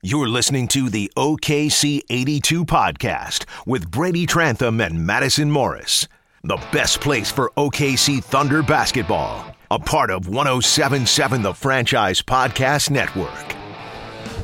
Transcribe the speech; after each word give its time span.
You're 0.00 0.28
listening 0.28 0.68
to 0.68 0.88
the 0.88 1.10
OKC 1.16 2.02
82 2.08 2.64
podcast 2.64 3.46
with 3.66 3.90
Brady 3.90 4.26
Trantham 4.26 4.80
and 4.80 5.04
Madison 5.04 5.50
Morris. 5.50 6.06
The 6.44 6.54
best 6.70 7.00
place 7.00 7.32
for 7.32 7.50
OKC 7.56 8.22
Thunder 8.22 8.62
basketball. 8.62 9.56
A 9.72 9.78
part 9.80 10.12
of 10.12 10.28
1077 10.28 11.42
The 11.42 11.52
Franchise 11.52 12.22
Podcast 12.22 12.90
Network. 12.90 13.52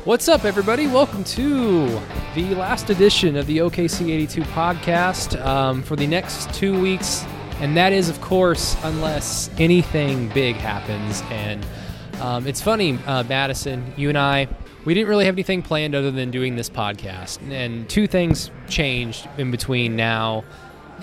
What's 0.03 0.27
up, 0.27 0.43
everybody? 0.43 0.87
Welcome 0.87 1.23
to 1.23 2.01
the 2.35 2.53
last 2.55 2.89
edition 2.89 3.37
of 3.37 3.47
the 3.47 3.59
OKC 3.59 4.09
82 4.13 4.41
podcast 4.41 5.41
um, 5.45 5.81
for 5.83 5.95
the 5.95 6.05
next 6.05 6.53
two 6.53 6.77
weeks. 6.81 7.23
And 7.61 7.77
that 7.77 7.93
is, 7.93 8.09
of 8.09 8.19
course, 8.19 8.75
unless 8.83 9.49
anything 9.57 10.27
big 10.33 10.57
happens. 10.57 11.23
And 11.29 11.65
um, 12.19 12.45
it's 12.45 12.59
funny, 12.59 12.99
uh, 13.07 13.23
Madison, 13.23 13.93
you 13.95 14.09
and 14.09 14.17
I 14.17 14.49
we 14.85 14.93
didn't 14.93 15.09
really 15.09 15.25
have 15.25 15.35
anything 15.35 15.61
planned 15.61 15.95
other 15.95 16.11
than 16.11 16.31
doing 16.31 16.55
this 16.55 16.69
podcast. 16.69 17.39
And 17.51 17.89
two 17.89 18.07
things 18.07 18.51
changed 18.69 19.27
in 19.37 19.51
between 19.51 19.95
now 19.95 20.43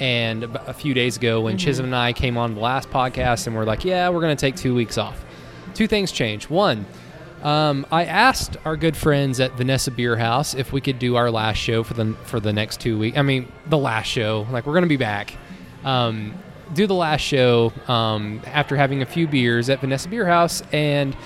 and 0.00 0.44
a 0.44 0.72
few 0.72 0.94
days 0.94 1.16
ago 1.16 1.42
when 1.42 1.56
mm-hmm. 1.56 1.64
Chisholm 1.64 1.86
and 1.86 1.96
I 1.96 2.12
came 2.12 2.38
on 2.38 2.54
the 2.54 2.60
last 2.60 2.88
podcast 2.90 3.46
and 3.46 3.56
we're 3.56 3.64
like, 3.64 3.84
yeah, 3.84 4.08
we're 4.08 4.20
going 4.20 4.34
to 4.34 4.40
take 4.40 4.56
two 4.56 4.74
weeks 4.74 4.96
off. 4.96 5.24
Two 5.74 5.86
things 5.86 6.12
changed. 6.12 6.48
One, 6.48 6.86
um, 7.42 7.84
I 7.90 8.04
asked 8.04 8.56
our 8.64 8.76
good 8.76 8.96
friends 8.96 9.40
at 9.40 9.52
Vanessa 9.52 9.90
Beer 9.90 10.16
House 10.16 10.54
if 10.54 10.72
we 10.72 10.80
could 10.80 10.98
do 10.98 11.16
our 11.16 11.30
last 11.30 11.56
show 11.56 11.82
for 11.82 11.94
the 11.94 12.14
for 12.24 12.38
the 12.38 12.52
next 12.52 12.80
two 12.80 12.98
weeks. 12.98 13.18
I 13.18 13.22
mean, 13.22 13.50
the 13.66 13.78
last 13.78 14.06
show. 14.06 14.46
Like 14.50 14.64
we're 14.64 14.74
going 14.74 14.84
to 14.84 14.88
be 14.88 14.96
back. 14.96 15.34
Um, 15.84 16.34
do 16.74 16.86
the 16.86 16.94
last 16.94 17.20
show 17.20 17.72
um, 17.88 18.40
after 18.46 18.76
having 18.76 19.02
a 19.02 19.06
few 19.06 19.26
beers 19.26 19.68
at 19.68 19.80
Vanessa 19.80 20.08
Beer 20.08 20.26
House 20.26 20.62
and 20.72 21.16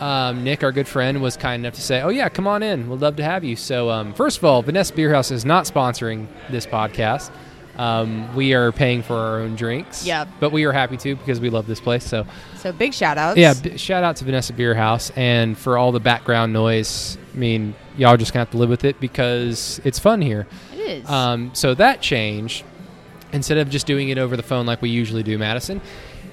um, 0.00 0.44
Nick, 0.44 0.62
our 0.64 0.72
good 0.72 0.88
friend, 0.88 1.20
was 1.22 1.36
kind 1.36 1.62
enough 1.64 1.74
to 1.74 1.82
say, 1.82 2.00
"Oh 2.00 2.08
yeah, 2.08 2.28
come 2.28 2.46
on 2.46 2.62
in. 2.62 2.88
We'd 2.88 3.00
love 3.00 3.16
to 3.16 3.24
have 3.24 3.44
you." 3.44 3.56
So, 3.56 3.90
um, 3.90 4.14
first 4.14 4.38
of 4.38 4.44
all, 4.44 4.62
Vanessa 4.62 4.94
Beerhouse 4.94 5.30
is 5.30 5.44
not 5.44 5.64
sponsoring 5.64 6.26
this 6.50 6.66
podcast. 6.66 7.30
Um, 7.76 8.34
we 8.34 8.52
are 8.52 8.72
paying 8.72 9.02
for 9.02 9.14
our 9.14 9.40
own 9.40 9.56
drinks. 9.56 10.04
Yeah. 10.04 10.26
But 10.38 10.52
we 10.52 10.64
are 10.64 10.72
happy 10.72 10.98
to 10.98 11.16
because 11.16 11.40
we 11.40 11.48
love 11.48 11.66
this 11.66 11.80
place. 11.80 12.04
So. 12.04 12.26
So 12.56 12.72
big 12.72 12.92
shout 12.92 13.16
outs. 13.16 13.38
Yeah, 13.38 13.54
b- 13.54 13.78
shout 13.78 14.04
out 14.04 14.16
to 14.16 14.24
Vanessa 14.24 14.52
Beerhouse 14.52 15.10
and 15.16 15.56
for 15.56 15.78
all 15.78 15.92
the 15.92 16.00
background 16.00 16.52
noise. 16.52 17.16
I 17.34 17.38
mean, 17.38 17.74
y'all 17.96 18.16
just 18.18 18.32
gonna 18.34 18.42
have 18.42 18.50
to 18.50 18.58
live 18.58 18.68
with 18.68 18.84
it 18.84 19.00
because 19.00 19.80
it's 19.84 19.98
fun 19.98 20.20
here. 20.20 20.46
It 20.74 20.78
is. 20.78 21.08
Um, 21.08 21.52
so 21.54 21.74
that 21.74 22.02
changed. 22.02 22.64
Instead 23.32 23.58
of 23.58 23.70
just 23.70 23.86
doing 23.86 24.08
it 24.08 24.18
over 24.18 24.36
the 24.36 24.42
phone 24.42 24.66
like 24.66 24.82
we 24.82 24.90
usually 24.90 25.22
do, 25.22 25.38
Madison, 25.38 25.80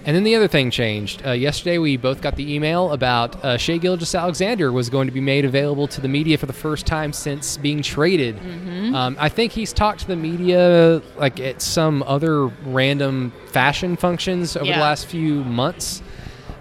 and 0.07 0.15
then 0.15 0.23
the 0.23 0.35
other 0.35 0.47
thing 0.47 0.71
changed. 0.71 1.21
Uh, 1.25 1.31
yesterday, 1.31 1.77
we 1.77 1.97
both 1.97 2.21
got 2.21 2.37
the 2.37 2.55
email 2.55 2.93
about 2.93 3.43
uh, 3.43 3.57
Shai 3.57 3.75
Gilgeous-Alexander 3.75 4.71
was 4.71 4.89
going 4.89 5.05
to 5.05 5.13
be 5.13 5.19
made 5.19 5.43
available 5.43 5.85
to 5.89 5.99
the 5.99 6.07
media 6.07 6.37
for 6.37 6.45
the 6.45 6.53
first 6.53 6.87
time 6.87 7.11
since 7.11 7.57
being 7.57 7.81
traded. 7.81 8.37
Mm-hmm. 8.37 8.95
Um, 8.95 9.17
I 9.19 9.27
think 9.27 9.51
he's 9.51 9.73
talked 9.73 9.99
to 9.99 10.07
the 10.07 10.15
media 10.15 11.01
like 11.17 11.41
at 11.41 11.61
some 11.61 12.03
other 12.03 12.47
random 12.47 13.33
fashion 13.47 13.97
functions 13.97 14.55
over 14.55 14.65
yeah. 14.65 14.77
the 14.77 14.81
last 14.81 15.07
few 15.07 15.43
months. 15.43 16.01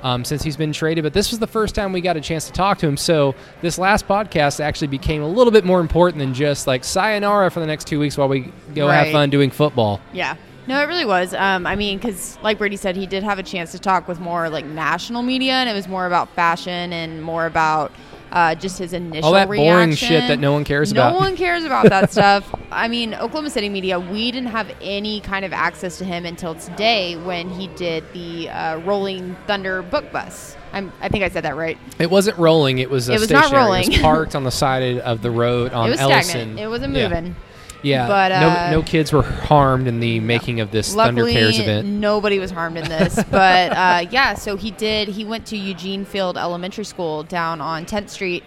Um, 0.02 0.24
since 0.24 0.42
he's 0.42 0.58
been 0.58 0.72
traded, 0.72 1.02
but 1.02 1.14
this 1.14 1.30
was 1.30 1.40
the 1.40 1.48
first 1.48 1.74
time 1.74 1.92
we 1.92 2.00
got 2.00 2.16
a 2.16 2.20
chance 2.20 2.46
to 2.46 2.52
talk 2.52 2.78
to 2.78 2.86
him. 2.86 2.96
So 2.96 3.34
this 3.60 3.76
last 3.76 4.06
podcast 4.06 4.60
actually 4.60 4.86
became 4.88 5.20
a 5.20 5.26
little 5.26 5.50
bit 5.50 5.64
more 5.64 5.80
important 5.80 6.20
than 6.20 6.32
just 6.32 6.68
like 6.68 6.84
sayonara 6.84 7.50
for 7.50 7.58
the 7.58 7.66
next 7.66 7.88
two 7.88 7.98
weeks 7.98 8.16
while 8.16 8.28
we 8.28 8.52
go 8.74 8.86
right. 8.86 9.04
have 9.04 9.12
fun 9.12 9.30
doing 9.30 9.50
football. 9.50 10.00
Yeah. 10.12 10.36
No, 10.66 10.80
it 10.80 10.86
really 10.86 11.04
was. 11.04 11.32
Um, 11.34 11.66
I 11.66 11.76
mean, 11.76 11.98
because 11.98 12.38
like 12.42 12.58
Brady 12.58 12.76
said, 12.76 12.96
he 12.96 13.06
did 13.06 13.22
have 13.22 13.38
a 13.38 13.42
chance 13.42 13.72
to 13.72 13.78
talk 13.78 14.08
with 14.08 14.18
more 14.18 14.48
like 14.48 14.64
national 14.64 15.22
media, 15.22 15.52
and 15.52 15.68
it 15.68 15.74
was 15.74 15.86
more 15.88 16.06
about 16.06 16.28
fashion 16.30 16.92
and 16.92 17.22
more 17.22 17.46
about 17.46 17.92
uh, 18.32 18.54
just 18.54 18.78
his 18.78 18.92
initial 18.92 19.26
all 19.26 19.32
that 19.32 19.48
reaction. 19.48 19.74
boring 19.74 19.94
shit 19.94 20.28
that 20.28 20.38
no 20.38 20.52
one 20.52 20.64
cares 20.64 20.92
no 20.92 21.00
about. 21.00 21.12
No 21.12 21.18
one 21.18 21.36
cares 21.36 21.64
about 21.64 21.88
that 21.88 22.10
stuff. 22.12 22.52
I 22.70 22.88
mean, 22.88 23.14
Oklahoma 23.14 23.50
City 23.50 23.68
media, 23.68 23.98
we 24.00 24.30
didn't 24.32 24.50
have 24.50 24.74
any 24.80 25.20
kind 25.20 25.44
of 25.44 25.52
access 25.52 25.98
to 25.98 26.04
him 26.04 26.26
until 26.26 26.54
today 26.54 27.16
when 27.16 27.48
he 27.48 27.68
did 27.68 28.04
the 28.12 28.48
uh, 28.50 28.78
Rolling 28.78 29.36
Thunder 29.46 29.82
book 29.82 30.10
bus. 30.12 30.56
I'm, 30.72 30.92
i 31.00 31.08
think 31.08 31.24
I 31.24 31.28
said 31.28 31.44
that 31.44 31.56
right. 31.56 31.78
It 31.98 32.10
wasn't 32.10 32.36
rolling. 32.38 32.78
It 32.78 32.90
was. 32.90 33.08
it 33.08 33.12
was 33.14 33.24
stationary. 33.24 33.50
not 33.52 33.56
rolling. 33.56 33.82
It 33.84 33.88
was 33.88 33.98
parked 34.00 34.34
on 34.34 34.44
the 34.44 34.50
side 34.50 34.98
of 34.98 35.22
the 35.22 35.30
road 35.30 35.72
on 35.72 35.86
it 35.86 35.92
was 35.92 36.00
Ellison. 36.00 36.30
Stagnant. 36.30 36.60
It 36.60 36.68
wasn't 36.68 36.92
moving. 36.92 37.26
Yeah. 37.26 37.45
Yeah, 37.86 38.06
but 38.06 38.32
uh, 38.32 38.70
no, 38.70 38.80
no 38.80 38.82
kids 38.82 39.12
were 39.12 39.22
harmed 39.22 39.86
in 39.86 40.00
the 40.00 40.20
making 40.20 40.60
of 40.60 40.70
this 40.70 40.94
luckily, 40.94 41.32
Thunder 41.34 41.40
Cares 41.40 41.58
event. 41.58 41.86
Nobody 41.86 42.38
was 42.38 42.50
harmed 42.50 42.76
in 42.78 42.88
this, 42.88 43.14
but 43.30 43.72
uh, 43.72 44.06
yeah. 44.10 44.34
So 44.34 44.56
he 44.56 44.70
did. 44.70 45.08
He 45.08 45.24
went 45.24 45.46
to 45.46 45.56
Eugene 45.56 46.04
Field 46.04 46.36
Elementary 46.36 46.84
School 46.84 47.22
down 47.22 47.60
on 47.60 47.86
10th 47.86 48.10
Street, 48.10 48.44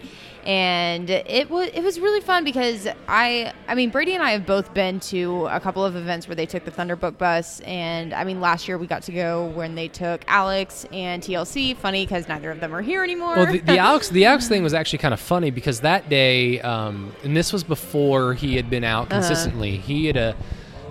and 0.50 1.12
it 1.12 1.48
was 1.52 1.70
it 1.76 1.84
was 1.84 2.00
really 2.00 2.22
fun 2.22 2.44
because 2.44 2.88
I 3.08 3.54
I 3.68 3.76
mean 3.76 3.92
Brady 3.92 4.16
and 4.16 4.24
I 4.24 4.32
have 4.32 4.48
both 4.48 4.74
been 4.74 5.00
to 5.02 5.46
a 5.46 5.60
couple 5.60 5.86
of 5.86 5.96
events 5.96 6.28
where 6.28 6.34
they 6.34 6.48
took 6.48 6.66
the 6.66 6.72
Thunder 6.72 6.96
Book 6.96 7.20
Bus, 7.20 7.60
and 7.60 8.16
I 8.16 8.24
mean 8.24 8.42
last 8.42 8.68
year 8.68 8.80
we 8.80 8.88
got 8.88 9.04
to 9.04 9.12
go 9.12 9.46
when 9.50 9.76
they 9.76 9.88
took 9.88 10.24
Alex 10.28 10.88
and 10.92 11.22
TLC. 11.22 11.78
Funny 11.78 12.04
because 12.04 12.28
neither 12.28 12.50
of 12.50 12.62
them 12.62 12.74
are 12.74 12.82
here 12.82 13.04
anymore. 13.04 13.36
Well, 13.36 13.52
the, 13.52 13.60
the 13.60 13.78
Alex 13.78 14.10
the 14.10 14.26
Alex 14.26 14.48
thing 14.48 14.64
was 14.64 14.74
actually 14.74 14.98
kind 14.98 15.14
of 15.14 15.20
funny 15.20 15.52
because 15.52 15.82
that 15.82 16.10
day, 16.10 16.60
um, 16.62 17.14
and 17.24 17.38
this 17.38 17.54
was 17.54 17.64
before 17.64 18.34
he 18.34 18.56
had 18.56 18.72
been 18.72 18.84
out 18.84 19.12
uh-huh. 19.12 19.22
consistently. 19.22 19.78
Uh-huh. 19.78 19.86
He 19.86 20.08
had 20.08 20.18
a 20.18 20.36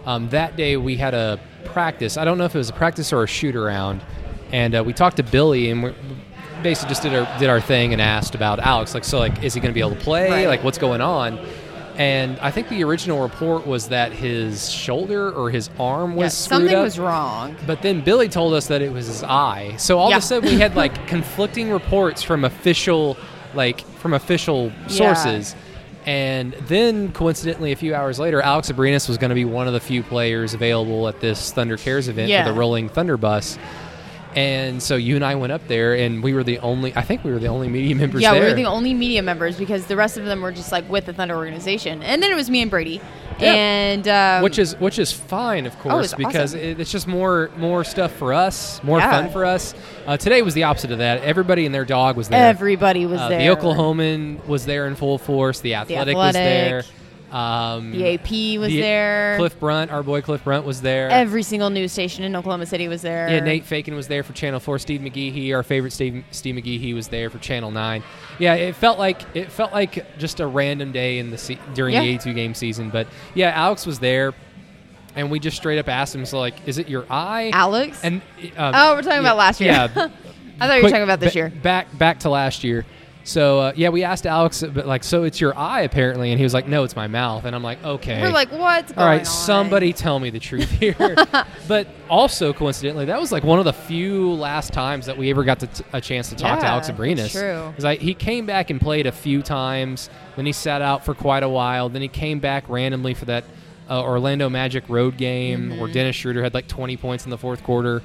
um, 0.06 0.28
that 0.28 0.56
day 0.56 0.76
we 0.76 0.94
had 0.94 1.14
a 1.14 1.40
practice. 1.64 2.16
I 2.16 2.25
don't 2.25 2.38
know 2.38 2.44
if 2.44 2.54
it 2.54 2.58
was 2.58 2.70
a 2.70 2.75
practice 2.75 3.12
or 3.12 3.25
a 3.25 3.26
shoot 3.26 3.56
around, 3.56 4.04
and 4.52 4.76
uh, 4.76 4.84
we 4.84 4.92
talked 4.92 5.16
to 5.16 5.25
Billy 5.25 5.69
and 5.69 5.92
basically 6.62 6.91
just 6.91 7.02
did 7.02 7.14
our 7.14 7.38
did 7.38 7.48
our 7.48 7.60
thing 7.60 7.92
and 7.92 8.02
asked 8.02 8.34
about 8.34 8.60
Alex. 8.60 8.94
Like, 8.94 9.04
so 9.04 9.19
like, 9.19 9.42
is 9.42 9.54
he 9.54 9.60
going 9.60 9.70
to 9.70 9.74
be 9.74 9.80
able 9.80 9.96
to 9.96 10.02
play? 10.02 10.30
Right. 10.30 10.46
Like, 10.46 10.64
what's 10.64 10.78
going 10.78 11.00
on? 11.00 11.38
And 11.98 12.38
I 12.38 12.52
think 12.52 12.69
the 12.69 12.84
original 12.84 13.20
report 13.20 13.66
was 13.66 13.88
that 13.88 14.12
his 14.12 14.70
shoulder 14.70 15.32
or 15.32 15.50
his 15.50 15.69
arm 15.80 16.14
was 16.14 16.24
yeah, 16.24 16.28
something 16.28 16.74
up. 16.74 16.84
was 16.84 16.96
wrong. 16.96 17.56
But 17.66 17.82
then 17.82 18.02
Billy 18.02 18.28
told 18.28 18.54
us 18.54 18.69
that 18.69 18.82
it 18.82 18.92
was 18.92 19.08
his 19.08 19.24
eye. 19.24 19.74
So 19.78 19.98
all 19.98 20.10
yeah. 20.10 20.19
of 20.19 20.22
a 20.22 20.26
sudden 20.26 20.48
we 20.48 20.60
had 20.60 20.76
like 20.76 21.06
conflicting 21.08 21.72
reports 21.72 22.22
from 22.22 22.44
official, 22.44 23.16
like 23.52 23.80
from 23.98 24.14
official 24.14 24.72
sources. 24.86 25.54
Yeah. 25.54 25.60
And 26.06 26.52
then, 26.52 27.12
coincidentally, 27.12 27.72
a 27.72 27.76
few 27.76 27.94
hours 27.94 28.19
later, 28.19 28.40
Alex 28.40 28.72
Abrines 28.72 29.08
was 29.08 29.19
going 29.19 29.28
to 29.28 29.34
be 29.34 29.44
one 29.44 29.66
of 29.66 29.75
the 29.75 29.80
few 29.80 30.02
players 30.02 30.54
available 30.54 31.06
at 31.06 31.20
this 31.20 31.52
Thunder 31.52 31.76
Cares 31.76 32.08
event 32.08 32.30
yeah. 32.30 32.44
for 32.44 32.52
the 32.52 32.58
Rolling 32.58 32.88
Thunder 32.88 33.19
Bus. 33.19 33.58
And 34.34 34.83
so 34.83 34.97
you 34.97 35.16
and 35.16 35.25
I 35.25 35.34
went 35.34 35.53
up 35.53 35.66
there, 35.69 35.94
and 35.94 36.22
we 36.22 36.34
were 36.34 36.44
the 36.44 36.59
only. 36.59 36.94
I 36.94 37.03
think 37.03 37.25
we 37.25 37.33
were 37.33 37.39
the 37.39 37.49
only 37.49 37.69
media 37.69 37.94
members. 37.94 38.22
Yeah, 38.22 38.33
there. 38.33 38.43
we 38.43 38.49
were 38.50 38.55
the 38.55 38.66
only 38.66 38.94
media 38.94 39.22
members 39.22 39.56
because 39.56 39.87
the 39.87 39.97
rest 39.97 40.16
of 40.19 40.27
them 40.27 40.43
were 40.43 40.53
just 40.53 40.71
like 40.71 40.89
with 40.89 41.06
the 41.06 41.12
Thunder 41.12 41.34
organization, 41.34 42.03
and 42.03 42.22
then 42.22 42.31
it 42.31 42.34
was 42.34 42.50
me 42.50 42.61
and 42.61 42.71
Brady, 42.71 43.00
yeah. 43.41 43.55
and 43.55 44.06
um, 44.06 44.43
which 44.43 44.59
is 44.59 44.78
which 44.81 44.99
is 44.99 45.12
fine, 45.12 45.65
of 45.67 45.78
course, 45.78 46.12
oh, 46.12 46.17
because 46.17 46.55
awesome. 46.55 46.61
it, 46.61 46.81
it's 46.81 46.93
just 46.93 47.09
more 47.09 47.50
more 47.56 47.84
stuff 47.84 48.12
for 48.12 48.34
us, 48.34 48.83
more 48.83 48.99
yeah. 48.99 49.11
fun 49.11 49.31
for 49.31 49.44
us. 49.44 49.75
Uh, 50.06 50.17
today 50.17 50.43
was 50.43 50.55
the 50.55 50.65
opposite 50.65 50.91
of 50.91 50.99
that. 50.99 51.22
Everybody 51.22 51.65
and 51.65 51.75
their 51.75 51.87
dog 51.87 52.17
was 52.17 52.28
there. 52.28 52.49
Everybody 52.49 53.06
was 53.06 53.21
uh, 53.21 53.31
there. 53.31 53.55
The 53.55 53.61
Oklahoman 53.61 54.47
was 54.47 54.67
there 54.67 54.87
in 54.87 54.94
full 54.94 55.19
force. 55.19 55.61
The 55.61 55.75
athletic, 55.75 56.15
the 56.15 56.19
was 56.19 56.34
there. 56.34 56.83
Um, 57.31 57.93
the 57.93 58.15
AP 58.15 58.59
was 58.59 58.72
the, 58.72 58.81
there. 58.81 59.37
Cliff 59.37 59.59
Brunt, 59.61 59.91
our 59.91 60.03
boy 60.03 60.22
Cliff 60.22 60.43
Brunt, 60.44 60.65
was 60.65 60.81
there. 60.81 61.11
Every 61.11 61.43
single 61.43 61.69
news 61.69 61.93
station 61.93 62.25
in 62.25 62.34
Oklahoma 62.34 62.66
City 62.66 62.89
was 62.89 63.03
there. 63.03 63.28
Yeah, 63.28 63.41
Nate 63.41 63.65
Fakin 63.65 63.94
was 63.94 64.09
there 64.09 64.22
for 64.22 64.33
Channel 64.33 64.61
Four. 64.61 64.78
Steve 64.78 65.00
McGehee, 65.00 65.55
our 65.55 65.62
favorite 65.62 65.93
Steve, 65.93 66.25
Steve 66.31 66.55
McGehee, 66.55 66.94
was 66.94 67.09
there 67.09 67.28
for 67.28 67.38
Channel 67.38 67.71
Nine. 67.71 68.03
Yeah, 68.38 68.55
it 68.55 68.77
felt 68.77 68.99
like 68.99 69.22
it 69.34 69.53
felt 69.53 69.72
like 69.72 70.19
just 70.19 70.41
a 70.41 70.47
random 70.47 70.93
day 70.93 71.19
in 71.19 71.31
the 71.31 71.38
se- 71.38 71.59
during 71.75 71.94
yeah. 71.94 72.00
the 72.00 72.09
82 72.09 72.34
game 72.34 72.55
season. 72.55 72.91
But 72.91 73.06
yeah, 73.34 73.50
Alex 73.50 73.84
was 73.84 73.99
there. 73.99 74.33
And 75.17 75.33
we 75.33 75.41
just 75.41 75.56
straight 75.56 75.78
up 75.78 75.88
asked 75.88 76.15
him, 76.15 76.25
so 76.25 76.38
like, 76.38 76.55
is 76.69 76.78
it 76.78 76.88
your 76.88 77.05
eye, 77.11 77.50
Alex? 77.53 78.05
And 78.05 78.22
um, 78.56 78.72
oh, 78.75 78.94
we're 78.94 79.03
talking 79.03 79.15
yeah, 79.15 79.21
about 79.21 79.37
last 79.37 79.61
year. 79.61 79.72
Yeah, 79.72 79.88
I 80.61 80.67
thought 80.69 80.77
you 80.77 80.83
were 80.83 80.91
talking 80.91 81.03
about 81.03 81.19
this 81.19 81.34
year. 81.34 81.50
Back 81.50 81.97
back 81.99 82.21
to 82.21 82.31
last 82.31 82.62
year. 82.62 82.87
So 83.28 83.59
uh, 83.61 83.72
yeah, 83.77 83.91
we 83.91 84.05
asked 84.05 84.27
Alex, 84.27 84.65
but 84.72 84.87
like, 84.87 85.05
so 85.05 85.25
it's 85.25 85.39
your 85.39 85.55
eye 85.56 85.83
apparently, 85.83 86.31
and 86.31 86.38
he 86.38 86.44
was 86.44 86.55
like, 86.55 86.67
no, 86.67 86.82
it's 86.85 86.97
my 86.97 87.08
mouth, 87.08 87.44
and 87.44 87.55
I'm 87.55 87.62
like, 87.62 87.85
okay. 87.85 88.23
We're 88.23 88.31
like, 88.31 88.50
what's 88.50 88.91
All 88.97 89.05
right, 89.05 89.20
on? 89.20 89.25
somebody 89.26 89.93
tell 89.93 90.19
me 90.19 90.31
the 90.31 90.38
truth 90.41 90.70
here. 90.81 91.14
but 91.69 91.87
also 92.08 92.55
coincidentally, 92.55 93.05
that 93.05 93.20
was 93.20 93.31
like 93.31 93.44
one 93.44 93.58
of 93.58 93.67
the 93.67 93.73
few 93.75 94.32
last 94.32 94.73
times 94.73 95.05
that 95.06 95.19
we 95.19 95.29
ever 95.29 95.44
got 95.44 95.61
t- 95.61 95.85
a 95.93 96.00
chance 96.00 96.31
to 96.31 96.37
talk 96.37 96.61
to 96.61 96.67
Alex 96.67 96.88
Abrines. 96.88 97.17
that's 97.17 97.32
true. 97.32 97.67
Because 97.69 97.85
like, 97.85 98.00
he 98.00 98.14
came 98.14 98.47
back 98.47 98.70
and 98.70 98.81
played 98.81 99.06
a 99.06 99.12
few 99.12 99.43
times, 99.43 100.08
then 100.37 100.47
he 100.47 100.52
sat 100.52 100.81
out 100.81 101.05
for 101.05 101.12
quite 101.14 101.43
a 101.43 101.49
while, 101.50 101.91
then 101.91 102.00
he 102.00 102.08
came 102.08 102.38
back 102.41 102.67
randomly 102.69 103.12
for 103.12 103.26
that 103.26 103.44
uh, 103.91 104.02
Orlando 104.02 104.49
Magic 104.49 104.85
road 104.88 105.19
game 105.19 105.70
Mm-hmm. 105.70 105.81
where 105.81 105.93
Dennis 105.93 106.17
Schroeder 106.17 106.43
had 106.43 106.55
like 106.55 106.67
20 106.67 106.97
points 106.97 107.25
in 107.25 107.31
the 107.31 107.38
fourth 107.38 107.62
quarter. 107.62 108.02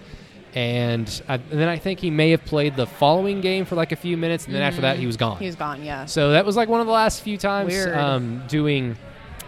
And, 0.55 1.21
I, 1.27 1.35
and 1.35 1.43
then 1.49 1.67
I 1.67 1.77
think 1.77 1.99
he 1.99 2.11
may 2.11 2.29
have 2.31 2.45
played 2.45 2.75
the 2.75 2.85
following 2.85 3.41
game 3.41 3.65
for 3.65 3.75
like 3.75 3.91
a 3.91 3.95
few 3.95 4.17
minutes, 4.17 4.45
and 4.45 4.53
then 4.53 4.61
after 4.61 4.81
that 4.81 4.97
he 4.99 5.07
was 5.07 5.17
gone. 5.17 5.37
He 5.37 5.47
was 5.47 5.55
gone. 5.55 5.83
Yeah. 5.83 6.05
So 6.05 6.31
that 6.31 6.45
was 6.45 6.55
like 6.55 6.69
one 6.69 6.79
of 6.81 6.85
the 6.87 6.93
last 6.93 7.21
few 7.23 7.37
times 7.37 7.73
um, 7.87 8.43
doing 8.47 8.95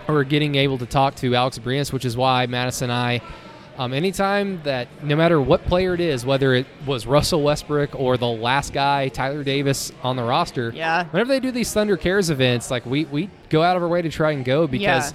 or 0.07 0.24
getting 0.24 0.56
able 0.56 0.78
to 0.80 0.86
talk 0.86 1.16
to 1.16 1.36
Alex 1.36 1.60
Abrines, 1.60 1.92
which 1.94 2.06
is 2.06 2.16
why 2.18 2.46
Madison 2.48 2.90
and 2.90 2.94
I 2.94 3.22
Um, 3.78 3.92
anytime 3.94 4.62
that, 4.63 4.88
no 5.04 5.16
matter 5.18 5.42
what 5.42 5.66
player 5.66 5.94
it 5.94 6.00
is, 6.00 6.25
whether 6.25 6.54
it 6.54 6.66
was 6.86 7.06
Russell 7.06 7.42
Westbrook 7.44 8.00
or 8.00 8.16
the 8.16 8.25
last 8.28 8.72
guy, 8.72 9.10
Tyler 9.10 9.44
Davis, 9.44 9.92
on 10.01 10.16
the 10.16 10.24
roster, 10.24 10.72
Yeah. 10.74 11.04
whenever 11.12 11.28
they 11.28 11.42
do 11.42 11.51
these 11.51 11.74
Thunder 11.74 11.98
Cares 11.98 12.30
events, 12.30 12.72
like 12.72 12.86
we, 12.86 13.04
we 13.06 13.30
go 13.50 13.62
out 13.62 13.75
of 13.75 13.84
our 13.84 13.90
way 13.90 14.01
to 14.01 14.10
try 14.10 14.31
and 14.31 14.46
go 14.46 14.66
because, 14.66 15.13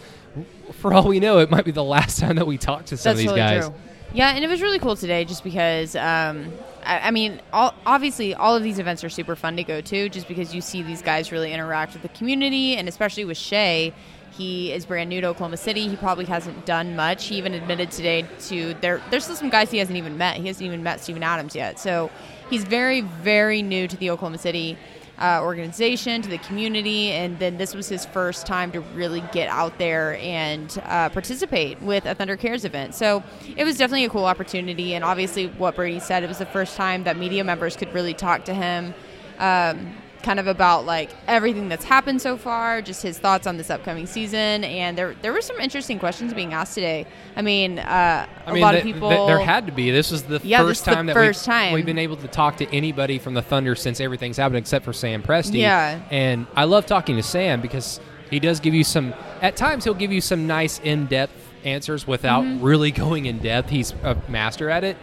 for 0.74 0.92
all 0.92 1.08
we 1.08 1.20
know, 1.20 1.38
it 1.38 1.50
might 1.50 1.64
be 1.64 1.70
the 1.70 1.82
last 1.82 2.18
time 2.20 2.36
that 2.36 2.46
we 2.46 2.58
talk 2.58 2.84
to 2.86 2.96
some 2.98 3.16
That's 3.16 3.24
of 3.26 3.34
these 3.34 3.36
guys. 3.36 3.64
true. 3.66 3.74
Yeah, 4.12 4.34
and 4.34 4.44
it 4.44 4.48
was 4.48 4.60
really 4.60 4.80
cool 4.80 4.96
today 4.96 5.24
just 5.24 5.44
because, 5.44 5.94
um, 5.94 6.52
I, 6.84 6.98
I 6.98 7.10
mean, 7.12 7.40
all, 7.52 7.74
obviously, 7.86 8.34
all 8.34 8.56
of 8.56 8.62
these 8.64 8.80
events 8.80 9.04
are 9.04 9.08
super 9.08 9.36
fun 9.36 9.56
to 9.56 9.62
go 9.62 9.80
to 9.80 10.08
just 10.08 10.26
because 10.26 10.52
you 10.52 10.60
see 10.60 10.82
these 10.82 11.00
guys 11.00 11.30
really 11.30 11.52
interact 11.52 11.92
with 11.92 12.02
the 12.02 12.08
community, 12.08 12.76
and 12.76 12.88
especially 12.88 13.24
with 13.24 13.36
Shai. 13.36 13.92
He 14.32 14.72
is 14.72 14.86
brand 14.86 15.10
new 15.10 15.20
to 15.20 15.26
Oklahoma 15.28 15.56
City. 15.56 15.86
He 15.88 15.96
probably 15.96 16.24
hasn't 16.24 16.64
done 16.64 16.96
much. 16.96 17.26
He 17.26 17.36
even 17.36 17.52
admitted 17.52 17.90
today 17.90 18.24
to 18.46 18.74
there. 18.74 19.02
There's 19.10 19.24
still 19.24 19.36
some 19.36 19.50
guys 19.50 19.70
he 19.70 19.78
hasn't 19.78 19.98
even 19.98 20.16
met. 20.16 20.36
He 20.36 20.46
hasn't 20.46 20.64
even 20.64 20.82
met 20.82 21.00
Steven 21.00 21.22
Adams 21.22 21.54
yet. 21.54 21.78
So 21.78 22.10
he's 22.48 22.64
very, 22.64 23.02
very 23.02 23.60
new 23.60 23.86
to 23.86 23.96
the 23.96 24.08
Oklahoma 24.10 24.38
City 24.38 24.78
uh, 25.20 25.40
organization, 25.42 26.22
to 26.22 26.28
the 26.28 26.38
community, 26.38 27.10
and 27.10 27.38
then 27.38 27.58
this 27.58 27.74
was 27.74 27.88
his 27.88 28.06
first 28.06 28.46
time 28.46 28.72
to 28.72 28.80
really 28.94 29.22
get 29.32 29.48
out 29.48 29.78
there 29.78 30.16
and 30.16 30.82
uh, 30.86 31.08
participate 31.10 31.80
with 31.82 32.06
a 32.06 32.14
Thunder 32.14 32.36
Cares 32.36 32.64
event. 32.64 32.94
So 32.94 33.22
it 33.56 33.64
was 33.64 33.76
definitely 33.76 34.06
a 34.06 34.10
cool 34.10 34.24
opportunity, 34.24 34.94
and 34.94 35.04
obviously, 35.04 35.46
what 35.46 35.76
Brady 35.76 36.00
said, 36.00 36.22
it 36.22 36.28
was 36.28 36.38
the 36.38 36.46
first 36.46 36.76
time 36.76 37.04
that 37.04 37.16
media 37.18 37.44
members 37.44 37.76
could 37.76 37.92
really 37.92 38.14
talk 38.14 38.44
to 38.46 38.54
him. 38.54 38.94
Um, 39.38 39.94
kind 40.20 40.38
of 40.38 40.46
about 40.46 40.86
like 40.86 41.10
everything 41.26 41.68
that's 41.68 41.84
happened 41.84 42.20
so 42.22 42.36
far, 42.36 42.80
just 42.82 43.02
his 43.02 43.18
thoughts 43.18 43.46
on 43.46 43.56
this 43.56 43.70
upcoming 43.70 44.06
season, 44.06 44.64
and 44.64 44.96
there 44.96 45.14
there 45.22 45.32
were 45.32 45.40
some 45.40 45.58
interesting 45.60 45.98
questions 45.98 46.32
being 46.34 46.52
asked 46.52 46.74
today. 46.74 47.06
I 47.36 47.42
mean, 47.42 47.78
uh, 47.78 48.26
I 48.46 48.50
a 48.50 48.52
mean, 48.54 48.62
lot 48.62 48.72
th- 48.72 48.84
of 48.84 48.92
people. 48.92 49.08
th- 49.10 49.26
there 49.26 49.38
had 49.40 49.66
to 49.66 49.72
be. 49.72 49.90
This 49.90 50.10
was 50.10 50.22
the 50.24 50.40
Yeah, 50.44 50.58
first 50.62 50.80
is 50.80 50.84
the 50.84 50.90
time 50.94 51.06
that 51.06 51.14
first 51.14 51.46
we've, 51.46 51.54
time. 51.54 51.72
we've 51.72 51.86
been 51.86 51.98
able 51.98 52.16
to 52.16 52.28
talk 52.28 52.56
to 52.58 52.68
anybody 52.74 53.18
from 53.18 53.34
the 53.34 53.42
Thunder 53.42 53.74
since 53.74 54.00
everything's 54.00 54.36
happened, 54.36 54.58
except 54.58 54.84
for 54.84 54.92
Sam 54.92 55.22
Presti. 55.22 55.58
Yeah. 55.60 56.00
and 56.10 56.46
I 56.54 56.64
love 56.64 56.86
talking 56.86 57.16
to 57.16 57.22
Sam 57.22 57.60
because 57.60 58.00
he 58.30 58.38
does 58.40 58.60
give 58.60 58.74
you 58.74 58.84
some. 58.84 59.14
At 59.42 59.56
times, 59.56 59.84
he'll 59.84 59.94
give 59.94 60.12
you 60.12 60.20
some 60.20 60.46
nice 60.46 60.78
in-depth 60.80 61.32
answers 61.64 62.06
without 62.06 62.44
Mm-hmm. 62.44 62.64
really 62.64 62.90
going 62.90 63.26
in 63.26 63.38
depth. 63.38 63.68
He's 63.70 63.92
a 64.02 64.16
master 64.28 64.70
at 64.70 64.84
it, 64.84 64.96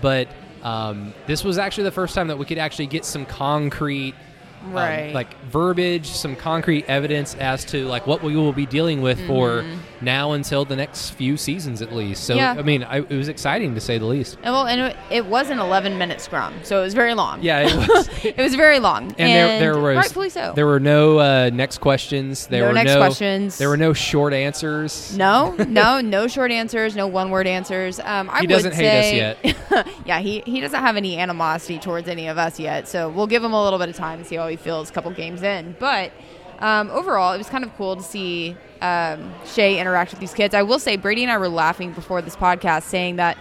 but 0.00 0.28
um, 0.62 1.12
this 1.26 1.44
was 1.44 1.58
actually 1.58 1.84
the 1.84 1.90
first 1.92 2.14
time 2.14 2.28
that 2.28 2.38
we 2.38 2.44
could 2.46 2.58
actually 2.58 2.86
get 2.86 3.04
some 3.04 3.26
concrete. 3.26 4.14
Um, 4.64 4.72
Right. 4.72 5.12
like 5.14 5.40
verbiage, 5.44 6.06
some 6.06 6.34
concrete 6.36 6.84
evidence 6.88 7.34
as 7.36 7.64
to 7.66 7.84
like 7.86 8.06
what 8.06 8.22
we 8.22 8.36
will 8.36 8.52
be 8.52 8.66
dealing 8.66 9.02
with 9.02 9.24
for 9.26 9.64
now 10.00 10.32
until 10.32 10.64
the 10.64 10.76
next 10.76 11.10
few 11.10 11.36
seasons 11.36 11.80
at 11.82 11.92
least. 11.94 12.24
So 12.24 12.34
Mm-hmm. 12.34 12.38
Yeah. 12.56 12.60
I 12.60 12.62
mean, 12.62 12.82
I, 12.84 12.96
it 12.98 13.10
was 13.12 13.28
exciting 13.28 13.74
to 13.74 13.80
say 13.80 13.98
the 13.98 14.04
least. 14.06 14.36
And 14.42 14.52
well, 14.52 14.66
and 14.66 14.80
it, 14.80 14.96
it 15.10 15.26
was 15.26 15.50
an 15.50 15.58
11 15.60 15.96
minute 15.98 16.20
scrum, 16.20 16.52
so 16.62 16.80
it 16.80 16.82
was 16.84 16.94
very 16.94 17.14
long. 17.14 17.42
Yeah, 17.42 17.60
it 17.60 17.88
was. 17.88 18.08
it 18.24 18.36
was 18.36 18.54
very 18.54 18.78
long, 18.80 19.14
And, 19.18 19.18
there, 19.18 19.58
there 19.60 19.78
was 19.80 19.96
rightfully 19.96 20.30
so. 20.30 20.52
There 20.54 20.66
were 20.66 20.80
no 20.80 21.18
uh, 21.18 21.50
next 21.52 21.78
questions. 21.78 22.46
There 22.48 22.62
No 22.62 22.68
were 22.68 22.74
next 22.74 22.92
no 22.94 22.98
questions. 22.98 23.58
There 23.58 23.68
were 23.68 23.76
no 23.76 23.92
short 23.92 24.32
answers. 24.34 25.16
no, 25.16 25.54
no, 25.68 26.00
no 26.00 26.26
short 26.26 26.50
answers, 26.50 26.96
no 26.96 27.06
one 27.06 27.30
word 27.30 27.46
answers. 27.46 28.00
Um, 28.00 28.28
I 28.30 28.40
He 28.40 28.46
doesn't 28.46 28.72
hate 28.74 28.78
say, 28.82 29.20
us 29.20 29.36
yet. 29.44 29.86
yeah, 30.06 30.18
he, 30.20 30.40
he 30.46 30.60
doesn't 30.60 30.80
have 30.80 30.96
any 30.96 31.18
animosity 31.18 31.78
towards 31.78 32.08
any 32.08 32.26
of 32.28 32.36
us 32.38 32.58
yet, 32.58 32.88
so 32.88 33.08
we'll 33.08 33.26
give 33.26 33.42
him 33.44 33.52
a 33.52 33.62
little 33.62 33.78
bit 33.78 33.88
of 33.88 33.96
time 33.96 34.18
and 34.18 34.26
see 34.26 34.36
how 34.36 34.48
he 34.48 34.53
feels 34.56 34.90
a 34.90 34.92
couple 34.92 35.10
games 35.10 35.42
in. 35.42 35.76
But 35.78 36.12
um, 36.60 36.90
overall, 36.90 37.32
it 37.32 37.38
was 37.38 37.48
kind 37.48 37.64
of 37.64 37.74
cool 37.76 37.96
to 37.96 38.02
see 38.02 38.56
um, 38.80 39.32
Shai 39.46 39.74
interact 39.74 40.10
with 40.12 40.20
these 40.20 40.34
kids. 40.34 40.54
I 40.54 40.62
will 40.62 40.78
say, 40.78 40.96
Brady 40.96 41.22
and 41.22 41.32
I 41.32 41.38
were 41.38 41.48
laughing 41.48 41.92
before 41.92 42.22
this 42.22 42.36
podcast, 42.36 42.84
saying 42.84 43.16
that, 43.16 43.36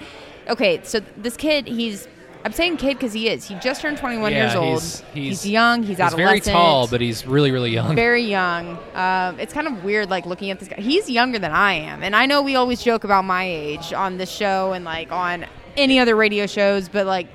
okay, 0.49 0.81
so 0.83 0.99
this 1.17 1.37
kid, 1.37 1.67
he's. 1.67 2.07
I'm 2.45 2.51
saying 2.51 2.75
kid 2.75 2.95
because 2.97 3.13
he 3.13 3.29
is. 3.29 3.47
He 3.47 3.55
just 3.59 3.79
turned 3.81 3.97
21 3.97 4.33
Yeah, 4.33 4.43
years 4.47 4.55
old. 4.55 4.81
he's- 4.81 5.03
he's- 5.13 5.45
young. 5.45 5.79
He's, 5.79 5.91
He's 5.91 5.99
adolescent. 6.01 6.27
very 6.27 6.41
tall, 6.41 6.87
but 6.87 6.99
he's 6.99 7.25
really, 7.25 7.51
really 7.51 7.71
young. 7.71 7.95
very 7.95 8.23
young. 8.25 8.77
Um, 8.95 9.39
it's 9.39 9.53
kind 9.53 9.65
of 9.65 9.85
weird, 9.85 10.09
like 10.09 10.25
looking 10.25 10.51
at 10.51 10.59
this 10.59 10.67
guy. 10.67 10.75
He's 10.81 11.09
younger 11.09 11.39
than 11.39 11.51
I 11.53 11.75
am, 11.75 12.03
and 12.03 12.13
I 12.13 12.25
know 12.25 12.41
we 12.41 12.57
always 12.57 12.83
joke 12.83 13.05
about 13.05 13.23
my 13.23 13.45
age 13.45 13.93
on 13.93 14.17
this 14.17 14.29
show 14.29 14.73
and 14.73 14.83
like 14.83 15.09
on 15.09 15.45
any 15.77 15.99
other 15.99 16.17
radio 16.17 16.45
shows, 16.45 16.89
but 16.89 17.05
like, 17.05 17.27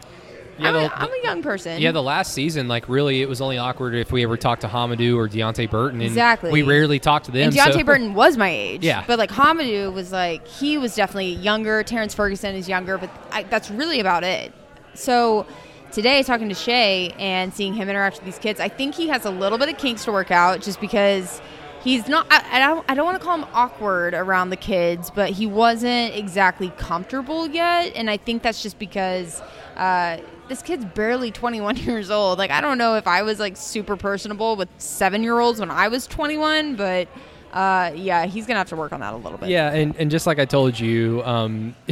Yeah, 0.59 0.69
I'm, 0.69 0.75
a, 0.77 0.81
the- 0.81 0.99
I'm 1.03 1.11
a 1.13 1.23
young 1.23 1.43
person. 1.43 1.81
Yeah, 1.81 1.93
the 1.93 2.03
last 2.03 2.33
season, 2.35 2.69
like 2.69 2.89
really, 2.89 3.23
it 3.23 3.29
was 3.29 3.41
only 3.41 3.59
awkward 3.59 3.95
if 3.95 4.11
we 4.13 4.23
ever 4.25 4.37
talked 4.37 4.63
to 4.63 4.69
Hamidou 4.69 5.17
or 5.17 5.29
Deonte 5.29 5.71
Burton, 5.71 6.01
and 6.01 6.09
Exactly. 6.09 6.51
we 6.51 6.63
rarely 6.63 6.99
talked 6.99 7.27
to 7.27 7.31
them. 7.31 7.49
and 7.49 7.53
Deonte 7.57 7.73
so- 7.75 7.85
Burton 7.85 8.15
was 8.15 8.37
my 8.37 8.49
age. 8.51 8.85
Yeah. 8.85 9.05
But 9.07 9.19
like 9.19 9.31
Hamidou 9.31 9.93
was 9.93 10.13
like 10.13 10.47
he 10.49 10.79
was 10.79 10.95
definitely 10.95 11.35
younger. 11.35 11.83
Terrence 11.83 12.15
Ferguson 12.15 12.55
is 12.55 12.69
younger, 12.69 12.99
but 12.99 13.11
I, 13.31 13.45
that's 13.45 13.71
really 13.71 14.01
about 14.01 14.25
it. 14.25 14.53
So 14.95 15.47
today, 15.93 16.23
talking 16.23 16.49
to 16.49 16.55
Shai 16.55 17.13
and 17.19 17.53
seeing 17.55 17.73
him 17.75 17.89
interact 17.89 18.17
with 18.17 18.25
these 18.25 18.39
kids, 18.39 18.59
I 18.61 18.69
think 18.69 18.95
he 18.95 19.09
has 19.09 19.25
a 19.25 19.31
little 19.31 19.59
bit 19.59 19.69
of 19.69 19.79
kinks 19.79 20.05
to 20.05 20.13
work 20.13 20.31
out, 20.31 20.61
just 20.61 20.81
because 20.81 21.41
he's 21.83 22.09
not. 22.09 22.27
I, 22.31 22.45
I 22.53 22.59
don't. 22.59 22.85
I 22.89 22.95
don't 22.95 23.05
want 23.05 23.19
to 23.19 23.25
call 23.25 23.39
him 23.39 23.47
awkward 23.53 24.15
around 24.15 24.51
the 24.51 24.57
kids, 24.57 25.11
but 25.11 25.31
he 25.31 25.47
wasn't 25.47 26.15
exactly 26.15 26.71
comfortable 26.79 27.47
yet, 27.49 27.93
and 27.95 28.11
I 28.11 28.17
think 28.17 28.43
that's 28.43 28.63
just 28.63 28.79
because. 28.79 29.43
Uh, 29.77 30.19
this 30.49 30.63
kid's 30.63 30.85
barely 30.87 31.31
21 31.31 31.77
years 31.85 32.11
old. 32.11 32.39
Like, 32.39 32.51
I 32.51 32.61
don't 32.61 32.79
know 32.79 32.97
if 32.97 33.07
I 33.07 33.23
was 33.23 33.39
like 33.39 33.57
super 33.57 33.97
personable 33.97 34.57
with 34.57 34.69
seven 34.79 35.23
year 35.23 35.39
olds 35.39 35.61
when 35.61 35.71
I 35.71 35.89
was 35.89 36.07
21, 36.07 36.75
but 36.75 37.07
uh, 37.53 37.93
yeah, 37.95 38.27
he's 38.27 38.47
gonna 38.47 38.59
have 38.59 38.69
to 38.71 38.77
work 38.77 38.93
on 38.93 39.01
that 39.01 39.15
a 39.15 39.17
little 39.17 39.39
bit. 39.39 39.49
Yeah, 39.49 39.73
and, 39.73 39.95
and 39.97 40.11
just 40.11 40.27
like 40.27 40.39
I 40.39 40.45
told 40.45 40.79
you, 40.79 41.23
um, 41.25 41.75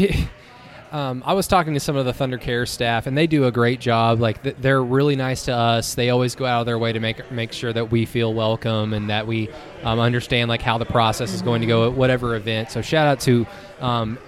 um, 0.97 1.23
I 1.27 1.35
was 1.35 1.47
talking 1.47 1.75
to 1.75 1.81
some 1.81 1.97
of 1.97 2.07
the 2.07 2.13
Thunder 2.13 2.39
Care 2.39 2.65
staff, 2.65 3.07
and 3.07 3.17
they 3.19 3.27
do 3.27 3.45
a 3.45 3.53
great 3.53 3.81
job. 3.81 4.19
Like 4.21 4.43
th- 4.43 4.57
they're 4.59 4.83
really 4.83 5.15
nice 5.17 5.45
to 5.45 5.55
us. 5.55 5.95
They 5.95 6.11
always 6.11 6.35
go 6.35 6.47
out 6.47 6.61
of 6.61 6.67
their 6.67 6.79
way 6.79 6.93
to 6.93 7.01
make 7.01 7.31
make 7.31 7.53
sure 7.53 7.73
that 7.73 7.91
we 7.91 8.07
feel 8.07 8.33
welcome 8.33 8.95
and 8.95 9.11
that 9.11 9.27
we 9.27 9.51
um, 9.85 10.01
understand 10.01 10.49
like 10.49 10.63
how 10.63 10.79
the 10.79 10.87
process 10.87 11.33
is 11.35 11.43
going 11.43 11.61
to 11.61 11.67
go 11.67 11.87
at 11.87 11.93
whatever 11.93 12.35
event. 12.35 12.71
So 12.71 12.81
shout 12.83 13.07
out 13.07 13.21
to 13.21 13.47
um, 13.81 14.19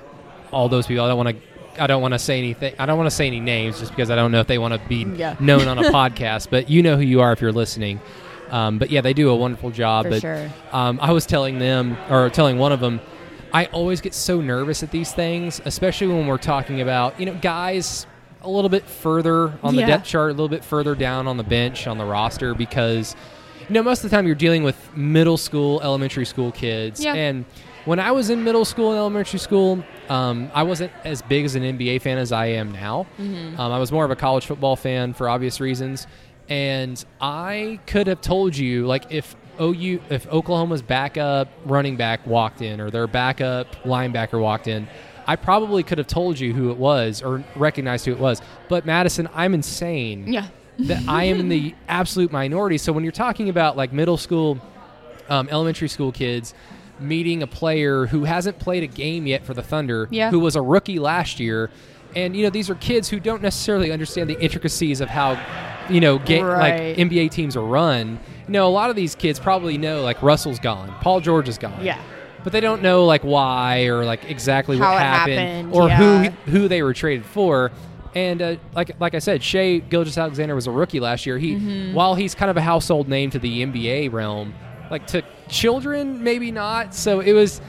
all 0.52 0.68
those 0.68 0.86
people. 0.86 1.04
I 1.04 1.08
don't 1.08 1.16
want 1.16 1.30
to. 1.30 1.82
I 1.82 1.86
don't 1.86 2.02
want 2.02 2.12
to 2.14 2.18
say 2.18 2.38
anything. 2.38 2.74
I 2.78 2.86
don't 2.86 2.98
want 2.98 3.06
to 3.08 3.14
say 3.16 3.26
any 3.28 3.40
names 3.40 3.78
just 3.78 3.92
because 3.92 4.10
I 4.10 4.16
don't 4.16 4.32
know 4.32 4.40
if 4.40 4.46
they 4.48 4.58
want 4.58 4.74
to 4.74 4.88
be 4.88 5.04
Yeah. 5.16 5.36
known 5.40 5.68
on 5.68 5.78
a 5.78 5.82
podcast. 5.92 6.50
But 6.50 6.68
you 6.68 6.82
know 6.82 6.96
who 6.96 7.02
you 7.02 7.20
are 7.20 7.32
if 7.32 7.40
you're 7.40 7.52
listening. 7.52 8.00
Um, 8.50 8.78
but 8.78 8.90
yeah, 8.90 9.00
they 9.00 9.12
do 9.12 9.30
a 9.30 9.36
wonderful 9.36 9.70
job. 9.70 10.04
For 10.06 10.10
but 10.10 10.20
sure. 10.20 10.50
um, 10.72 10.98
I 11.00 11.12
was 11.12 11.24
telling 11.24 11.58
them, 11.58 11.96
or 12.10 12.30
telling 12.30 12.58
one 12.58 12.72
of 12.72 12.80
them, 12.80 13.00
I 13.52 13.66
always 13.66 14.00
get 14.00 14.14
so 14.14 14.40
nervous 14.40 14.82
at 14.82 14.90
these 14.90 15.12
things, 15.12 15.60
especially 15.64 16.08
when 16.08 16.26
we're 16.26 16.36
talking 16.38 16.80
about, 16.80 17.18
you 17.18 17.26
know, 17.26 17.34
guys 17.40 18.06
a 18.42 18.48
little 18.48 18.68
bit 18.68 18.84
further 18.84 19.58
on 19.62 19.74
the 19.74 19.80
Yeah. 19.80 19.86
depth 19.88 20.06
chart, 20.06 20.30
a 20.30 20.32
little 20.34 20.48
bit 20.48 20.62
further 20.64 20.94
down 20.94 21.26
on 21.26 21.36
the 21.36 21.42
bench, 21.42 21.86
on 21.86 21.98
the 21.98 22.04
roster, 22.04 22.54
because, 22.54 23.16
you 23.68 23.74
know, 23.74 23.82
most 23.82 24.04
of 24.04 24.10
the 24.10 24.16
time 24.16 24.26
you're 24.26 24.36
dealing 24.36 24.62
with 24.62 24.76
middle 24.96 25.36
school, 25.36 25.80
elementary 25.82 26.24
school 26.24 26.52
kids. 26.52 27.02
Yeah. 27.04 27.14
And 27.14 27.44
when 27.84 27.99
I 27.99 28.12
was 28.12 28.30
in 28.30 28.44
middle 28.44 28.64
school 28.64 28.90
and 28.90 28.99
elementary 28.99 29.38
school, 29.40 29.82
um, 30.08 30.50
I 30.54 30.62
wasn't 30.62 30.92
as 31.04 31.23
big 31.23 31.44
as 31.44 31.54
an 31.56 31.62
NBA 31.64 31.99
fan 32.00 32.18
as 32.18 32.32
I 32.32 32.46
am 32.46 32.70
now. 32.73 33.06
Mm-hmm. 33.20 33.61
Um, 33.61 33.73
I 33.73 33.78
was 33.78 33.90
more 33.90 34.04
of 34.04 34.11
a 34.11 34.16
college 34.16 34.46
football 34.46 34.76
fan 34.76 35.14
for 35.14 35.28
obvious 35.28 35.61
reasons. 35.61 36.06
And 36.49 37.02
I 37.20 37.78
could 37.87 38.06
have 38.06 38.20
told 38.20 38.56
you, 38.56 38.87
like, 38.87 39.04
if 39.11 39.37
OU, 39.60 40.00
if 40.10 40.26
Oklahoma's 40.28 40.82
backup 40.82 41.48
running 41.64 41.96
back 41.96 42.26
walked 42.26 42.62
in 42.62 42.80
or 42.80 42.90
their 42.90 43.06
backup 43.06 43.74
linebacker 43.84 44.40
walked 44.40 44.66
in, 44.68 44.86
I 45.26 45.36
probably 45.36 45.82
could 45.82 45.98
have 45.98 46.06
told 46.06 46.38
you 46.38 46.52
who 46.54 46.70
it 46.70 46.78
was 46.78 47.22
or 47.22 47.44
recognized 47.56 48.06
who 48.06 48.12
it 48.12 48.18
was. 48.18 48.40
But 48.68 48.86
Madison, 48.86 49.28
I'm 49.34 49.52
insane 49.54 50.26
Yeah. 50.32 50.46
that 50.80 51.06
I 51.08 51.24
am 51.24 51.40
in 51.40 51.48
the 51.48 51.74
absolute 51.88 52.32
minority. 52.32 52.78
So 52.78 52.92
when 52.92 53.04
you're 53.04 53.12
talking 53.12 53.48
about 53.48 53.76
like 53.76 53.92
middle 53.92 54.16
school, 54.16 54.58
um, 55.28 55.48
elementary 55.50 55.88
school 55.88 56.12
kids 56.12 56.54
meeting 57.00 57.42
a 57.42 57.46
player 57.46 58.06
who 58.06 58.24
hasn't 58.24 58.58
played 58.58 58.82
a 58.82 58.86
game 58.86 59.26
yet 59.26 59.44
for 59.44 59.54
the 59.54 59.62
Thunder, 59.62 60.08
Yeah. 60.10 60.30
who 60.30 60.40
was 60.40 60.56
a 60.56 60.62
rookie 60.62 60.98
last 60.98 61.38
year, 61.38 61.70
and 62.16 62.34
you 62.34 62.42
know 62.42 62.50
these 62.50 62.70
are 62.70 62.74
kids 62.76 63.08
who 63.08 63.20
don't 63.20 63.42
necessarily 63.42 63.92
understand 63.92 64.30
the 64.30 64.40
intricacies 64.40 65.00
of 65.02 65.08
how 65.10 65.38
you 65.90 66.00
know 66.00 66.18
ga- 66.18 66.40
Right. 66.42 66.96
like 66.96 66.98
NBA 66.98 67.30
teams 67.30 67.54
are 67.56 67.62
run. 67.64 68.18
You 68.49 68.52
know, 68.55 68.67
a 68.67 68.71
lot 68.71 68.90
of 68.90 68.97
these 68.97 69.14
kids 69.14 69.38
probably 69.38 69.78
know 69.78 70.02
like 70.02 70.23
Russell's 70.23 70.59
gone, 70.59 70.93
Paul 71.00 71.21
George 71.21 71.49
is 71.49 71.59
gone, 71.59 71.85
Yeah. 71.85 72.00
but 72.43 72.52
they 72.52 72.61
don't 72.61 72.83
know 72.83 73.05
like 73.05 73.23
why 73.23 73.85
or 73.85 74.05
like 74.05 74.25
exactly 74.25 74.78
How 74.78 74.93
what 74.93 74.97
it 74.97 75.05
happened, 75.05 75.38
happened, 75.38 75.75
or 75.75 75.88
yeah. 75.88 76.31
who 76.31 76.50
who 76.50 76.69
they 76.69 76.83
were 76.83 76.95
traded 76.95 77.25
for. 77.26 77.71
And 78.14 78.40
uh, 78.40 78.57
like 78.75 78.99
like 79.00 79.14
I 79.14 79.19
said, 79.19 79.43
Shai 79.43 79.78
Gilgeous 79.78 80.17
Alexander 80.17 80.55
was 80.55 80.67
a 80.67 80.71
rookie 80.71 80.99
last 80.99 81.26
year. 81.26 81.37
He 81.38 81.55
Mm-hmm. 81.57 81.95
while 81.95 82.14
he's 82.14 82.35
kind 82.35 82.50
of 82.50 82.57
a 82.57 82.62
household 82.62 83.07
name 83.09 83.28
to 83.31 83.38
the 83.38 83.64
NBA 83.67 84.11
realm, 84.12 84.55
like 84.90 85.07
to 85.09 85.23
children 85.49 86.23
maybe 86.25 86.50
not. 86.50 86.95
So 86.95 87.21
it 87.21 87.33
was. 87.33 87.61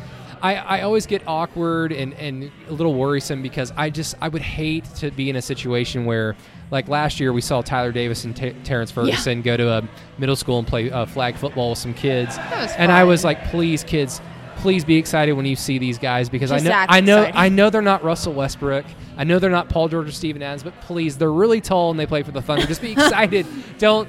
I, 0.41 0.55
I 0.55 0.81
always 0.83 1.05
get 1.05 1.21
awkward 1.27 1.91
and, 1.91 2.13
and 2.13 2.49
a 2.69 2.71
little 2.71 2.93
worrisome 2.93 3.41
because 3.41 3.73
I 3.75 3.89
just 3.89 4.15
I 4.21 4.29
would 4.29 4.41
hate 4.41 4.85
to 4.95 5.11
be 5.11 5.29
in 5.29 5.35
a 5.35 5.41
situation 5.41 6.05
where 6.05 6.37
like 6.71 6.87
last 6.87 7.19
year 7.19 7.33
we 7.33 7.41
saw 7.41 7.61
Tyler 7.61 7.91
Davis 7.91 8.25
and 8.25 8.35
T- 8.35 8.55
Terrence 8.63 8.91
Ferguson 8.91 9.41
go 9.41 9.57
to 9.57 9.69
a 9.69 9.89
middle 10.17 10.35
school 10.35 10.59
and 10.59 10.67
play 10.67 10.91
uh, 10.91 11.05
flag 11.05 11.35
football 11.35 11.71
with 11.71 11.79
some 11.79 11.93
kids, 11.93 12.37
and 12.77 12.91
I 12.91 13.03
was 13.03 13.23
like, 13.23 13.45
please, 13.45 13.83
kids, 13.83 14.21
please 14.57 14.85
be 14.85 14.97
excited 14.97 15.33
when 15.33 15.45
you 15.45 15.55
see 15.55 15.77
these 15.79 15.97
guys 15.97 16.29
because 16.29 16.49
Just 16.51 16.65
I 16.65 16.69
know 16.69 16.85
I 16.89 16.99
know 17.01 17.21
excited. 17.21 17.39
I 17.39 17.49
know 17.49 17.69
they're 17.69 17.81
not 17.81 18.03
Russell 18.03 18.33
Westbrook. 18.33 18.85
I 19.17 19.23
know 19.23 19.39
they're 19.39 19.49
not 19.49 19.69
Paul 19.69 19.89
George 19.89 20.07
or 20.07 20.11
Steven 20.11 20.41
Adams, 20.41 20.63
but 20.63 20.79
please, 20.81 21.17
they're 21.17 21.31
really 21.31 21.61
tall 21.61 21.91
and 21.91 21.99
they 21.99 22.05
play 22.05 22.23
for 22.23 22.31
the 22.31 22.41
Thunder. 22.41 22.65
Just 22.65 22.81
be 22.81 22.91
excited. 22.93 23.45
Don't 23.77 24.07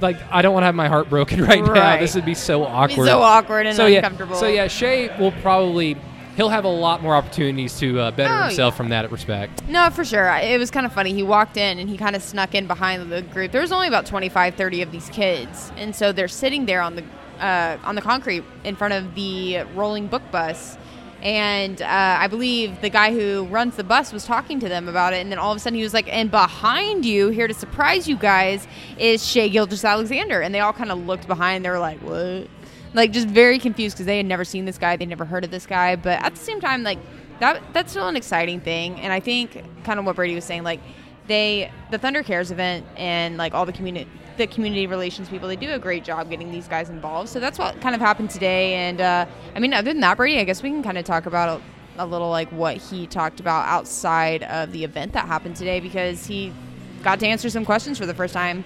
like 0.00 0.16
I 0.30 0.42
don't 0.42 0.52
want 0.52 0.62
to 0.62 0.66
have 0.66 0.74
my 0.74 0.88
heart 0.88 1.08
broken 1.08 1.42
right, 1.44 1.64
now. 1.64 1.98
This 1.98 2.14
would 2.14 2.24
be 2.24 2.34
so 2.34 2.64
awkward. 2.64 3.04
be 3.04 3.10
so 3.10 3.20
awkward 3.20 3.66
and 3.66 3.76
so 3.76 3.86
yeah, 3.86 3.98
uncomfortable. 3.98 4.36
so 4.36 4.46
yeah, 4.46 4.68
Shai 4.68 5.14
will 5.18 5.32
probably 5.32 5.96
he'll 6.36 6.48
have 6.48 6.64
a 6.64 6.68
lot 6.68 7.02
more 7.02 7.14
opportunities 7.14 7.78
to 7.78 7.98
uh, 8.00 8.10
better 8.10 8.32
Oh, 8.34 8.42
himself 8.46 8.72
yeah. 8.74 8.76
from 8.76 8.88
that 8.90 9.10
respect. 9.10 9.62
No, 9.68 9.90
for 9.90 10.04
sure. 10.04 10.26
It 10.36 10.58
was 10.58 10.70
kind 10.70 10.84
of 10.86 10.92
funny. 10.92 11.12
He 11.12 11.22
walked 11.22 11.56
in 11.56 11.78
and 11.78 11.88
he 11.88 11.96
kind 11.96 12.16
of 12.16 12.22
snuck 12.22 12.54
in 12.54 12.66
behind 12.66 13.10
the 13.10 13.22
group. 13.22 13.52
There 13.52 13.60
was 13.60 13.72
only 13.72 13.88
about 13.88 14.06
25, 14.06 14.54
30 14.54 14.82
of 14.82 14.90
these 14.92 15.08
kids. 15.10 15.72
And 15.76 15.94
so 15.94 16.12
they're 16.12 16.28
sitting 16.28 16.66
there 16.66 16.80
on 16.80 16.96
the 16.96 17.04
uh, 17.40 17.78
on 17.84 17.94
the 17.96 18.00
concrete 18.02 18.44
in 18.62 18.76
front 18.76 18.94
of 18.94 19.14
the 19.16 19.58
rolling 19.74 20.06
book 20.06 20.22
bus. 20.30 20.78
And 21.22 21.80
uh, 21.80 21.86
I 21.88 22.26
believe 22.28 22.80
the 22.82 22.90
guy 22.90 23.10
who 23.12 23.46
runs 23.46 23.76
the 23.76 23.82
bus 23.84 24.12
was 24.12 24.24
talking 24.26 24.60
to 24.60 24.68
them 24.68 24.88
about 24.88 25.14
it. 25.14 25.20
And 25.22 25.32
then 25.32 25.38
all 25.38 25.50
of 25.50 25.56
a 25.56 25.60
sudden 25.60 25.76
he 25.76 25.82
was 25.82 25.94
like, 25.94 26.06
and 26.12 26.30
behind 26.30 27.04
you, 27.06 27.28
here 27.30 27.48
to 27.48 27.54
surprise 27.54 28.06
you 28.06 28.16
guys, 28.16 28.68
is 28.98 29.26
Shai 29.26 29.48
Gilgeous 29.48 29.84
Alexander. 29.84 30.42
And 30.42 30.54
they 30.54 30.60
all 30.60 30.74
kind 30.74 30.92
of 30.92 30.98
looked 31.06 31.26
behind. 31.26 31.64
They 31.64 31.70
were 31.70 31.78
like, 31.78 31.98
what? 32.00 32.46
Like, 32.94 33.12
just 33.12 33.28
very 33.28 33.58
confused 33.58 33.96
because 33.96 34.06
they 34.06 34.16
had 34.16 34.26
never 34.26 34.44
seen 34.44 34.64
this 34.64 34.78
guy. 34.78 34.96
They 34.96 35.06
never 35.06 35.24
heard 35.24 35.44
of 35.44 35.50
this 35.50 35.66
guy. 35.66 35.96
But 35.96 36.22
at 36.22 36.34
the 36.34 36.40
same 36.40 36.60
time, 36.60 36.82
like, 36.82 36.98
that 37.40 37.62
that's 37.72 37.90
still 37.90 38.08
an 38.08 38.16
exciting 38.16 38.60
thing 38.60 39.00
and 39.00 39.12
i 39.12 39.20
think 39.20 39.64
kind 39.84 39.98
of 39.98 40.06
what 40.06 40.16
brady 40.16 40.34
was 40.34 40.44
saying 40.44 40.62
like 40.62 40.80
they 41.26 41.70
the 41.90 41.98
thunder 41.98 42.22
cares 42.22 42.50
event 42.50 42.86
and 42.96 43.36
like 43.36 43.54
all 43.54 43.66
the 43.66 43.72
community 43.72 44.08
the 44.36 44.46
community 44.46 44.86
relations 44.86 45.28
people 45.28 45.48
they 45.48 45.56
do 45.56 45.72
a 45.72 45.78
great 45.78 46.04
job 46.04 46.28
getting 46.28 46.50
these 46.50 46.68
guys 46.68 46.90
involved 46.90 47.28
so 47.28 47.40
that's 47.40 47.58
what 47.58 47.80
kind 47.80 47.94
of 47.94 48.00
happened 48.00 48.30
today 48.30 48.74
and 48.74 49.00
uh, 49.00 49.26
i 49.54 49.58
mean 49.58 49.72
other 49.72 49.92
than 49.92 50.00
that 50.00 50.16
brady 50.16 50.38
i 50.38 50.44
guess 50.44 50.62
we 50.62 50.70
can 50.70 50.82
kind 50.82 50.98
of 50.98 51.04
talk 51.04 51.26
about 51.26 51.60
a, 51.98 52.04
a 52.04 52.06
little 52.06 52.30
like 52.30 52.48
what 52.50 52.76
he 52.76 53.06
talked 53.06 53.40
about 53.40 53.66
outside 53.66 54.42
of 54.44 54.72
the 54.72 54.84
event 54.84 55.12
that 55.12 55.26
happened 55.26 55.56
today 55.56 55.80
because 55.80 56.26
he 56.26 56.52
got 57.02 57.20
to 57.20 57.26
answer 57.26 57.48
some 57.50 57.64
questions 57.64 57.98
for 57.98 58.06
the 58.06 58.14
first 58.14 58.34
time 58.34 58.64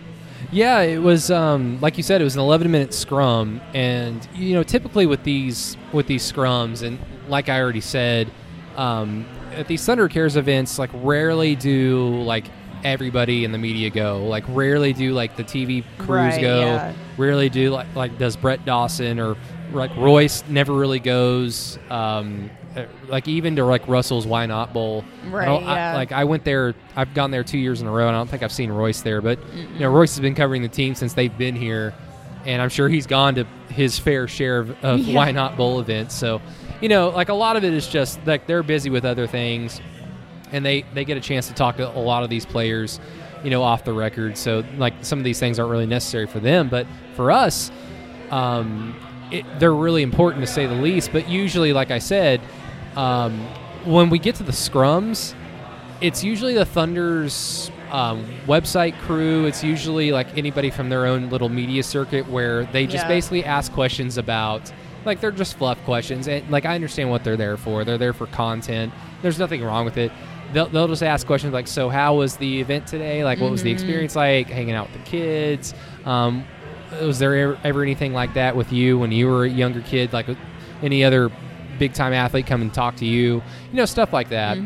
Yeah, 0.51 0.81
it 0.81 0.99
was 0.99 1.31
um, 1.31 1.79
like 1.81 1.97
you 1.99 2.03
said, 2.03 2.21
it 2.21 2.25
was 2.25 2.35
an 2.35 2.41
11 2.41 2.71
minute 2.71 2.95
scrum, 2.95 3.61
and 3.75 4.27
you 4.35 4.55
know, 4.55 4.63
typically 4.63 5.05
with 5.07 5.23
these 5.23 5.77
with 5.93 6.07
these 6.07 6.31
scrums, 6.31 6.83
and 6.83 6.99
like 7.29 7.49
I 7.49 7.61
already 7.61 7.83
said, 7.83 8.31
um, 8.77 9.27
at 9.55 9.69
these 9.69 9.85
Thunder 9.85 10.09
Cares 10.09 10.37
events, 10.37 10.79
like 10.79 10.91
rarely 10.95 11.55
do 11.55 12.23
like 12.23 12.47
everybody 12.85 13.45
in 13.45 13.53
the 13.53 13.59
media 13.59 13.91
go. 13.91 14.25
Like 14.27 14.45
rarely 14.49 14.93
do 14.95 15.13
like 15.13 15.37
the 15.37 15.45
TV 15.45 15.85
crews 15.99 16.09
Right, 16.35 16.41
go. 16.41 16.61
yeah. 16.61 16.95
Rarely 17.19 17.49
do 17.51 17.71
like 17.71 17.95
like 17.95 18.17
does 18.19 18.37
Brett 18.37 18.65
Dawson 18.65 19.19
or 19.21 19.37
like 19.73 19.95
Royce 19.97 20.45
never 20.49 20.73
really 20.73 21.01
goes. 21.01 21.79
Um, 21.91 22.51
like 23.09 23.27
even 23.29 23.57
to 23.57 23.65
like 23.65 23.87
Russell's 23.89 24.27
Why 24.27 24.47
Not 24.47 24.73
Bowl. 24.73 25.05
Right, 25.31 25.47
don't- 25.47 25.65
I- 25.65 25.95
like 25.95 26.13
I 26.13 26.25
went 26.25 26.45
there. 26.45 26.75
I've 26.97 27.13
gone 27.15 27.31
there 27.31 27.45
two 27.45 27.59
years 27.59 27.81
in 27.81 27.87
a 27.87 27.91
row, 27.91 28.07
and 28.09 28.17
I 28.17 28.19
don't 28.21 28.29
think 28.29 28.43
I've 28.43 28.53
seen 28.53 28.71
Royce 28.71 29.01
there. 29.03 29.21
But 29.21 29.39
you 29.57 29.81
know, 29.81 29.91
Royce 29.91 30.13
has 30.15 30.21
been 30.21 30.35
covering 30.35 30.63
the 30.63 30.69
team 30.69 30.95
since 30.95 31.15
they've 31.15 31.37
been 31.37 31.57
here, 31.57 31.95
and 32.45 32.61
I'm 32.63 32.69
sure 32.69 32.89
he's 32.89 33.07
gone 33.07 33.35
to 33.37 33.45
his 33.69 33.99
fair 33.99 34.29
share 34.29 34.59
of, 34.61 34.85
of 34.85 35.01
Yeah. 35.01 35.17
Why 35.17 35.31
Not 35.33 35.57
Bowl 35.57 35.81
events. 35.81 36.15
So, 36.15 36.41
you 36.81 36.89
know, 36.89 37.09
like 37.11 37.29
a 37.29 37.35
lot 37.35 37.57
of 37.57 37.65
it 37.65 37.73
is 37.73 37.87
just 37.87 38.19
like 38.27 38.47
they're 38.47 38.63
busy 38.63 38.91
with 38.91 39.05
other 39.05 39.27
things, 39.27 39.81
and 40.53 40.65
they 40.65 40.83
they 40.95 41.05
get 41.05 41.17
a 41.17 41.21
chance 41.21 41.49
to 41.49 41.55
talk 41.55 41.77
to 41.77 41.89
a 41.89 42.01
lot 42.01 42.23
of 42.25 42.31
these 42.31 42.47
players, 42.47 43.01
you 43.45 43.51
know, 43.51 43.63
off 43.63 43.85
the 43.85 43.93
record. 43.93 44.37
So, 44.37 44.65
like 44.77 44.95
some 45.03 45.19
of 45.19 45.25
these 45.25 45.39
things 45.41 45.59
aren't 45.59 45.71
really 45.71 45.87
necessary 45.87 46.27
for 46.27 46.41
them, 46.41 46.69
but 46.69 46.87
for 47.15 47.31
us, 47.31 47.71
um, 48.31 48.95
it, 49.31 49.45
they're 49.59 49.75
really 49.75 50.03
important 50.03 50.45
to 50.45 50.51
say 50.51 50.67
the 50.67 50.75
least. 50.75 51.13
But 51.13 51.29
usually, 51.29 51.73
like 51.73 51.91
I 51.91 51.99
said, 51.99 52.41
um, 52.99 53.39
when 53.85 54.11
we 54.11 54.19
get 54.19 54.35
to 54.37 54.43
the 54.43 54.53
scrums, 54.53 55.35
it's 56.01 56.23
usually 56.23 56.55
the 56.55 56.65
Thunder's 56.65 57.71
um, 57.91 58.27
website 58.47 58.99
crew. 59.01 59.47
It's 59.47 59.63
usually 59.65 60.13
like 60.13 60.37
anybody 60.37 60.71
from 60.71 60.89
their 60.89 61.07
own 61.07 61.31
little 61.31 61.49
media 61.49 61.83
circuit 61.83 62.29
where 62.29 62.65
they 62.67 62.87
just 62.87 63.05
Yeah. 63.05 63.09
basically 63.09 63.45
ask 63.45 63.73
questions 63.73 64.19
about, 64.19 64.73
like, 65.05 65.21
they're 65.21 65.31
just 65.31 65.57
fluff 65.57 65.83
questions. 65.85 66.29
And, 66.29 66.49
like, 66.51 66.67
I 66.67 66.75
understand 66.75 67.09
what 67.09 67.25
they're 67.25 67.37
there 67.37 67.57
for. 67.57 67.85
They're 67.85 67.99
there 67.99 68.13
for 68.13 68.27
content. 68.27 68.93
There's 69.23 69.39
nothing 69.39 69.63
wrong 69.65 69.85
with 69.85 69.97
it. 69.97 70.13
They'll, 70.53 70.67
they'll 70.67 70.89
just 70.89 71.03
ask 71.03 71.27
questions 71.27 71.53
like, 71.53 71.67
so 71.69 71.89
how 71.89 72.17
was 72.17 72.37
the 72.37 72.61
event 72.61 72.87
today? 72.87 73.25
Like, 73.25 73.41
what 73.41 73.51
was 73.51 73.63
the 73.63 73.71
experience 73.71 74.17
like 74.17 74.49
hanging 74.49 74.75
out 74.75 74.91
with 74.91 75.05
the 75.05 75.11
kids? 75.11 75.75
Um, 76.05 76.45
was 77.03 77.19
there 77.19 77.35
ever, 77.37 77.59
ever 77.65 77.83
anything 77.83 78.13
like 78.13 78.35
that 78.35 78.57
with 78.57 78.73
you 78.73 78.99
when 78.99 79.13
you 79.13 79.29
were 79.29 79.45
a 79.45 79.49
younger 79.49 79.83
kid? 79.83 80.13
Like 80.13 80.27
any 80.83 81.05
other 81.05 81.31
big 81.79 81.95
time 81.95 82.13
athlete 82.13 82.47
come 82.47 82.63
and 82.63 82.73
talk 82.73 82.97
to 82.97 83.07
you? 83.07 83.35
You 83.71 83.75
know, 83.75 83.85
stuff 83.85 84.13
like 84.13 84.31
that. 84.31 84.59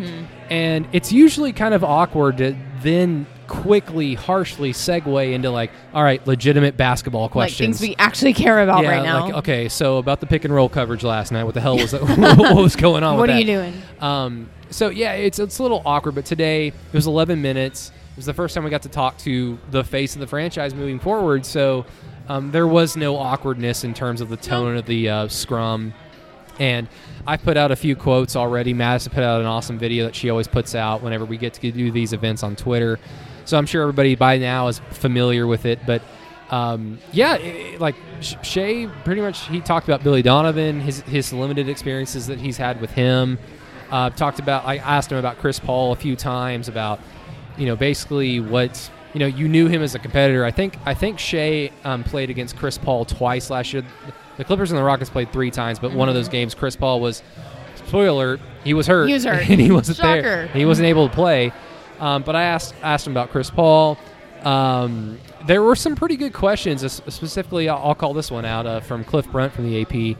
And 0.51 0.89
it's 0.93 1.13
usually 1.13 1.53
kind 1.53 1.75
of 1.75 1.83
awkward 1.85 2.39
to 2.39 2.57
then 2.83 3.27
quickly, 3.47 4.15
harshly 4.15 4.73
segue 4.73 5.33
into 5.33 5.51
like, 5.51 5.71
all 5.93 6.03
right, 6.03 6.27
legitimate 6.27 6.77
basketball 6.77 7.23
like 7.23 7.31
questions. 7.31 7.79
things 7.79 7.89
we 7.91 7.95
actually 7.97 8.33
care 8.33 8.61
about 8.61 8.83
yeah, 8.83 8.91
right 8.91 9.05
now 9.05 9.25
like 9.27 9.35
okay, 9.35 9.69
so 9.69 9.99
about 9.99 10.21
the 10.21 10.27
pick 10.27 10.45
and 10.45 10.55
roll 10.55 10.69
coverage 10.69 11.05
last 11.05 11.33
night. 11.33 11.45
What 11.45 11.55
the 11.55 11.61
hell 11.61 11.77
was 11.77 11.91
that? 11.93 12.03
what 12.39 12.57
was 12.57 12.77
going 12.77 13.05
on? 13.05 13.19
what 13.19 13.29
are 13.29 13.35
that? 13.35 13.39
you 13.41 13.47
doing 13.47 13.83
Um, 14.01 14.49
so 14.71 14.89
yeah, 14.89 15.13
it's 15.13 15.39
it's 15.39 15.59
a 15.59 15.63
little 15.63 15.83
awkward, 15.85 16.15
but 16.15 16.25
today 16.25 16.69
it 16.69 16.93
was 16.93 17.07
11 17.07 17.43
minutes. 17.43 17.91
It 17.91 18.17
was 18.17 18.27
the 18.27 18.35
first 18.35 18.55
time 18.55 18.65
we 18.65 18.71
got 18.71 18.83
to 18.83 18.89
talk 18.89 19.19
to 19.19 19.59
the 19.71 19.85
face 19.85 20.15
of 20.15 20.21
the 20.21 20.27
franchise 20.27 20.75
moving 20.75 20.99
forward. 20.99 21.47
So 21.47 21.87
um, 22.29 22.51
there 22.51 22.67
was 22.67 22.97
no 22.97 23.17
awkwardness 23.17 23.85
in 23.85 23.95
terms 23.95 24.21
of 24.21 24.29
the 24.29 24.37
tone 24.37 24.77
of 24.77 24.87
the 24.87 25.09
uh, 25.09 25.29
scrum. 25.29 25.95
And 26.59 26.89
I 27.27 27.37
put 27.37 27.57
out 27.57 27.71
a 27.71 27.77
few 27.77 27.97
quotes 27.97 28.37
already. 28.37 28.75
Madison 28.75 29.13
put 29.13 29.23
out 29.23 29.41
an 29.41 29.47
awesome 29.47 29.79
video 29.79 30.05
that 30.05 30.15
she 30.15 30.31
always 30.31 30.49
puts 30.49 30.75
out 30.75 31.03
whenever 31.03 31.25
we 31.25 31.37
get 31.37 31.55
to 31.55 31.73
do 31.73 31.91
these 31.91 32.13
events 32.13 32.43
on 32.43 32.57
Twitter. 32.57 32.99
So 33.45 33.59
I'm 33.59 33.67
sure 33.67 33.83
everybody 33.83 34.15
by 34.15 34.39
now 34.39 34.69
is 34.69 34.81
familiar 34.91 35.47
with 35.47 35.67
it. 35.67 35.81
But 35.87 36.03
um, 36.51 36.99
yeah, 37.13 37.37
it, 37.37 37.81
like 37.81 37.97
Shai, 38.21 38.87
pretty 39.05 39.21
much 39.23 39.49
he 39.49 39.61
talked 39.61 39.89
about 39.89 40.05
Billy 40.05 40.23
Donovan, 40.23 40.81
his 40.81 41.01
his 41.03 41.33
limited 41.33 41.69
experiences 41.69 42.27
that 42.27 42.39
he's 42.39 42.59
had 42.59 42.81
with 42.81 42.91
him. 42.91 43.39
Uh, 43.91 44.11
talked 44.11 44.39
about. 44.39 44.67
I 44.67 44.77
asked 44.77 45.11
him 45.11 45.19
about 45.19 45.39
Chris 45.39 45.59
Paul 45.59 45.93
a 45.93 45.97
few 45.97 46.17
times 46.17 46.69
about, 46.69 47.01
you 47.57 47.67
know, 47.67 47.77
basically 47.77 48.41
what 48.41 48.91
you 49.15 49.21
know. 49.21 49.27
You 49.27 49.49
knew 49.49 49.67
him 49.67 49.83
as 49.83 49.95
a 49.95 49.99
competitor. 49.99 50.45
I 50.45 50.51
think 50.51 50.77
I 50.85 50.95
think 50.95 51.19
Shai 51.19 51.71
um, 51.85 52.05
played 52.05 52.29
against 52.29 52.57
Chris 52.57 52.79
Paul 52.79 53.05
twice 53.05 53.49
last 53.49 53.73
year. 53.73 53.83
The 54.37 54.45
Clippers 54.45 54.71
and 54.71 54.79
the 54.79 54.83
Rockets 54.85 55.11
played 55.11 55.33
three 55.33 55.51
times, 55.51 55.79
but 55.79 55.93
one 55.93 56.09
of 56.09 56.15
those 56.15 56.29
games, 56.29 56.55
Chris 56.55 56.77
Paul 56.77 57.01
was 57.01 57.23
spoiler 57.87 58.09
alert, 58.09 58.41
he 58.65 58.75
was 58.75 58.87
hurt. 58.87 59.07
He 59.07 59.15
was 59.15 59.25
hurt. 59.25 59.43
and 59.51 59.61
he 59.61 59.71
wasn't 59.71 59.99
Shocker. 59.99 60.23
there. 60.23 60.47
He 60.49 60.65
wasn't 60.65 60.87
able 60.87 61.09
to 61.09 61.15
play. 61.15 61.53
Um, 62.01 62.23
but 62.23 62.35
I 62.35 62.45
asked 62.45 62.75
asked 62.83 63.07
him 63.07 63.13
about 63.13 63.31
Chris 63.31 63.51
Paul. 63.51 63.99
Um, 64.43 65.19
there 65.47 65.63
were 65.63 65.77
some 65.77 65.95
pretty 65.95 66.17
good 66.17 66.33
questions. 66.33 66.81
Specifically, 66.91 67.69
I'll, 67.69 67.89
I'll 67.89 67.95
call 67.95 68.15
this 68.15 68.31
one 68.31 68.45
out 68.45 68.67
uh, 68.67 68.81
from 68.81 69.05
Cliff 69.05 69.31
Brunt 69.31 69.53
from 69.53 69.71
the 69.71 69.83
AP, 69.83 70.17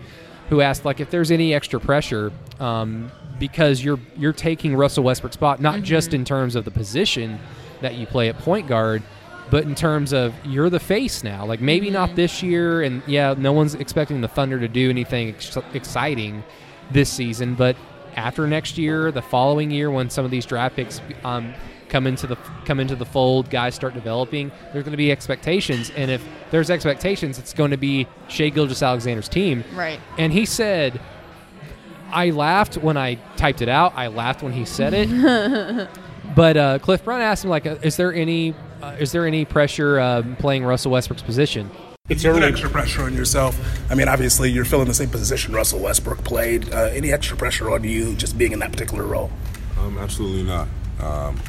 who 0.49 0.61
asked 0.61 0.85
like 0.85 1.01
if 1.01 1.11
there's 1.11 1.31
any 1.31 1.55
extra 1.55 1.81
pressure 1.81 2.31
um, 2.61 3.11
because 3.39 3.83
you're 3.83 3.99
you're 4.17 4.33
taking 4.33 4.77
Russell 4.77 5.05
Westbrook's 5.05 5.35
spot, 5.35 5.61
not 5.61 5.83
just 5.83 6.15
in 6.15 6.25
terms 6.25 6.55
of 6.55 6.65
the 6.65 6.71
position 6.71 7.41
that 7.81 7.95
you 7.95 8.07
play 8.07 8.29
at 8.29 8.39
point 8.39 8.69
guard, 8.69 9.03
but 9.53 9.65
in 9.65 9.75
terms 9.75 10.15
of 10.15 10.35
you're 10.47 10.71
the 10.71 10.81
face 10.81 11.23
now. 11.23 11.45
Like 11.45 11.61
maybe 11.61 11.91
not 11.91 12.17
this 12.17 12.43
year, 12.43 12.81
and 12.81 13.03
yeah, 13.07 13.35
no 13.37 13.53
one's 13.53 13.75
expecting 13.75 14.23
the 14.23 14.29
Thunder 14.29 14.59
to 14.59 14.67
do 14.67 14.89
anything 14.89 15.29
ex- 15.29 15.59
exciting 15.75 16.43
this 16.91 17.11
season, 17.11 17.55
but 17.55 17.77
after 18.17 18.47
next 18.47 18.79
year, 18.79 19.13
the 19.13 19.21
following 19.21 19.71
year, 19.71 19.91
when 19.91 20.09
some 20.09 20.25
of 20.25 20.31
these 20.31 20.47
draft 20.47 20.77
picks 20.77 21.03
um, 21.23 21.53
come 21.91 22.07
into 22.07 22.27
the 22.27 22.37
come 22.65 22.81
into 22.81 22.97
the 22.97 23.05
fold, 23.05 23.51
guys 23.51 23.75
start 23.75 23.93
developing. 23.93 24.51
There's 24.73 24.85
going 24.85 24.93
to 24.93 24.97
be 24.97 25.13
expectations, 25.13 25.93
and 25.97 26.11
if 26.11 26.27
there's 26.51 26.71
expectations, 26.71 27.39
it's 27.39 27.53
going 27.53 27.73
to 27.73 27.77
be 27.77 28.07
Shai 28.29 28.49
Gilgeous 28.49 28.83
Alexander's 28.83 29.29
team. 29.29 29.65
right 29.75 30.01
And 30.17 30.33
he 30.33 30.47
said, 30.47 30.99
I 32.11 32.31
laughed 32.31 32.77
when 32.77 32.97
I 32.97 33.17
typed 33.37 33.61
it 33.61 33.69
out. 33.69 33.93
I 33.97 34.07
laughed 34.07 34.43
when 34.43 34.55
he 34.55 34.65
said 34.65 34.95
it. 34.95 35.89
but 36.35 36.57
uh, 36.57 36.79
Cliff 36.79 37.05
Brunt 37.05 37.23
asked 37.23 37.45
him, 37.45 37.51
like, 37.51 37.67
uh, 37.67 37.77
is 37.83 37.97
there 37.97 38.15
any 38.15 38.55
uh, 38.83 38.97
is 38.99 39.13
there 39.13 39.27
any 39.27 39.45
pressure 39.45 40.01
uh, 40.01 40.23
playing 40.39 40.65
Russell 40.65 40.93
Westbrook's 40.93 41.23
position? 41.23 41.71
It's 42.09 42.25
put 42.25 42.43
extra 42.43 42.69
pressure 42.69 43.05
on 43.05 43.15
yourself. 43.15 43.59
I 43.91 43.95
mean, 43.95 44.09
obviously, 44.09 44.51
you're 44.51 44.65
filling 44.65 44.89
the 44.89 44.95
same 44.95 45.09
position 45.09 45.55
Russell 45.55 45.81
Westbrook 45.81 46.25
played. 46.25 46.73
Uh, 46.73 46.91
any 46.93 47.13
extra 47.13 47.37
pressure 47.37 47.71
on 47.71 47.85
you 47.85 48.17
just 48.17 48.37
being 48.37 48.53
in 48.53 48.59
that 48.59 48.73
particular 48.73 49.05
role? 49.05 49.31
Um, 49.79 49.97
absolutely 49.99 50.43
not. 50.43 50.69
Um, 51.01 51.41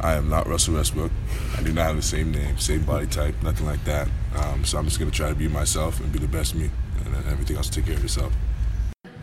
I 0.00 0.14
am 0.14 0.28
not 0.28 0.46
Russell 0.46 0.74
Westbrook. 0.74 1.10
I 1.56 1.62
do 1.62 1.72
not 1.72 1.86
have 1.86 1.96
the 1.96 2.02
same 2.02 2.32
name, 2.32 2.58
same 2.58 2.82
body 2.82 3.06
type, 3.06 3.34
nothing 3.42 3.66
like 3.66 3.82
that. 3.84 4.08
Um, 4.36 4.64
so 4.64 4.78
I'm 4.78 4.84
just 4.84 4.98
going 4.98 5.10
to 5.10 5.16
try 5.16 5.28
to 5.28 5.34
be 5.34 5.48
myself 5.48 6.00
and 6.00 6.12
be 6.12 6.18
the 6.18 6.28
best 6.28 6.54
me, 6.54 6.70
and 7.04 7.14
then 7.14 7.24
everything 7.32 7.56
else 7.56 7.68
take 7.68 7.86
care 7.86 7.96
of 7.96 8.04
itself. 8.04 8.32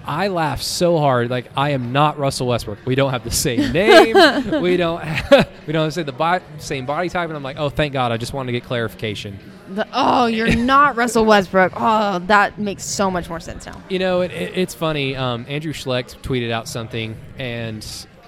I 0.09 0.29
laugh 0.29 0.59
so 0.63 0.97
hard. 0.97 1.29
Like 1.29 1.51
I 1.55 1.69
am 1.69 1.91
not 1.91 2.17
Russell 2.17 2.47
Westbrook. 2.47 2.79
We 2.83 2.95
don't 2.95 3.11
have 3.11 3.23
the 3.23 3.29
same 3.29 3.71
name. 3.73 4.15
we 4.59 4.75
don't. 4.75 5.03
we 5.67 5.73
don't 5.73 5.91
say 5.91 6.01
the 6.01 6.11
bo- 6.11 6.41
same 6.57 6.87
body 6.87 7.09
type. 7.09 7.29
And 7.29 7.37
I'm 7.37 7.43
like, 7.43 7.57
oh, 7.59 7.69
thank 7.69 7.93
God. 7.93 8.11
I 8.11 8.17
just 8.17 8.33
wanted 8.33 8.51
to 8.51 8.59
get 8.59 8.67
clarification. 8.67 9.37
The, 9.69 9.87
oh, 9.93 10.25
you're 10.25 10.55
not 10.55 10.95
Russell 10.95 11.25
Westbrook. 11.25 11.73
Oh, 11.75 12.17
that 12.25 12.57
makes 12.57 12.83
so 12.83 13.11
much 13.11 13.29
more 13.29 13.39
sense 13.39 13.67
now. 13.67 13.79
You 13.87 13.99
know, 13.99 14.21
it, 14.21 14.31
it, 14.31 14.57
it's 14.57 14.73
funny. 14.73 15.15
Um, 15.15 15.45
Andrew 15.47 15.73
Schlecht 15.73 16.19
tweeted 16.23 16.49
out 16.49 16.67
something, 16.67 17.15
and 17.37 17.85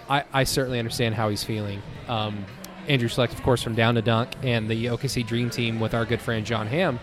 I, 0.07 0.23
I 0.31 0.43
certainly 0.43 0.77
understand 0.77 1.15
how 1.15 1.29
he's 1.29 1.43
feeling. 1.43 1.81
Um, 2.07 2.45
Andrew 2.88 3.09
Schlecht, 3.09 3.33
of 3.33 3.41
course, 3.41 3.63
from 3.63 3.73
Down 3.73 3.95
to 3.95 4.03
Dunk 4.03 4.29
and 4.43 4.69
the 4.69 4.85
OKC 4.85 5.25
Dream 5.25 5.50
Team 5.50 5.79
with 5.79 5.95
our 5.95 6.05
good 6.05 6.21
friend 6.21 6.45
John 6.45 6.67
Hamm. 6.67 7.00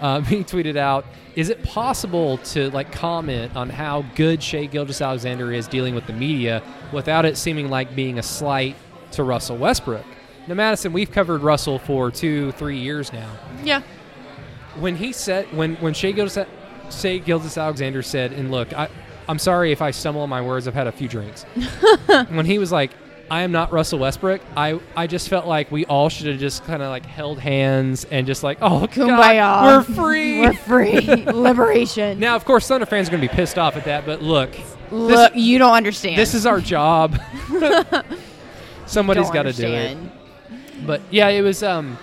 Um, 0.00 0.24
he 0.26 0.44
tweeted 0.44 0.76
out, 0.76 1.04
"Is 1.34 1.48
it 1.48 1.62
possible 1.62 2.38
to 2.38 2.70
like 2.70 2.92
comment 2.92 3.56
on 3.56 3.70
how 3.70 4.04
good 4.14 4.42
Shai 4.42 4.66
Gilgeous-Alexander 4.66 5.52
is 5.52 5.68
dealing 5.68 5.94
with 5.94 6.06
the 6.06 6.12
media 6.12 6.62
without 6.92 7.24
it 7.24 7.36
seeming 7.36 7.70
like 7.70 7.94
being 7.94 8.18
a 8.18 8.22
slight 8.22 8.76
to 9.12 9.22
Russell 9.22 9.56
Westbrook?" 9.56 10.04
Now, 10.46 10.54
Madison, 10.54 10.92
we've 10.92 11.10
covered 11.10 11.42
Russell 11.42 11.78
for 11.78 12.10
two, 12.10 12.52
three 12.52 12.78
years 12.78 13.12
now. 13.12 13.30
Yeah. 13.64 13.82
When 14.78 14.94
he 14.94 15.12
said, 15.12 15.52
when 15.52 15.76
when 15.76 15.94
Shai 15.94 16.12
Gilgeous, 16.12 16.46
Shai 16.90 17.18
Gilgeous-Alexander 17.18 18.02
said, 18.02 18.32
and 18.32 18.50
look, 18.50 18.72
I, 18.72 18.88
I'm 19.28 19.38
sorry 19.38 19.72
if 19.72 19.82
I 19.82 19.90
stumble 19.90 20.20
on 20.20 20.28
my 20.28 20.40
words. 20.40 20.68
I've 20.68 20.74
had 20.74 20.86
a 20.86 20.92
few 20.92 21.08
drinks. 21.08 21.42
when 22.28 22.46
he 22.46 22.58
was 22.58 22.70
like, 22.70 22.92
I 23.30 23.42
am 23.42 23.50
not 23.52 23.72
Russell 23.72 23.98
Westbrook. 23.98 24.40
I, 24.56 24.80
I 24.96 25.06
just 25.06 25.28
felt 25.28 25.46
like 25.46 25.70
we 25.72 25.84
all 25.86 26.08
should 26.08 26.28
have 26.28 26.38
just 26.38 26.64
kind 26.64 26.82
of 26.82 26.90
like 26.90 27.04
held 27.04 27.40
hands 27.40 28.04
and 28.04 28.26
just 28.26 28.42
like, 28.42 28.58
oh, 28.60 28.86
Kumbaya. 28.90 29.38
God, 29.38 29.88
we're 29.88 29.94
free. 29.94 30.40
We're 30.46 30.52
free. 30.52 31.00
Liberation. 31.32 32.20
now, 32.20 32.36
of 32.36 32.44
course, 32.44 32.68
Thunder 32.68 32.86
fans 32.86 33.08
are 33.08 33.12
going 33.12 33.22
to 33.22 33.28
be 33.28 33.34
pissed 33.34 33.58
off 33.58 33.76
at 33.76 33.84
that, 33.84 34.06
but 34.06 34.22
look, 34.22 34.54
Look, 34.90 35.34
you 35.34 35.58
don't 35.58 35.74
understand. 35.74 36.18
this 36.18 36.34
is 36.34 36.46
our 36.46 36.60
job. 36.60 37.18
Somebody's 38.86 39.30
got 39.30 39.42
to 39.44 39.52
do 39.52 39.66
it. 39.66 39.98
But 40.86 41.00
yeah, 41.10 41.28
it 41.28 41.42
was 41.42 41.62
um, 41.62 41.98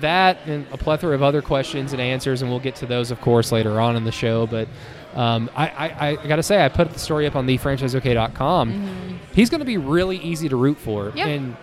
that 0.00 0.38
and 0.46 0.66
a 0.72 0.78
plethora 0.78 1.14
of 1.14 1.22
other 1.22 1.42
questions 1.42 1.92
and 1.92 2.00
answers, 2.00 2.42
and 2.42 2.50
we'll 2.50 2.60
get 2.60 2.76
to 2.76 2.86
those, 2.86 3.10
of 3.10 3.20
course, 3.20 3.52
later 3.52 3.80
on 3.80 3.96
in 3.96 4.04
the 4.04 4.12
show. 4.12 4.46
But 4.46 4.68
um, 5.14 5.50
I, 5.56 5.68
I, 5.68 6.08
I 6.22 6.26
got 6.26 6.36
to 6.36 6.42
say, 6.42 6.64
I 6.64 6.68
put 6.68 6.90
the 6.92 6.98
story 6.98 7.26
up 7.26 7.36
on 7.36 7.46
thefranchiseok.com. 7.46 9.18
He's 9.32 9.50
going 9.50 9.60
to 9.60 9.64
be 9.66 9.78
really 9.78 10.18
easy 10.18 10.48
to 10.48 10.56
root 10.56 10.78
for. 10.78 11.06
Mm-hmm. 11.06 11.18
Yeah. 11.18 11.26
And 11.26 11.56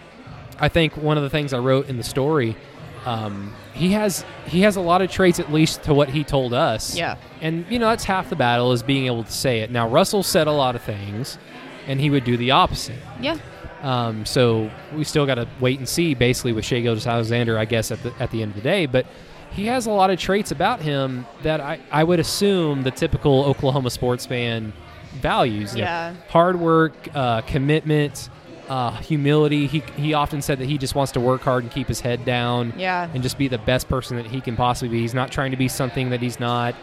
I 0.60 0.70
think 0.70 0.98
one 0.98 1.18
of 1.18 1.24
the 1.24 1.30
things 1.30 1.54
I 1.54 1.60
wrote 1.60 1.88
in 1.88 1.98
the 1.98 2.04
story, 2.04 2.56
um, 3.06 3.54
he 3.74 3.92
has 3.92 4.26
he 4.48 4.62
has 4.62 4.76
a 4.76 4.82
lot 4.82 5.02
of 5.02 5.12
traits, 5.12 5.40
at 5.40 5.52
least 5.52 5.84
to 5.84 5.94
what 5.94 6.10
he 6.10 6.24
told 6.24 6.54
us. 6.54 6.96
Yeah. 6.96 7.18
And 7.42 7.66
you 7.70 7.80
know 7.80 7.90
that's 7.90 8.04
half 8.04 8.30
the 8.30 8.36
battle 8.36 8.72
is 8.72 8.84
being 8.84 9.06
able 9.06 9.24
to 9.24 9.32
say 9.32 9.60
it. 9.60 9.72
Now 9.72 9.88
Russell 9.88 10.24
said 10.24 10.48
a 10.48 10.52
lot 10.52 10.76
of 10.76 10.82
things, 10.82 11.38
and 11.86 12.02
he 12.02 12.10
would 12.10 12.24
do 12.24 12.38
the 12.38 12.52
opposite. 12.52 13.00
Yeah. 13.22 13.38
Um, 13.82 14.26
so 14.26 14.72
we 14.96 15.04
still 15.04 15.26
got 15.26 15.36
to 15.36 15.48
wait 15.60 15.78
and 15.78 15.88
see, 15.88 16.16
basically, 16.16 16.52
with 16.52 16.66
Shai 16.66 16.82
Gilgeous 16.82 17.06
Alexander, 17.06 17.58
I 17.60 17.66
guess, 17.66 17.92
at 17.92 18.02
the, 18.02 18.12
at 18.20 18.32
the 18.32 18.42
end 18.42 18.52
of 18.52 18.56
the 18.56 18.62
day. 18.62 18.88
But 18.88 19.06
he 19.58 19.66
has 19.66 19.86
a 19.88 19.92
lot 19.92 20.10
of 20.10 20.18
traits 20.20 20.52
about 20.52 20.82
him 20.82 21.26
that 21.42 21.60
I, 21.60 21.80
I 21.92 22.04
would 22.06 22.20
assume 22.22 22.84
the 22.84 22.92
typical 22.92 23.44
Oklahoma 23.44 23.90
sports 23.90 24.26
fan 24.26 24.72
values. 25.16 25.74
You 25.76 25.82
know, 25.82 25.88
Yeah. 25.88 26.14
hard 26.30 26.60
work, 26.60 26.94
uh, 27.14 27.42
commitment, 27.42 28.30
uh, 28.70 28.92
humility. 28.98 29.66
He, 29.68 29.80
he 29.98 30.14
often 30.14 30.42
said 30.42 30.60
that 30.60 30.66
he 30.68 30.78
just 30.78 30.94
wants 30.96 31.12
to 31.14 31.20
work 31.20 31.42
hard 31.42 31.64
and 31.64 31.72
keep 31.72 31.88
his 31.88 32.02
head 32.02 32.24
down 32.26 32.74
Yeah. 32.78 33.10
and 33.14 33.24
just 33.24 33.38
be 33.38 33.48
the 33.48 33.58
best 33.58 33.90
person 33.90 34.16
that 34.18 34.28
he 34.28 34.42
can 34.42 34.56
possibly 34.56 34.90
be. 34.90 35.02
He's 35.02 35.14
not 35.14 35.32
trying 35.32 35.52
to 35.52 35.58
be 35.58 35.68
something 35.68 36.10
that 36.12 36.22
he's 36.22 36.40
not. 36.40 36.76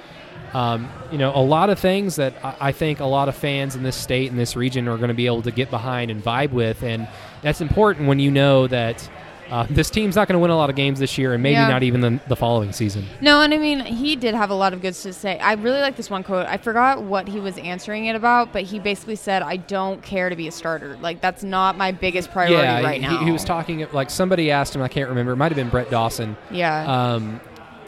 Um, 0.53 0.89
you 1.11 1.19
know, 1.19 1.33
a 1.35 1.43
lot 1.43 1.69
of 1.71 1.79
things 1.81 2.17
that 2.17 2.35
I, 2.43 2.55
I 2.69 2.73
think 2.73 3.01
a 3.01 3.05
lot 3.07 3.29
of 3.29 3.35
fans 3.37 3.75
in 3.77 3.83
this 3.83 3.97
state 3.97 4.31
and 4.31 4.39
this 4.39 4.55
region 4.57 4.87
are 4.89 4.97
going 4.97 5.09
to 5.09 5.15
be 5.15 5.27
able 5.27 5.43
to 5.43 5.51
get 5.51 5.69
behind 5.71 6.11
and 6.13 6.23
vibe 6.23 6.51
with, 6.53 6.83
and 6.85 7.09
that's 7.43 7.61
important 7.61 8.07
when 8.09 8.19
you 8.21 8.31
know 8.31 8.67
that 8.69 9.09
uh, 9.51 9.67
this 9.71 9.91
team's 9.91 10.17
not 10.17 10.27
going 10.29 10.35
to 10.35 10.39
win 10.39 10.51
a 10.51 10.57
lot 10.57 10.71
of 10.71 10.77
games 10.77 10.99
this 10.99 11.19
year, 11.19 11.35
and 11.35 11.43
maybe 11.43 11.55
Yeah. 11.55 11.69
not 11.69 11.83
even 11.83 12.01
the, 12.01 12.21
the 12.29 12.37
following 12.37 12.73
season. 12.73 13.05
No, 13.21 13.41
and 13.43 13.53
I 13.53 13.59
mean, 13.59 13.81
he 13.81 14.17
did 14.17 14.35
have 14.35 14.51
a 14.51 14.55
lot 14.55 14.73
of 14.73 14.81
goods 14.81 15.03
to 15.03 15.13
say. 15.13 15.39
I 15.39 15.55
really 15.55 15.81
like 15.81 15.97
this 15.97 16.11
one 16.11 16.23
quote. 16.25 16.47
I 16.47 16.57
forgot 16.57 17.03
what 17.03 17.29
he 17.29 17.41
was 17.41 17.59
answering 17.59 18.07
it 18.07 18.17
about, 18.17 18.53
but 18.53 18.63
he 18.63 18.79
basically 18.79 19.17
said, 19.17 19.43
I 19.43 19.57
don't 19.57 20.03
care 20.03 20.31
to 20.31 20.37
be 20.37 20.49
a 20.49 20.53
starter. 20.53 20.97
Like, 21.01 21.21
that's 21.21 21.45
not 21.45 21.77
my 21.77 21.93
biggest 21.93 22.31
priority 22.31 22.55
yeah, 22.57 22.83
right 22.83 23.01
he, 23.01 23.07
now. 23.07 23.25
he 23.25 23.31
was 23.33 23.45
talking 23.45 23.87
like 23.93 24.11
somebody 24.11 24.51
asked 24.51 24.75
him. 24.75 24.83
I 24.83 24.89
can't 24.89 25.09
remember. 25.09 25.33
It 25.33 25.37
might 25.37 25.53
have 25.53 25.57
been 25.57 25.69
Brett 25.71 25.91
Dawson. 25.91 26.37
Yeah. 26.51 27.13
um, 27.15 27.41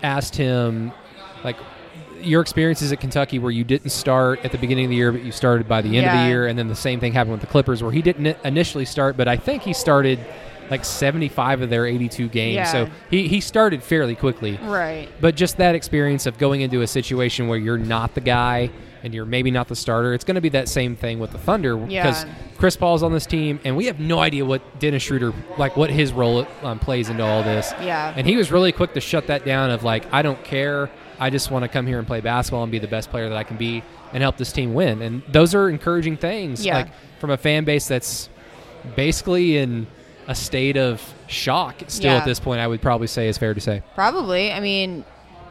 asked 0.03 0.37
him 0.37 0.93
like 1.43 1.57
your 2.21 2.41
experiences 2.43 2.93
at 2.93 3.01
Kentucky 3.01 3.39
where 3.39 3.51
you 3.51 3.65
didn't 3.65 3.91
start 3.91 4.45
at 4.45 4.53
the 4.53 4.59
beginning 4.59 4.85
of 4.85 4.91
the 4.91 4.97
year 4.97 5.11
but 5.13 5.23
you 5.23 5.33
started 5.33 5.67
by 5.69 5.81
the 5.81 5.97
end 5.97 6.07
of 6.07 6.13
the 6.13 6.27
year 6.29 6.47
and 6.47 6.59
then 6.59 6.69
the 6.69 6.75
same 6.75 7.01
thing 7.01 7.13
happened 7.13 7.33
with 7.33 7.41
the 7.41 7.47
Clippers 7.47 7.83
where 7.83 7.93
he 7.93 8.03
didn't 8.03 8.27
initially 8.45 8.85
start 8.85 9.17
but 9.17 9.27
I 9.29 9.37
think 9.37 9.63
he 9.63 9.73
started 9.73 10.19
like 10.71 10.85
75 10.85 11.63
of 11.63 11.71
their 11.71 11.87
82 11.87 12.29
games 12.29 12.55
Yeah. 12.55 12.65
so 12.65 12.91
he, 13.11 13.29
he 13.29 13.41
started 13.41 13.83
fairly 13.83 14.15
quickly 14.15 14.59
right. 14.63 15.09
but 15.21 15.35
just 15.37 15.57
that 15.59 15.75
experience 15.75 16.27
of 16.27 16.39
going 16.39 16.61
into 16.61 16.83
a 16.83 16.87
situation 16.87 17.49
where 17.49 17.59
you're 17.59 17.79
not 17.79 18.15
the 18.15 18.21
guy 18.21 18.71
and 19.03 19.15
you're 19.15 19.27
maybe 19.27 19.53
not 19.53 19.69
the 19.69 19.77
starter, 19.77 20.15
it's 20.15 20.25
going 20.25 20.35
to 20.35 20.41
be 20.41 20.49
that 20.49 20.69
same 20.69 20.97
thing 20.97 21.21
with 21.21 21.31
the 21.31 21.39
Thunder 21.39 21.77
because 21.77 22.25
Yeah. 22.25 22.35
Chris 22.59 22.75
Paul's 22.77 23.05
on 23.05 23.13
this 23.13 23.25
team, 23.27 23.61
and 23.63 23.77
we 23.77 23.85
have 23.87 24.01
no 24.01 24.19
idea 24.19 24.45
what 24.45 24.81
Dennis 24.81 25.05
Schroeder, 25.05 25.33
like 25.59 25.77
what 25.77 25.91
his 25.91 26.13
role 26.13 26.45
um, 26.63 26.81
plays 26.81 27.09
into 27.09 27.23
all 27.23 27.45
this. 27.45 27.73
Yeah. 27.83 28.13
And 28.17 28.27
he 28.27 28.35
was 28.37 28.51
really 28.51 28.73
quick 28.73 28.95
to 28.95 29.01
shut 29.01 29.29
that 29.29 29.45
down 29.45 29.71
of 29.71 29.85
like, 29.85 30.13
I 30.13 30.23
don't 30.23 30.43
care. 30.43 30.91
I 31.21 31.31
just 31.31 31.53
want 31.53 31.63
to 31.63 31.69
come 31.69 31.87
here 31.87 31.99
and 31.99 32.07
play 32.07 32.21
basketball 32.21 32.65
and 32.65 32.73
be 32.73 32.81
the 32.81 32.89
best 32.89 33.11
player 33.11 33.29
that 33.29 33.39
I 33.39 33.45
can 33.45 33.59
be 33.59 33.85
and 34.13 34.23
help 34.23 34.39
this 34.39 34.51
team 34.51 34.75
win. 34.75 35.01
And 35.03 35.23
those 35.29 35.55
are 35.55 35.69
encouraging 35.69 36.17
things. 36.17 36.65
Yeah. 36.67 36.79
Like 36.79 36.89
from 37.21 37.31
a 37.31 37.37
fan 37.37 37.65
base 37.65 37.87
that's 37.87 38.29
basically 38.97 39.59
in 39.59 39.87
a 40.29 40.35
state 40.35 40.77
of 40.77 41.03
shock 41.29 41.77
still 41.89 42.13
Yeah. 42.13 42.19
at 42.19 42.25
this 42.25 42.41
point, 42.41 42.61
I 42.61 42.67
would 42.67 42.81
probably 42.83 43.07
say 43.07 43.29
is 43.29 43.39
fair 43.39 43.55
to 43.55 43.61
say. 43.61 43.83
Probably. 43.95 44.53
I 44.53 44.61
mean, 44.61 45.05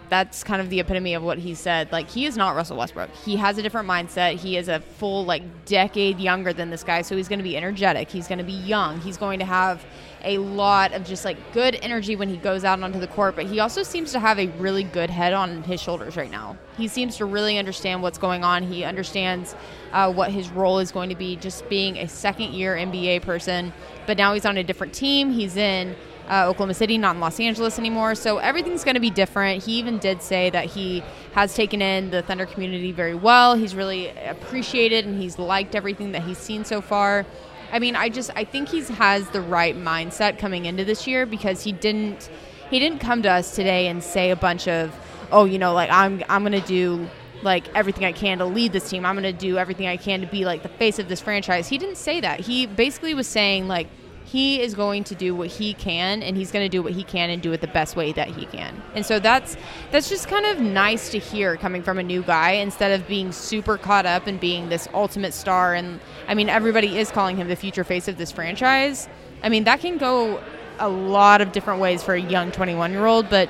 that's 0.10 0.44
kind 0.44 0.62
of 0.62 0.70
the 0.70 0.80
epitome 0.80 1.14
of 1.14 1.24
what 1.24 1.38
he 1.38 1.54
said. 1.54 1.92
Like, 1.92 2.10
he 2.10 2.26
is 2.26 2.38
not 2.38 2.56
Russell 2.56 2.78
Westbrook. 2.78 3.10
He 3.16 3.36
has 3.38 3.58
a 3.58 3.64
different 3.64 3.88
mindset. 3.88 4.36
He 4.36 4.58
is 4.58 4.68
a 4.68 4.80
full, 4.80 5.26
like, 5.26 5.66
decade 5.66 6.20
younger 6.20 6.54
than 6.54 6.70
this 6.70 6.84
guy. 6.84 7.02
So 7.02 7.16
he's 7.16 7.28
going 7.28 7.40
to 7.40 7.44
be 7.44 7.58
energetic. 7.58 8.10
He's 8.10 8.28
going 8.28 8.38
to 8.38 8.44
be 8.44 8.54
young. 8.54 9.00
He's 9.02 9.18
going 9.18 9.40
to 9.40 9.46
have 9.46 9.86
a 10.24 10.38
lot 10.40 10.94
of 10.94 11.04
just, 11.04 11.26
like, 11.26 11.38
good 11.54 11.76
energy 11.82 12.16
when 12.16 12.30
he 12.30 12.38
goes 12.38 12.64
out 12.64 12.82
onto 12.82 13.00
the 13.00 13.08
court. 13.08 13.36
But 13.36 13.46
he 13.46 13.60
also 13.60 13.84
seems 13.84 14.12
to 14.12 14.20
have 14.20 14.40
a 14.40 14.48
really 14.58 14.84
good 14.84 15.10
head 15.10 15.34
on 15.34 15.64
his 15.64 15.82
shoulders 15.82 16.18
right 16.18 16.32
now. 16.32 16.58
He 16.78 16.88
seems 16.88 17.18
to 17.18 17.26
really 17.26 17.58
understand 17.58 18.02
what's 18.02 18.18
going 18.18 18.44
on. 18.44 18.64
He 18.64 18.84
understands 18.84 19.56
uh, 19.92 20.12
what 20.12 20.32
his 20.32 20.50
role 20.50 20.80
is 20.80 20.92
going 20.92 21.10
to 21.10 21.16
be, 21.16 21.36
just 21.36 21.68
being 21.70 21.98
a 21.98 22.08
second 22.08 22.54
year 22.54 22.76
NBA 22.76 23.22
person. 23.22 23.74
But 24.06 24.18
now 24.18 24.34
he's 24.34 24.46
on 24.46 24.58
a 24.58 24.64
different 24.64 24.94
team. 24.94 25.32
He's 25.32 25.58
in 25.58 25.96
uh, 26.30 26.48
Oklahoma 26.48 26.74
City, 26.74 26.98
not 26.98 27.16
in 27.16 27.22
Los 27.22 27.40
Angeles 27.40 27.78
anymore. 27.80 28.16
So 28.16 28.38
everything's 28.38 28.84
going 28.84 28.96
to 28.96 29.02
be 29.02 29.10
different. 29.10 29.64
He 29.64 29.74
even 29.80 29.98
did 29.98 30.22
say 30.22 30.50
that 30.50 30.66
he 30.66 31.04
has 31.34 31.54
taken 31.54 31.82
in 31.82 32.12
the 32.12 32.22
Thunder 32.22 32.46
community 32.46 32.92
very 32.92 33.16
well. 33.16 33.56
He's 33.56 33.76
really 33.76 34.10
appreciated 34.10 35.06
and 35.06 35.22
he's 35.22 35.38
liked 35.38 35.76
everything 35.76 36.12
that 36.14 36.24
he's 36.24 36.38
seen 36.38 36.66
so 36.66 36.82
far. 36.82 37.26
I 37.72 37.80
mean, 37.80 37.96
I 37.96 38.10
just 38.10 38.32
I 38.36 38.44
think 38.44 38.70
he 38.70 38.82
has 38.82 39.30
the 39.30 39.42
right 39.42 39.76
mindset 39.76 40.40
coming 40.40 40.66
into 40.66 40.86
this 40.86 41.08
year 41.08 41.26
because 41.26 41.64
he 41.64 41.72
didn't 41.72 42.30
he 42.70 42.80
didn't 42.80 43.00
come 43.00 43.22
to 43.24 43.30
us 43.30 43.56
today 43.56 43.88
and 43.88 44.04
say 44.04 44.32
a 44.32 44.36
bunch 44.36 44.68
of 44.68 44.96
oh 45.32 45.46
you 45.46 45.60
know 45.60 45.74
like 45.74 45.90
I'm 45.92 46.24
I'm 46.30 46.44
gonna 46.44 46.66
do 46.66 47.08
like 47.42 47.68
everything 47.76 48.06
I 48.06 48.12
can 48.12 48.38
to 48.38 48.46
lead 48.46 48.72
this 48.72 48.90
team. 48.90 49.06
I'm 49.06 49.16
gonna 49.16 49.34
do 49.34 49.58
everything 49.58 49.88
I 49.88 49.98
can 49.98 50.22
to 50.22 50.28
be 50.28 50.46
like 50.46 50.64
the 50.64 50.70
face 50.70 51.00
of 51.00 51.10
this 51.10 51.22
franchise. 51.22 51.68
He 51.68 51.78
didn't 51.78 51.98
say 51.98 52.22
that. 52.22 52.40
He 52.40 52.66
basically 52.66 53.14
was 53.14 53.28
saying 53.28 53.68
like 53.68 53.88
he 54.26 54.60
is 54.60 54.74
going 54.74 55.04
to 55.04 55.16
do 55.16 55.36
what 55.36 55.48
he 55.48 55.74
can 55.76 56.24
and 56.24 56.36
he's 56.36 56.52
going 56.52 56.66
to 56.66 56.70
do 56.70 56.82
what 56.82 56.94
he 56.94 57.04
can 57.04 57.30
and 57.30 57.42
do 57.42 57.54
it 57.54 57.62
the 57.62 57.68
best 57.68 57.96
way 57.96 58.12
that 58.12 58.28
he 58.28 58.46
can. 58.48 58.82
And 58.96 59.06
so 59.06 59.20
that's 59.20 59.56
that's 59.92 60.10
just 60.10 60.28
kind 60.28 60.46
of 60.48 60.60
nice 60.60 61.10
to 61.10 61.20
hear 61.20 61.56
coming 61.58 61.84
from 61.84 62.00
a 62.00 62.04
new 62.04 62.24
guy 62.24 62.52
instead 62.52 63.00
of 63.00 63.08
being 63.08 63.32
super 63.32 63.78
caught 63.78 64.08
up 64.08 64.26
and 64.26 64.40
being 64.40 64.70
this 64.70 64.88
ultimate 64.94 65.34
star. 65.34 65.76
And 65.76 66.00
i 66.28 66.34
mean 66.34 66.50
everybody 66.50 66.98
is 66.98 67.12
calling 67.12 67.38
him 67.38 67.48
the 67.48 67.56
future 67.56 67.84
face 67.84 68.08
of 68.08 68.18
this 68.18 68.32
franchise. 68.32 69.08
I 69.44 69.50
mean 69.50 69.64
that 69.66 69.80
can 69.80 69.98
go 70.00 70.42
a 70.80 70.90
lot 70.90 71.40
of 71.40 71.52
different 71.52 71.80
ways 71.80 72.04
for 72.04 72.16
a 72.16 72.22
young 72.22 72.52
21 72.52 72.92
year 72.92 73.06
old 73.06 73.30
but 73.30 73.48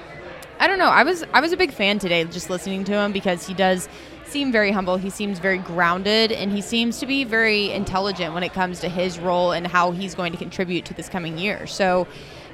I 0.59 0.67
don't 0.67 0.79
know. 0.79 0.89
I 0.89 1.03
was 1.03 1.23
I 1.33 1.39
was 1.39 1.53
a 1.53 1.57
big 1.57 1.71
fan 1.71 1.99
today 1.99 2.23
just 2.25 2.49
listening 2.49 2.83
to 2.85 2.93
him 2.93 3.11
because 3.11 3.47
he 3.47 3.53
does 3.53 3.87
seem 4.27 4.51
very 4.51 4.71
humble. 4.71 4.97
He 4.97 5.09
seems 5.09 5.39
very 5.39 5.57
grounded 5.57 6.31
and 6.31 6.51
he 6.51 6.61
seems 6.61 6.99
to 6.99 7.05
be 7.05 7.23
very 7.23 7.71
intelligent 7.71 8.33
when 8.33 8.43
it 8.43 8.53
comes 8.53 8.79
to 8.81 8.89
his 8.89 9.19
role 9.19 9.51
and 9.51 9.65
how 9.67 9.91
he's 9.91 10.15
going 10.15 10.31
to 10.31 10.37
contribute 10.37 10.85
to 10.85 10.93
this 10.93 11.09
coming 11.09 11.37
year. 11.37 11.67
So 11.67 12.07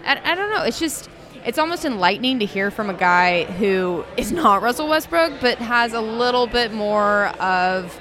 I, 0.06 0.20
I 0.24 0.36
don't 0.36 0.50
know. 0.52 0.64
It's 0.64 0.80
just 0.80 1.10
it's 1.44 1.58
almost 1.58 1.86
enlightening 1.86 2.40
to 2.40 2.46
hear 2.46 2.70
from 2.70 2.90
a 2.90 2.94
guy 2.94 3.46
who 3.46 4.06
is 4.18 4.32
not 4.44 4.62
Russell 4.62 4.88
Westbrook 4.88 5.34
but 5.42 5.58
has 5.58 5.94
a 5.94 6.02
little 6.02 6.48
bit 6.48 6.72
more 6.74 7.28
of 7.40 8.00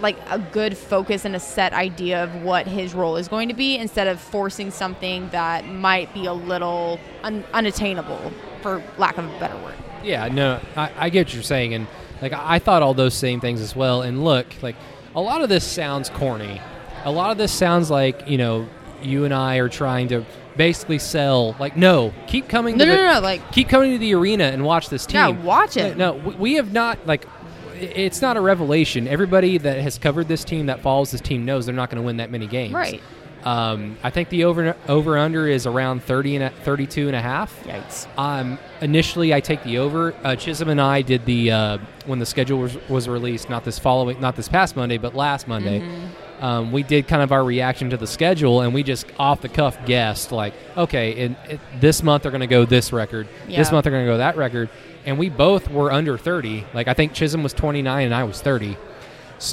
like 0.00 0.16
a 0.30 0.38
good 0.38 0.76
focus 0.76 1.24
and 1.24 1.36
a 1.36 1.40
set 1.40 1.72
idea 1.72 2.24
of 2.24 2.42
what 2.42 2.66
his 2.66 2.92
role 2.92 3.16
is 3.16 3.28
going 3.28 3.48
to 3.48 3.54
be 3.54 3.76
instead 3.76 4.08
of 4.08 4.20
forcing 4.20 4.70
something 4.70 5.28
that 5.30 5.66
might 5.66 6.12
be 6.12 6.26
a 6.26 6.32
little 6.32 6.98
un- 7.22 7.44
unattainable 7.54 8.32
for 8.60 8.82
lack 8.98 9.16
of 9.16 9.24
a 9.24 9.38
better 9.38 9.56
word. 9.62 9.74
Yeah, 10.02 10.26
no, 10.28 10.60
I, 10.76 10.90
I 10.96 11.08
get 11.10 11.28
what 11.28 11.34
you're 11.34 11.42
saying, 11.44 11.74
and 11.74 11.86
Like 12.22 12.32
I 12.32 12.58
thought 12.60 12.82
all 12.82 12.94
those 12.94 13.14
same 13.14 13.40
things 13.40 13.60
as 13.60 13.74
well. 13.76 14.02
And 14.02 14.24
look, 14.24 14.46
like 14.62 14.76
a 15.14 15.20
lot 15.20 15.42
of 15.42 15.48
this 15.48 15.64
sounds 15.64 16.08
corny. 16.08 16.60
A 17.04 17.10
lot 17.10 17.32
of 17.32 17.36
this 17.38 17.52
sounds 17.52 17.90
like 17.90 18.28
you 18.28 18.38
know 18.38 18.68
you 19.02 19.24
and 19.24 19.34
I 19.34 19.56
are 19.56 19.68
trying 19.68 20.08
to 20.08 20.24
basically 20.56 21.00
sell. 21.00 21.56
Like 21.58 21.76
no, 21.76 22.14
keep 22.28 22.48
coming. 22.48 22.76
No, 22.76 22.84
to 22.84 22.90
no, 22.90 22.96
the, 22.96 23.02
no, 23.02 23.12
no, 23.14 23.20
like- 23.20 23.52
keep 23.52 23.68
coming 23.68 23.90
to 23.92 23.98
the 23.98 24.14
arena 24.14 24.44
and 24.44 24.64
watch 24.64 24.88
this 24.88 25.04
team. 25.04 25.16
Yeah, 25.16 25.28
watch 25.28 25.76
it. 25.76 25.96
No, 25.96 26.14
we- 26.14 26.34
we 26.36 26.54
have 26.54 26.72
not 26.72 27.04
like. 27.06 27.26
It's 27.74 28.22
not 28.22 28.36
a 28.36 28.40
revelation. 28.40 29.08
Everybody 29.08 29.58
that 29.58 29.80
has 29.80 29.98
covered 29.98 30.28
this 30.28 30.44
team, 30.44 30.66
that 30.66 30.82
follows 30.82 31.10
this 31.10 31.20
team, 31.20 31.44
knows 31.44 31.66
they're 31.66 31.74
not 31.74 31.90
going 31.90 32.00
to 32.00 32.06
win 32.06 32.18
that 32.18 32.30
many 32.30 32.46
games. 32.46 32.72
Right. 32.72 33.02
Um, 33.44 33.96
I 34.02 34.10
think 34.10 34.28
the 34.28 34.44
over 34.44 34.76
over 34.88 35.18
under 35.18 35.48
is 35.48 35.66
around 35.66 36.02
30 36.02 36.36
and 36.36 36.44
a, 36.44 36.50
32 36.50 37.08
and 37.08 37.16
a 37.16 37.20
half. 37.20 37.62
Yikes. 37.64 38.06
Um, 38.18 38.58
initially, 38.80 39.34
I 39.34 39.40
take 39.40 39.62
the 39.64 39.78
over. 39.78 40.14
Uh, 40.22 40.36
Chisholm 40.36 40.68
and 40.68 40.80
I 40.80 41.02
did 41.02 41.24
the 41.26 41.50
uh, 41.50 41.78
when 42.06 42.18
the 42.18 42.26
schedule 42.26 42.60
was, 42.60 42.76
was 42.88 43.08
released, 43.08 43.50
not 43.50 43.64
this 43.64 43.78
following, 43.78 44.20
not 44.20 44.36
this 44.36 44.48
past 44.48 44.76
Monday, 44.76 44.98
but 44.98 45.14
last 45.14 45.48
Monday. 45.48 45.80
Mm-hmm. 45.80 46.44
Um, 46.44 46.72
we 46.72 46.82
did 46.82 47.06
kind 47.06 47.22
of 47.22 47.30
our 47.30 47.44
reaction 47.44 47.90
to 47.90 47.96
the 47.96 48.06
schedule, 48.06 48.62
and 48.62 48.74
we 48.74 48.82
just 48.82 49.06
off 49.16 49.40
the 49.40 49.48
cuff 49.48 49.78
guessed 49.86 50.32
like, 50.32 50.54
okay, 50.76 51.12
in, 51.12 51.36
in 51.48 51.60
this 51.78 52.02
month 52.02 52.24
they're 52.24 52.32
going 52.32 52.40
to 52.40 52.48
go 52.48 52.64
this 52.64 52.92
record, 52.92 53.28
this 53.46 53.70
month 53.70 53.84
they're 53.84 53.92
going 53.92 54.06
to 54.06 54.12
go 54.12 54.18
that 54.18 54.36
record, 54.36 54.68
and 55.04 55.18
we 55.18 55.28
both 55.28 55.70
were 55.70 55.92
under 55.92 56.18
30. 56.18 56.66
Like 56.74 56.88
I 56.88 56.94
think 56.94 57.12
Chisholm 57.12 57.44
was 57.44 57.52
29 57.52 58.06
and 58.06 58.14
I 58.14 58.24
was 58.24 58.40
30 58.40 58.76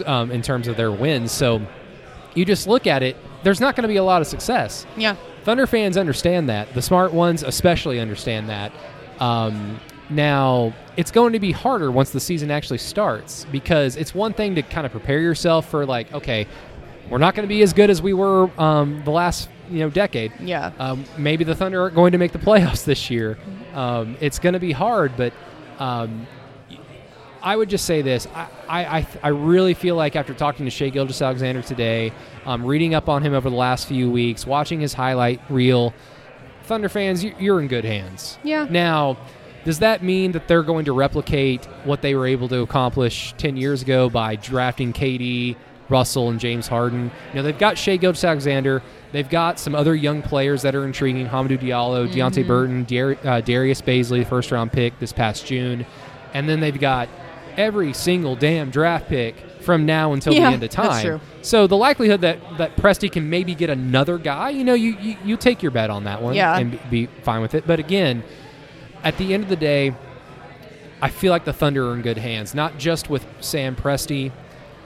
um, 0.06 0.32
in 0.32 0.42
terms 0.42 0.68
of 0.68 0.78
their 0.78 0.92
wins. 0.92 1.32
So 1.32 1.62
you 2.36 2.46
just 2.46 2.68
look 2.68 2.88
at 2.88 3.04
it. 3.04 3.18
There's 3.44 3.60
not 3.60 3.76
going 3.76 3.84
to 3.84 3.88
be 3.88 3.98
a 3.98 4.04
lot 4.04 4.22
of 4.22 4.28
success. 4.28 4.86
Yeah. 4.98 5.16
Thunder 5.44 5.68
fans 5.68 5.98
understand 5.98 6.50
that. 6.50 6.74
The 6.74 6.82
smart 6.82 7.14
ones 7.14 7.44
especially 7.44 8.00
understand 8.00 8.50
that. 8.50 8.72
Um, 9.20 9.80
now, 10.10 10.74
it's 10.98 11.12
going 11.12 11.34
to 11.34 11.40
be 11.40 11.52
harder 11.52 11.92
once 11.92 12.10
the 12.10 12.20
season 12.20 12.52
actually 12.52 12.80
starts 12.80 13.46
because 13.52 13.96
it's 13.96 14.14
one 14.14 14.34
thing 14.34 14.56
to 14.56 14.62
kind 14.62 14.86
of 14.86 14.92
prepare 14.92 15.20
yourself 15.20 15.70
for 15.70 15.86
like, 15.86 16.12
okay, 16.14 16.48
we're 17.10 17.20
not 17.20 17.36
going 17.36 17.48
to 17.48 17.54
be 17.54 17.62
as 17.62 17.74
good 17.74 17.90
as 17.90 18.02
we 18.02 18.14
were 18.14 18.50
um, 18.60 19.04
the 19.04 19.12
last 19.12 19.50
you 19.70 19.80
know 19.80 19.90
decade. 19.90 20.32
Yeah. 20.40 20.72
Um, 20.80 21.06
maybe 21.18 21.44
the 21.44 21.56
Thunder 21.56 21.82
aren't 21.82 21.96
going 21.96 22.12
to 22.12 22.18
make 22.18 22.32
the 22.32 22.40
playoffs 22.40 22.86
this 22.86 23.10
year. 23.10 23.38
Um, 23.74 24.18
it's 24.20 24.40
going 24.40 24.54
to 24.54 24.60
be 24.60 24.72
hard, 24.72 25.14
but 25.16 25.34
um, 25.78 26.28
I 27.42 27.56
would 27.56 27.70
just 27.70 27.86
say 27.86 28.02
this: 28.02 28.28
I, 28.36 28.48
I, 28.68 29.08
I, 29.24 29.28
really 29.30 29.74
feel 29.74 29.96
like 29.96 30.16
after 30.16 30.34
talking 30.34 30.66
to 30.66 30.70
Shai 30.72 30.90
Gilgeous 30.90 31.22
Alexander 31.22 31.62
today, 31.62 32.12
um, 32.46 32.66
reading 32.66 32.94
up 32.96 33.08
on 33.10 33.22
him 33.24 33.34
over 33.34 33.50
the 33.50 33.56
last 33.56 33.88
few 33.88 34.10
weeks, 34.12 34.46
watching 34.46 34.80
his 34.80 34.94
highlight 34.94 35.42
reel, 35.50 35.94
Thunder 36.64 36.90
fans, 36.90 37.24
you- 37.24 37.34
you're 37.40 37.60
in 37.62 37.68
good 37.68 37.86
hands. 37.86 38.38
Yeah. 38.44 38.68
Now, 38.70 39.18
does 39.66 39.80
that 39.80 40.04
mean 40.04 40.34
that 40.34 40.48
they're 40.48 40.64
going 40.64 40.86
to 40.86 40.94
replicate 40.94 41.66
what 41.84 42.02
they 42.02 42.16
were 42.16 42.28
able 42.28 42.48
to 42.50 42.62
accomplish 42.62 43.34
10 43.38 43.58
years 43.58 43.82
ago 43.82 44.10
by 44.10 44.36
drafting 44.36 44.94
KD, 44.94 45.56
Russell, 45.90 46.30
and 46.30 46.40
James 46.40 46.68
Harden? 46.68 47.12
You 47.32 47.36
know, 47.38 47.44
they've 47.44 47.58
got 47.58 47.78
Shai 47.78 47.98
Gilgeous 47.98 48.24
Alexander. 48.24 48.82
They've 49.12 49.30
got 49.30 49.60
some 49.60 49.74
other 49.76 49.96
young 49.96 50.22
players 50.22 50.62
that 50.62 50.76
are 50.76 50.86
intriguing 50.86 51.28
Hamidou 51.28 51.60
Diallo, 51.60 52.08
Deonte 52.08 52.46
Burton, 52.46 52.84
Dar- 52.86 53.18
uh, 53.24 53.42
Darius 53.42 53.82
Bazley, 53.82 54.26
first 54.28 54.52
round 54.52 54.72
pick 54.72 54.98
this 55.00 55.12
past 55.12 55.46
June. 55.48 55.86
And 56.34 56.48
then 56.48 56.60
they've 56.60 56.80
got 56.80 57.10
every 57.60 57.94
single 57.94 58.36
damn 58.36 58.72
draft 58.72 59.08
pick 59.10 59.36
from 59.62 59.86
now 59.86 60.14
until 60.14 60.34
Yeah, 60.34 60.48
the 60.50 60.54
end 60.56 60.64
of 60.64 60.70
time. 60.72 61.22
So 61.44 61.68
the 61.68 61.78
likelihood 61.78 62.22
that 62.22 62.40
that 62.58 62.76
Presti 62.78 63.12
can 63.12 63.30
maybe 63.30 63.54
get 63.54 63.70
another 63.70 64.18
guy, 64.18 64.50
you 64.50 64.64
know, 64.64 64.74
you 64.74 64.98
you, 65.00 65.18
you 65.24 65.38
take 65.38 65.62
your 65.62 65.72
bet 65.72 65.90
on 65.92 66.06
that 66.06 66.22
one 66.22 66.34
Yeah. 66.34 66.58
and 66.58 66.72
be, 66.90 67.06
be 67.06 67.06
fine 67.24 67.42
with 67.42 67.54
it. 67.54 67.68
But 67.68 67.78
again, 67.80 68.24
at 69.04 69.18
the 69.18 69.34
end 69.34 69.44
of 69.44 69.50
the 69.50 69.56
day, 69.56 69.94
I 71.02 71.10
feel 71.10 71.32
like 71.32 71.46
the 71.46 71.54
Thunder 71.54 71.90
are 71.92 71.94
in 71.94 72.02
good 72.02 72.18
hands, 72.18 72.56
not 72.56 72.78
just 72.78 73.10
with 73.10 73.26
Sam 73.42 73.76
Presti 73.76 74.32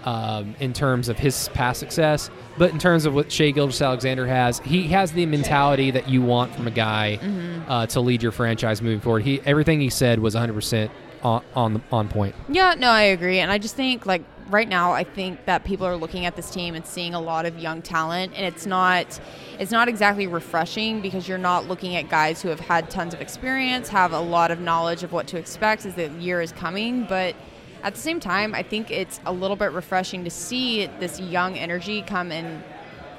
um, 0.05 0.55
in 0.59 0.73
terms 0.73 1.07
of 1.09 1.17
his 1.17 1.47
past 1.53 1.79
success, 1.79 2.29
but 2.57 2.71
in 2.71 2.77
terms 2.77 3.05
of 3.05 3.13
what 3.15 3.31
Shai 3.31 3.51
Gilgeous 3.51 3.81
Alexander 3.81 4.27
has. 4.27 4.59
He 4.59 4.89
has 4.89 5.11
the 5.13 5.25
mentality 5.25 5.91
that 5.91 6.09
you 6.09 6.21
want 6.21 6.53
from 6.53 6.67
a 6.67 6.71
guy 6.71 7.19
Mm-hmm. 7.21 7.71
uh, 7.71 7.85
to 7.87 8.01
lead 8.01 8.21
your 8.21 8.31
franchise 8.33 8.81
moving 8.81 8.99
forward. 8.99 9.23
He 9.23 9.39
everything 9.45 9.79
he 9.79 9.89
said 9.89 10.19
was 10.19 10.33
100 10.35 10.53
percent 10.53 10.91
on 11.23 11.43
on, 11.55 11.81
on 11.91 12.09
point. 12.09 12.35
Yeah, 12.49 12.75
no, 12.77 12.89
I 12.89 13.03
agree. 13.03 13.39
And 13.39 13.51
I 13.51 13.57
just 13.57 13.75
think, 13.75 14.05
like, 14.05 14.23
right 14.49 14.67
now, 14.67 14.91
I 14.91 15.03
think 15.03 15.45
that 15.45 15.63
people 15.63 15.87
are 15.87 15.95
looking 15.95 16.25
at 16.25 16.35
this 16.35 16.49
team 16.51 16.75
and 16.75 16.85
seeing 16.85 17.13
a 17.13 17.19
lot 17.19 17.45
of 17.45 17.57
young 17.57 17.81
talent, 17.81 18.33
and 18.35 18.45
it's 18.45 18.65
not. 18.65 19.19
It's 19.59 19.71
not 19.71 19.87
exactly 19.87 20.27
refreshing 20.27 21.01
because 21.01 21.27
you're 21.27 21.37
not 21.37 21.67
looking 21.67 21.95
at 21.95 22.09
guys 22.09 22.41
who 22.41 22.49
have 22.49 22.59
had 22.59 22.89
tons 22.89 23.13
of 23.13 23.21
experience, 23.21 23.89
have 23.89 24.11
a 24.11 24.19
lot 24.19 24.51
of 24.51 24.59
knowledge 24.59 25.03
of 25.03 25.11
what 25.11 25.27
to 25.27 25.37
expect 25.37 25.85
as 25.85 25.95
the 25.95 26.09
year 26.13 26.41
is 26.41 26.51
coming. 26.51 27.05
But 27.05 27.35
at 27.83 27.93
the 27.93 28.01
same 28.01 28.19
time, 28.19 28.55
I 28.55 28.63
think 28.63 28.89
it's 28.89 29.19
a 29.25 29.31
little 29.31 29.55
bit 29.55 29.71
refreshing 29.71 30.23
to 30.23 30.29
see 30.29 30.87
this 30.99 31.19
young 31.19 31.57
energy 31.57 32.01
come 32.01 32.31
and 32.31 32.63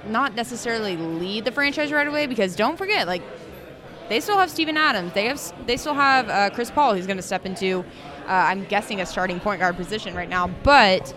not 0.07 0.35
necessarily 0.35 0.97
lead 0.97 1.45
the 1.45 1.53
franchise 1.53 1.93
right 1.93 2.07
away 2.07 2.27
because 2.27 2.57
don't 2.57 2.77
forget, 2.77 3.07
like, 3.07 3.23
they 4.09 4.21
still 4.21 4.38
have 4.38 4.51
Steven 4.51 4.77
Adams. 4.77 5.12
They 5.12 5.27
have 5.27 5.67
they 5.67 5.77
still 5.77 5.95
have 5.95 6.29
uh, 6.29 6.51
Chris 6.51 6.71
Paul, 6.71 6.95
who's 6.95 7.07
going 7.07 7.17
to 7.17 7.23
step 7.23 7.47
into, 7.47 7.81
uh, 7.81 7.85
I'm 8.29 8.64
guessing, 8.64 9.01
a 9.01 9.07
starting 9.07 9.40
point 9.40 9.61
guard 9.61 9.77
position 9.77 10.14
right 10.14 10.29
now. 10.29 10.49
But 10.62 11.14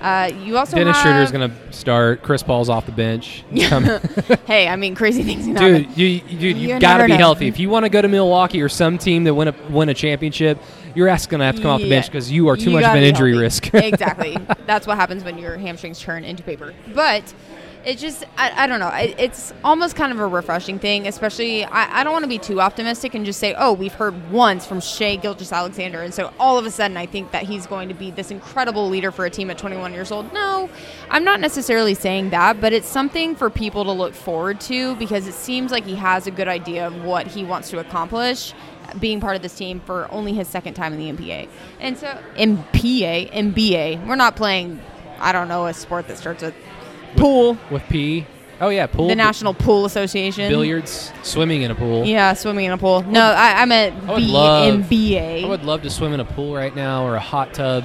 uh, 0.00 0.30
you 0.42 0.56
also 0.56 0.76
Dennis 0.76 0.96
have, 0.96 1.04
Schroeder's 1.04 1.30
going 1.30 1.50
to 1.50 1.72
start. 1.72 2.22
Chris 2.22 2.42
Paul's 2.42 2.68
off 2.70 2.86
the 2.86 2.92
bench. 2.92 3.44
Hey, 4.46 4.66
I 4.66 4.74
mean, 4.74 4.96
crazy 4.96 5.22
things 5.22 5.44
can 5.44 5.54
dude, 5.54 5.96
you, 5.96 6.06
you- 6.06 6.20
dude, 6.20 6.40
You 6.56 6.68
you've 6.70 6.80
got 6.80 6.98
to 6.98 7.04
be 7.04 7.10
know. 7.12 7.18
healthy. 7.18 7.46
If 7.46 7.60
you 7.60 7.68
want 7.70 7.84
to 7.84 7.88
go 7.90 8.02
to 8.02 8.08
Milwaukee 8.08 8.60
or 8.62 8.68
some 8.68 8.98
team 8.98 9.22
that 9.24 9.34
win 9.34 9.48
a 9.48 9.54
win 9.68 9.88
a 9.90 9.94
championship, 9.94 10.58
your 10.96 11.06
ass 11.06 11.20
is 11.20 11.26
going 11.28 11.38
to 11.38 11.44
have 11.44 11.54
to 11.56 11.62
come 11.62 11.70
off 11.70 11.80
the 11.80 11.88
bench 11.88 12.06
because 12.06 12.32
you 12.32 12.48
are 12.48 12.56
too 12.56 12.64
You 12.70 12.76
much 12.76 12.84
of 12.84 12.94
an 12.96 13.02
injury 13.04 13.30
healthy. 13.30 13.42
risk. 13.44 13.74
exactly. 13.74 14.36
That's 14.66 14.86
what 14.88 14.96
happens 14.96 15.22
when 15.22 15.38
your 15.38 15.56
hamstrings 15.56 16.00
turn 16.00 16.24
into 16.24 16.42
paper. 16.42 16.74
But 16.94 17.32
it 17.84 17.98
just, 17.98 18.24
I, 18.36 18.64
I 18.64 18.66
don't 18.66 18.80
know. 18.80 18.88
It, 18.88 19.14
it's 19.18 19.52
almost 19.64 19.96
kind 19.96 20.12
of 20.12 20.20
a 20.20 20.26
refreshing 20.26 20.78
thing, 20.78 21.06
especially, 21.06 21.64
I, 21.64 22.00
I 22.00 22.04
don't 22.04 22.12
want 22.12 22.24
to 22.24 22.28
be 22.28 22.38
too 22.38 22.60
optimistic 22.60 23.14
and 23.14 23.24
just 23.24 23.38
say, 23.38 23.54
oh, 23.56 23.72
we've 23.72 23.92
heard 23.92 24.30
once 24.30 24.66
from 24.66 24.80
Shai 24.80 25.16
Gilgeous 25.16 25.52
Alexander. 25.52 26.02
And 26.02 26.12
so 26.12 26.32
all 26.38 26.58
of 26.58 26.66
a 26.66 26.70
sudden, 26.70 26.96
I 26.96 27.06
think 27.06 27.30
that 27.32 27.44
he's 27.44 27.66
going 27.66 27.88
to 27.88 27.94
be 27.94 28.10
this 28.10 28.30
incredible 28.30 28.88
leader 28.88 29.10
for 29.10 29.24
a 29.24 29.30
team 29.30 29.50
at 29.50 29.58
21 29.58 29.92
years 29.92 30.12
old. 30.12 30.32
No, 30.32 30.68
I'm 31.10 31.24
not 31.24 31.40
necessarily 31.40 31.94
saying 31.94 32.30
that, 32.30 32.60
but 32.60 32.72
it's 32.72 32.88
something 32.88 33.34
for 33.34 33.50
people 33.50 33.84
to 33.84 33.92
look 33.92 34.14
forward 34.14 34.60
to 34.62 34.94
because 34.96 35.26
it 35.26 35.34
seems 35.34 35.72
like 35.72 35.84
he 35.84 35.94
has 35.94 36.26
a 36.26 36.30
good 36.30 36.48
idea 36.48 36.86
of 36.86 37.04
what 37.04 37.26
he 37.26 37.44
wants 37.44 37.70
to 37.70 37.78
accomplish 37.78 38.52
being 38.98 39.20
part 39.20 39.36
of 39.36 39.42
this 39.42 39.54
team 39.54 39.80
for 39.80 40.10
only 40.10 40.32
his 40.32 40.48
second 40.48 40.74
time 40.74 40.92
in 40.92 40.98
the 40.98 41.12
NBA. 41.12 41.48
And 41.78 41.96
so, 41.96 42.06
MPA, 42.34 43.30
NBA, 43.32 44.06
we're 44.06 44.16
not 44.16 44.36
playing, 44.36 44.80
I 45.20 45.32
don't 45.32 45.48
know, 45.48 45.66
a 45.66 45.74
sport 45.74 46.08
that 46.08 46.18
starts 46.18 46.42
with 46.42 46.54
pool, 47.16 47.58
With 47.70 47.82
P. 47.88 48.26
Oh 48.60 48.68
yeah, 48.68 48.86
pool. 48.86 49.08
the 49.08 49.16
National 49.16 49.54
Pool 49.54 49.86
Association. 49.86 50.50
billiards, 50.50 51.12
swimming 51.22 51.62
in 51.62 51.70
a 51.70 51.74
pool. 51.74 52.04
Yeah, 52.04 52.34
swimming 52.34 52.66
in 52.66 52.72
a 52.72 52.78
pool. 52.78 53.02
No, 53.02 53.30
oh. 53.30 53.34
I, 53.34 53.62
I 53.62 53.64
meant 53.64 53.94
I 54.06 54.12
would 54.14 54.22
love- 54.22 54.74
BNBA. 54.84 55.44
I 55.44 55.48
would 55.48 55.64
love 55.64 55.82
to 55.82 55.90
swim 55.90 56.12
in 56.12 56.20
a 56.20 56.24
pool 56.26 56.54
right 56.54 56.74
now 56.76 57.06
or 57.06 57.14
a 57.14 57.20
hot 57.20 57.54
tub. 57.54 57.84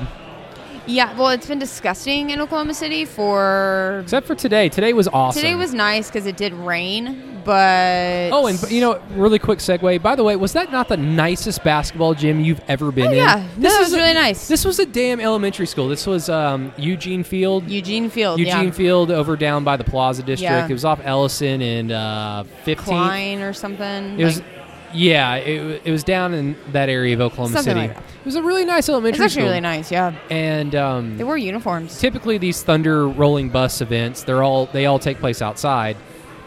Yeah, 0.88 1.18
well, 1.18 1.30
it's 1.30 1.48
been 1.48 1.60
disgusting 1.60 2.30
in 2.30 2.40
Oklahoma 2.42 2.74
City 2.74 3.06
for. 3.06 4.00
Except 4.04 4.28
for 4.28 4.36
today. 4.36 4.70
Today 4.70 4.94
was 4.94 5.08
awesome. 5.08 5.42
Today 5.42 5.56
was 5.56 5.74
nice 5.74 6.08
because 6.08 6.26
it 6.26 6.38
did 6.38 6.54
rain, 6.54 7.42
but. 7.44 8.30
Oh, 8.32 8.48
and 8.48 8.62
you 8.72 8.82
know, 8.82 9.02
really 9.12 9.40
quick 9.40 9.60
segue. 9.60 10.02
By 10.02 10.16
the 10.16 10.24
way, 10.24 10.36
was 10.36 10.54
that 10.54 10.72
not 10.72 10.88
the 10.88 10.98
nicest 10.98 11.64
basketball 11.64 12.14
gym 12.14 12.40
you've 12.40 12.62
ever 12.68 12.92
been 12.92 13.08
Oh, 13.08 13.12
in? 13.12 13.18
yeah. 13.18 13.48
No, 13.58 13.70
it 13.70 13.80
was 13.80 13.94
a- 13.94 13.98
really 13.98 14.14
nice. 14.14 14.48
This 14.48 14.64
was 14.66 14.80
a 14.80 14.86
damn 14.86 15.20
elementary 15.20 15.66
school. 15.68 15.88
This 15.88 16.06
was 16.06 16.30
um, 16.30 16.72
Eugene 16.78 17.24
Field. 17.24 17.70
Eugene 17.70 18.10
Field, 18.10 18.40
Eugene 18.40 18.66
yeah. 18.66 18.72
Field 18.72 19.12
over 19.12 19.36
down 19.36 19.64
by 19.64 19.78
the 19.78 19.84
Plaza 19.84 20.24
District. 20.24 20.52
Yeah. 20.52 20.68
It 20.68 20.74
was 20.74 20.86
off 20.86 21.00
Ellison 21.04 21.62
and 21.62 21.92
uh, 21.92 22.44
15th. 22.66 22.78
Klein 22.78 23.42
or 23.42 23.54
something. 23.54 24.20
It 24.20 24.24
was, 24.26 24.40
like- 24.42 24.50
yeah, 24.96 25.36
it, 25.36 25.82
it 25.86 25.92
was 25.92 26.04
down 26.04 26.34
in 26.34 26.56
that 26.72 26.90
area 26.90 27.14
of 27.14 27.22
Oklahoma 27.22 27.54
Something 27.54 27.74
City. 27.76 27.88
like 27.88 27.96
that. 27.96 28.04
It 28.20 28.26
was 28.26 28.36
a 28.36 28.42
really 28.44 28.66
nice 28.66 28.80
it's 28.80 28.90
elementary 28.90 29.24
actually 29.26 29.42
school. 29.42 29.50
really 29.50 29.62
nice, 29.62 29.92
yeah. 29.92 30.16
And 30.30 30.74
um, 30.76 31.18
They 31.18 31.24
wore 31.24 31.38
uniforms. 31.38 32.00
typically 32.00 32.38
these 32.38 32.64
Thunder 32.64 33.08
rolling 33.08 33.50
bus 33.50 33.82
events, 33.82 34.24
they're 34.24 34.42
all 34.44 34.66
they 34.68 34.86
all 34.88 34.98
take 35.00 35.20
place 35.20 35.42
outside. 35.42 35.98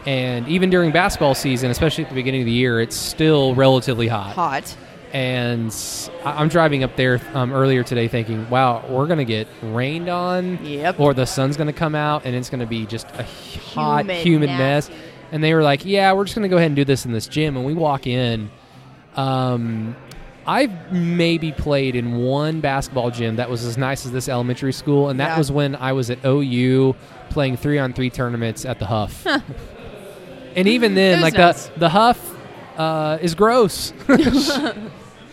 And 0.05 0.47
even 0.47 0.69
during 0.69 0.91
basketball 0.91 1.35
season, 1.35 1.71
especially 1.71 2.03
at 2.05 2.09
the 2.09 2.15
beginning 2.15 2.41
of 2.41 2.45
the 2.45 2.51
year, 2.53 2.79
it's 2.81 2.95
still 2.95 3.53
relatively 3.55 4.07
hot. 4.07 4.33
Hot. 4.33 4.75
And 5.11 5.75
I- 6.23 6.33
I'm 6.41 6.47
driving 6.49 6.83
up 6.83 6.95
there 6.95 7.19
um, 7.33 7.51
earlier 7.51 7.83
today, 7.83 8.07
thinking, 8.07 8.47
"Wow, 8.49 8.83
we're 8.87 9.07
gonna 9.07 9.25
get 9.25 9.47
rained 9.63 10.07
on, 10.07 10.63
Yep. 10.63 10.99
or 10.99 11.13
the 11.13 11.25
sun's 11.25 11.57
gonna 11.57 11.73
come 11.73 11.95
out, 11.95 12.25
and 12.25 12.35
it's 12.35 12.49
gonna 12.49 12.65
be 12.67 12.85
just 12.85 13.07
a 13.17 13.23
hot, 13.73 14.01
Humid, 14.05 14.17
humid 14.25 14.49
mess." 14.49 14.89
nasty. 14.89 14.93
And 15.31 15.43
they 15.43 15.53
were 15.53 15.61
like, 15.63 15.85
"Yeah, 15.85 16.11
we're 16.13 16.23
just 16.25 16.35
gonna 16.35 16.47
go 16.49 16.57
ahead 16.57 16.67
and 16.67 16.75
do 16.75 16.85
this 16.85 17.05
in 17.05 17.11
this 17.11 17.27
gym." 17.27 17.55
And 17.57 17.65
we 17.65 17.73
walk 17.73 18.07
in. 18.07 18.49
Um, 19.15 19.95
I've 20.47 20.91
maybe 20.91 21.51
played 21.51 21.95
in 21.95 22.15
one 22.17 22.59
basketball 22.61 23.11
gym 23.11 23.35
that 23.35 23.49
was 23.49 23.63
as 23.65 23.77
nice 23.77 24.05
as 24.05 24.11
this 24.11 24.27
elementary 24.27 24.73
school, 24.73 25.09
and 25.09 25.19
that 25.19 25.29
Yeah. 25.31 25.37
was 25.37 25.51
when 25.51 25.75
I 25.75 25.93
was 25.93 26.09
at 26.09 26.19
OU 26.25 26.95
playing 27.29 27.57
three 27.57 27.77
on 27.77 27.93
three 27.93 28.09
tournaments 28.09 28.65
at 28.65 28.79
the 28.79 28.85
Huff. 28.87 29.27
and 30.55 30.67
even 30.67 30.95
then, 30.95 31.21
like 31.21 31.35
nice. 31.35 31.67
the 31.67 31.79
the 31.81 31.89
Huff 31.89 32.35
uh, 32.77 33.17
is 33.21 33.35
gross. 33.35 33.93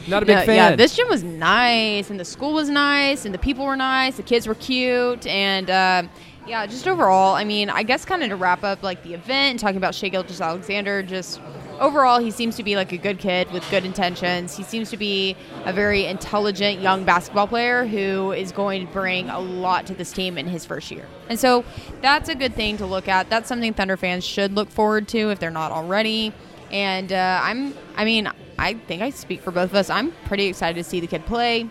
Not 0.09 0.23
a 0.23 0.27
big 0.27 0.37
No, 0.37 0.45
fan. 0.45 0.55
Yeah, 0.55 0.77
this 0.77 0.95
gym 0.95 1.09
was 1.09 1.23
nice, 1.25 2.11
and 2.11 2.21
the 2.21 2.25
school 2.25 2.53
was 2.53 2.69
nice, 2.69 3.25
and 3.25 3.35
the 3.35 3.39
people 3.39 3.65
were 3.65 3.77
nice. 3.77 4.17
The 4.17 4.23
kids 4.23 4.47
were 4.47 4.55
cute, 4.55 5.27
and 5.27 5.71
um 5.71 6.11
yeah, 6.47 6.67
just 6.67 6.87
overall, 6.87 7.35
I 7.35 7.45
mean, 7.45 7.71
I 7.71 7.83
guess 7.83 8.05
kind 8.05 8.23
of 8.23 8.29
to 8.29 8.37
wrap 8.37 8.63
up 8.63 8.83
like 8.83 9.03
the 9.03 9.15
event 9.15 9.61
talking 9.61 9.77
about 9.77 9.95
Shai 9.95 10.09
Gilgeous 10.09 10.41
Alexander, 10.41 11.03
just 11.03 11.41
overall, 11.81 12.19
he 12.19 12.31
seems 12.31 12.57
to 12.57 12.63
be 12.63 12.77
like 12.77 12.93
a 12.93 12.97
good 12.97 13.19
kid 13.19 13.51
with 13.51 13.69
good 13.71 13.85
intentions. 13.85 14.57
He 14.57 14.63
seems 14.63 14.91
to 14.91 14.97
be 14.97 15.37
a 15.65 15.73
very 15.73 16.05
intelligent 16.05 16.81
young 16.81 17.05
basketball 17.05 17.49
player 17.49 17.85
who 17.85 18.33
is 18.33 18.53
going 18.53 18.87
to 18.87 18.93
bring 18.93 19.29
a 19.29 19.41
lot 19.41 19.87
to 19.89 19.95
this 19.95 20.13
team 20.13 20.39
in 20.39 20.47
his 20.47 20.65
first 20.65 20.91
year, 20.91 21.07
and 21.29 21.39
so 21.39 21.65
that's 22.01 22.29
a 22.29 22.35
good 22.35 22.55
thing 22.55 22.77
to 22.79 22.87
look 22.87 23.09
at. 23.09 23.29
That's 23.29 23.49
something 23.49 23.75
Thunder 23.75 23.97
fans 23.97 24.25
should 24.25 24.55
look 24.55 24.71
forward 24.71 25.09
to 25.09 25.31
if 25.31 25.39
they're 25.39 25.51
not 25.51 25.73
already. 25.73 26.33
And 26.71 27.13
uh, 27.13 27.41
I'm, 27.43 27.75
I 27.97 28.05
mean, 28.05 28.29
I 28.59 28.75
think 28.75 29.03
I 29.03 29.11
speak 29.11 29.41
for 29.41 29.53
both 29.53 29.71
of 29.71 29.77
us. 29.77 29.91
I'm 29.91 30.13
pretty 30.25 30.47
excited 30.47 30.83
to 30.83 30.89
see 30.89 31.01
the 31.01 31.07
kid 31.07 31.25
play. 31.27 31.63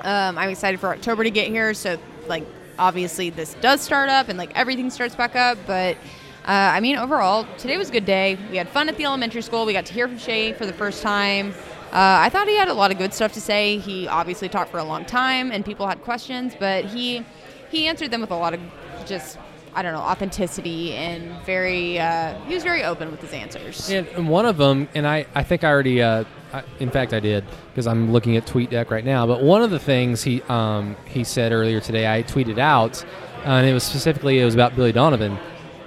Um, 0.00 0.36
I'm 0.36 0.50
excited 0.50 0.80
for 0.80 0.88
October 0.88 1.22
to 1.22 1.30
get 1.30 1.48
here. 1.48 1.74
So, 1.74 1.96
like, 2.26 2.44
obviously, 2.78 3.30
this 3.30 3.54
does 3.54 3.80
start 3.80 4.08
up 4.08 4.28
and, 4.28 4.38
like, 4.38 4.56
everything 4.56 4.90
starts 4.90 5.14
back 5.14 5.36
up. 5.36 5.58
But, 5.66 5.96
uh, 6.44 6.76
I 6.76 6.80
mean, 6.80 6.96
overall, 6.96 7.46
today 7.58 7.76
was 7.76 7.90
a 7.90 7.92
good 7.92 8.04
day. 8.04 8.38
We 8.50 8.56
had 8.56 8.68
fun 8.68 8.88
at 8.88 8.96
the 8.96 9.04
elementary 9.04 9.42
school. 9.42 9.64
We 9.66 9.72
got 9.72 9.86
to 9.86 9.92
hear 9.92 10.08
from 10.08 10.18
Shai 10.18 10.52
for 10.52 10.66
the 10.66 10.72
first 10.72 11.02
time. 11.02 11.54
Uh, 11.92 12.24
I 12.24 12.30
thought 12.30 12.48
he 12.48 12.56
had 12.56 12.68
a 12.68 12.74
lot 12.74 12.90
of 12.90 12.96
good 12.96 13.12
stuff 13.12 13.34
to 13.34 13.40
say. 13.40 13.76
He 13.76 14.08
obviously 14.08 14.48
talked 14.48 14.70
for 14.70 14.78
a 14.78 14.84
long 14.84 15.04
time, 15.04 15.52
and 15.52 15.62
people 15.62 15.86
had 15.86 16.00
questions, 16.02 16.54
but 16.58 16.86
he 16.86 17.22
he 17.70 17.86
answered 17.86 18.10
them 18.10 18.22
with 18.22 18.30
a 18.30 18.36
lot 18.36 18.54
of 18.54 18.60
just 19.06 19.38
I 19.74 19.82
don't 19.82 19.92
know 19.92 20.00
authenticity 20.00 20.94
and 20.94 21.30
very 21.44 21.98
uh, 21.98 22.34
he 22.46 22.54
was 22.54 22.62
very 22.62 22.82
open 22.82 23.10
with 23.10 23.20
his 23.20 23.32
answers. 23.32 23.90
And, 23.90 24.06
and 24.08 24.28
one 24.28 24.46
of 24.46 24.56
them, 24.56 24.88
and 24.94 25.06
I, 25.06 25.26
I 25.34 25.42
think 25.42 25.64
I 25.64 25.68
already, 25.68 26.00
uh, 26.00 26.24
I, 26.52 26.62
in 26.80 26.90
fact, 26.90 27.12
I 27.12 27.20
did 27.20 27.44
because 27.70 27.86
I'm 27.86 28.12
looking 28.12 28.36
at 28.36 28.46
TweetDeck 28.46 28.90
right 28.90 29.04
now. 29.04 29.26
But 29.26 29.42
one 29.42 29.62
of 29.62 29.70
the 29.70 29.78
things 29.78 30.22
he 30.22 30.42
um, 30.42 30.96
he 31.06 31.24
said 31.24 31.52
earlier 31.52 31.80
today, 31.80 32.12
I 32.12 32.22
tweeted 32.22 32.58
out, 32.58 33.02
uh, 33.44 33.48
and 33.48 33.66
it 33.66 33.72
was 33.72 33.82
specifically 33.84 34.38
it 34.40 34.44
was 34.44 34.54
about 34.54 34.76
Billy 34.76 34.92
Donovan, 34.92 35.38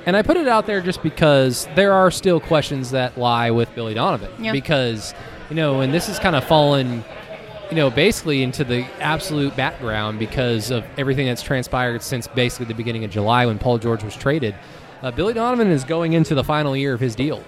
and 0.05 0.15
I 0.15 0.21
put 0.21 0.37
it 0.37 0.47
out 0.47 0.65
there 0.65 0.81
just 0.81 1.03
because 1.03 1.67
there 1.75 1.93
are 1.93 2.09
still 2.11 2.39
questions 2.39 2.91
that 2.91 3.17
lie 3.17 3.51
with 3.51 3.73
Billy 3.75 3.93
Donovan 3.93 4.31
Yeah. 4.39 4.51
because 4.51 5.13
you 5.49 5.55
know, 5.55 5.81
and 5.81 5.93
this 5.93 6.07
has 6.07 6.19
kind 6.19 6.35
of 6.35 6.43
fallen. 6.43 7.03
You 7.71 7.77
know, 7.77 7.89
basically 7.89 8.43
into 8.43 8.63
the 8.63 8.85
absolute 8.99 9.55
background 9.55 10.19
because 10.19 10.69
of 10.69 10.83
everything 10.99 11.25
that's 11.25 11.41
transpired 11.41 12.03
since 12.03 12.27
basically 12.27 12.67
the 12.67 12.75
beginning 12.75 13.03
of 13.05 13.09
July 13.09 13.47
when 13.47 13.57
Paul 13.57 13.79
George 13.79 14.03
was 14.03 14.15
traded. 14.15 14.53
Uh, 15.01 15.09
Billy 15.09 15.33
Donovan 15.33 15.69
is 15.71 15.83
going 15.83 16.13
into 16.13 16.35
the 16.35 16.43
final 16.43 16.77
year 16.77 16.93
of 16.93 16.99
his 16.99 17.15
deal. 17.15 17.43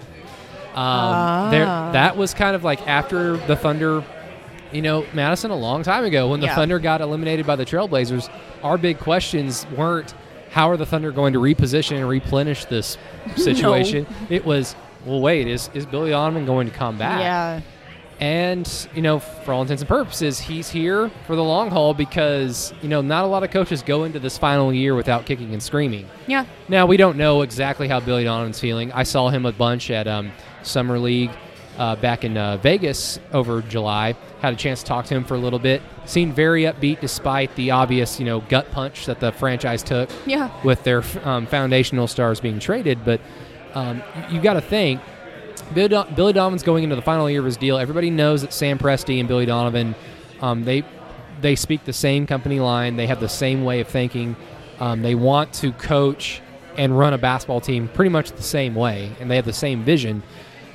Um, 0.74 1.50
there, 1.50 1.66
Ah. 1.66 1.90
that 1.92 2.16
was 2.16 2.34
kind 2.34 2.54
of 2.54 2.64
like 2.64 2.86
after 2.86 3.36
the 3.36 3.56
Thunder, 3.56 4.02
you 4.72 4.82
know, 4.82 5.04
Madison 5.14 5.50
a 5.50 5.56
long 5.56 5.82
time 5.82 6.04
ago 6.04 6.28
when 6.28 6.40
the 6.40 6.46
Yeah. 6.46 6.54
Thunder 6.54 6.78
got 6.78 7.00
eliminated 7.00 7.46
by 7.46 7.56
the 7.56 7.64
Trailblazers. 7.64 8.28
Our 8.62 8.78
big 8.78 8.98
questions 8.98 9.66
weren't 9.76 10.14
how 10.50 10.70
are 10.70 10.76
the 10.76 10.86
Thunder 10.86 11.10
going 11.12 11.32
to 11.34 11.38
reposition 11.40 11.96
and 11.96 12.08
replenish 12.08 12.64
this 12.66 12.96
situation. 13.36 14.06
It 14.30 14.44
was, 14.46 14.74
well, 15.04 15.20
wait, 15.20 15.46
is 15.46 15.68
is 15.74 15.84
Billy 15.86 16.10
Donovan 16.10 16.46
going 16.46 16.68
to 16.70 16.74
come 16.74 16.96
back? 16.98 17.20
Yeah. 17.20 17.60
And, 18.20 18.88
you 18.96 19.02
know, 19.02 19.20
for 19.20 19.52
all 19.52 19.62
intents 19.62 19.80
and 19.80 19.88
purposes, 19.88 20.40
he's 20.40 20.68
here 20.68 21.08
for 21.28 21.36
the 21.36 21.44
long 21.44 21.70
haul 21.70 21.94
because, 21.94 22.74
you 22.82 22.88
know, 22.88 23.00
not 23.00 23.22
a 23.22 23.28
lot 23.28 23.44
of 23.44 23.52
coaches 23.52 23.80
go 23.80 24.02
into 24.02 24.18
this 24.18 24.36
final 24.36 24.72
year 24.74 24.96
without 24.96 25.24
kicking 25.24 25.52
and 25.52 25.62
screaming. 25.62 26.04
Yeah. 26.26 26.44
Now, 26.68 26.84
we 26.86 26.96
don't 26.96 27.16
know 27.16 27.42
exactly 27.42 27.86
how 27.86 28.00
Billy 28.00 28.24
Donovan's 28.24 28.58
feeling. 28.58 28.90
I 28.90 29.04
saw 29.04 29.28
him 29.28 29.46
a 29.46 29.52
bunch 29.52 29.88
at 29.92 30.08
um, 30.08 30.32
Summer 30.68 30.98
League 30.98 31.30
uh, 31.78 31.96
back 31.96 32.24
in 32.24 32.36
uh, 32.36 32.56
Vegas 32.58 33.18
over 33.32 33.62
July. 33.62 34.14
Had 34.40 34.52
a 34.52 34.56
chance 34.56 34.80
to 34.82 34.86
talk 34.86 35.06
to 35.06 35.14
him 35.14 35.24
for 35.24 35.34
a 35.34 35.38
little 35.38 35.58
bit. 35.58 35.80
Seemed 36.06 36.34
very 36.34 36.62
upbeat 36.64 37.00
despite 37.00 37.54
the 37.56 37.70
obvious, 37.70 38.18
you 38.18 38.26
know, 38.26 38.40
gut 38.40 38.70
punch 38.72 39.06
that 39.06 39.20
the 39.20 39.30
franchise 39.32 39.82
took 39.82 40.10
Yeah. 40.26 40.50
with 40.64 40.82
their 40.84 41.02
um, 41.24 41.46
foundational 41.46 42.06
stars 42.06 42.40
being 42.40 42.58
traded. 42.58 43.04
But 43.04 43.20
um, 43.74 44.02
you, 44.30 44.40
got 44.40 44.54
to 44.54 44.60
think 44.60 45.00
Billy, 45.74 45.88
Don- 45.88 46.14
Billy 46.14 46.32
Donovan's 46.32 46.62
going 46.62 46.82
into 46.84 46.96
the 46.96 47.02
final 47.02 47.28
year 47.30 47.40
of 47.40 47.46
his 47.46 47.56
deal. 47.56 47.78
Everybody 47.78 48.10
knows 48.10 48.42
that 48.42 48.52
Sam 48.52 48.78
Presti 48.78 49.18
and 49.20 49.28
Billy 49.28 49.46
Donovan, 49.46 49.94
um, 50.40 50.64
they 50.64 50.84
they 51.40 51.54
speak 51.54 51.84
the 51.84 51.92
same 51.92 52.26
company 52.26 52.58
line. 52.58 52.96
They 52.96 53.06
have 53.06 53.20
the 53.20 53.28
same 53.28 53.64
way 53.64 53.78
of 53.80 53.86
thinking. 53.86 54.34
Um, 54.80 55.02
they 55.02 55.14
want 55.14 55.52
to 55.54 55.70
coach 55.72 56.40
and 56.76 56.98
run 56.98 57.12
a 57.12 57.18
basketball 57.18 57.60
team 57.60 57.86
pretty 57.88 58.08
much 58.08 58.32
the 58.32 58.42
same 58.42 58.74
way, 58.74 59.12
and 59.20 59.30
they 59.30 59.36
have 59.36 59.44
the 59.44 59.52
same 59.52 59.84
vision. 59.84 60.22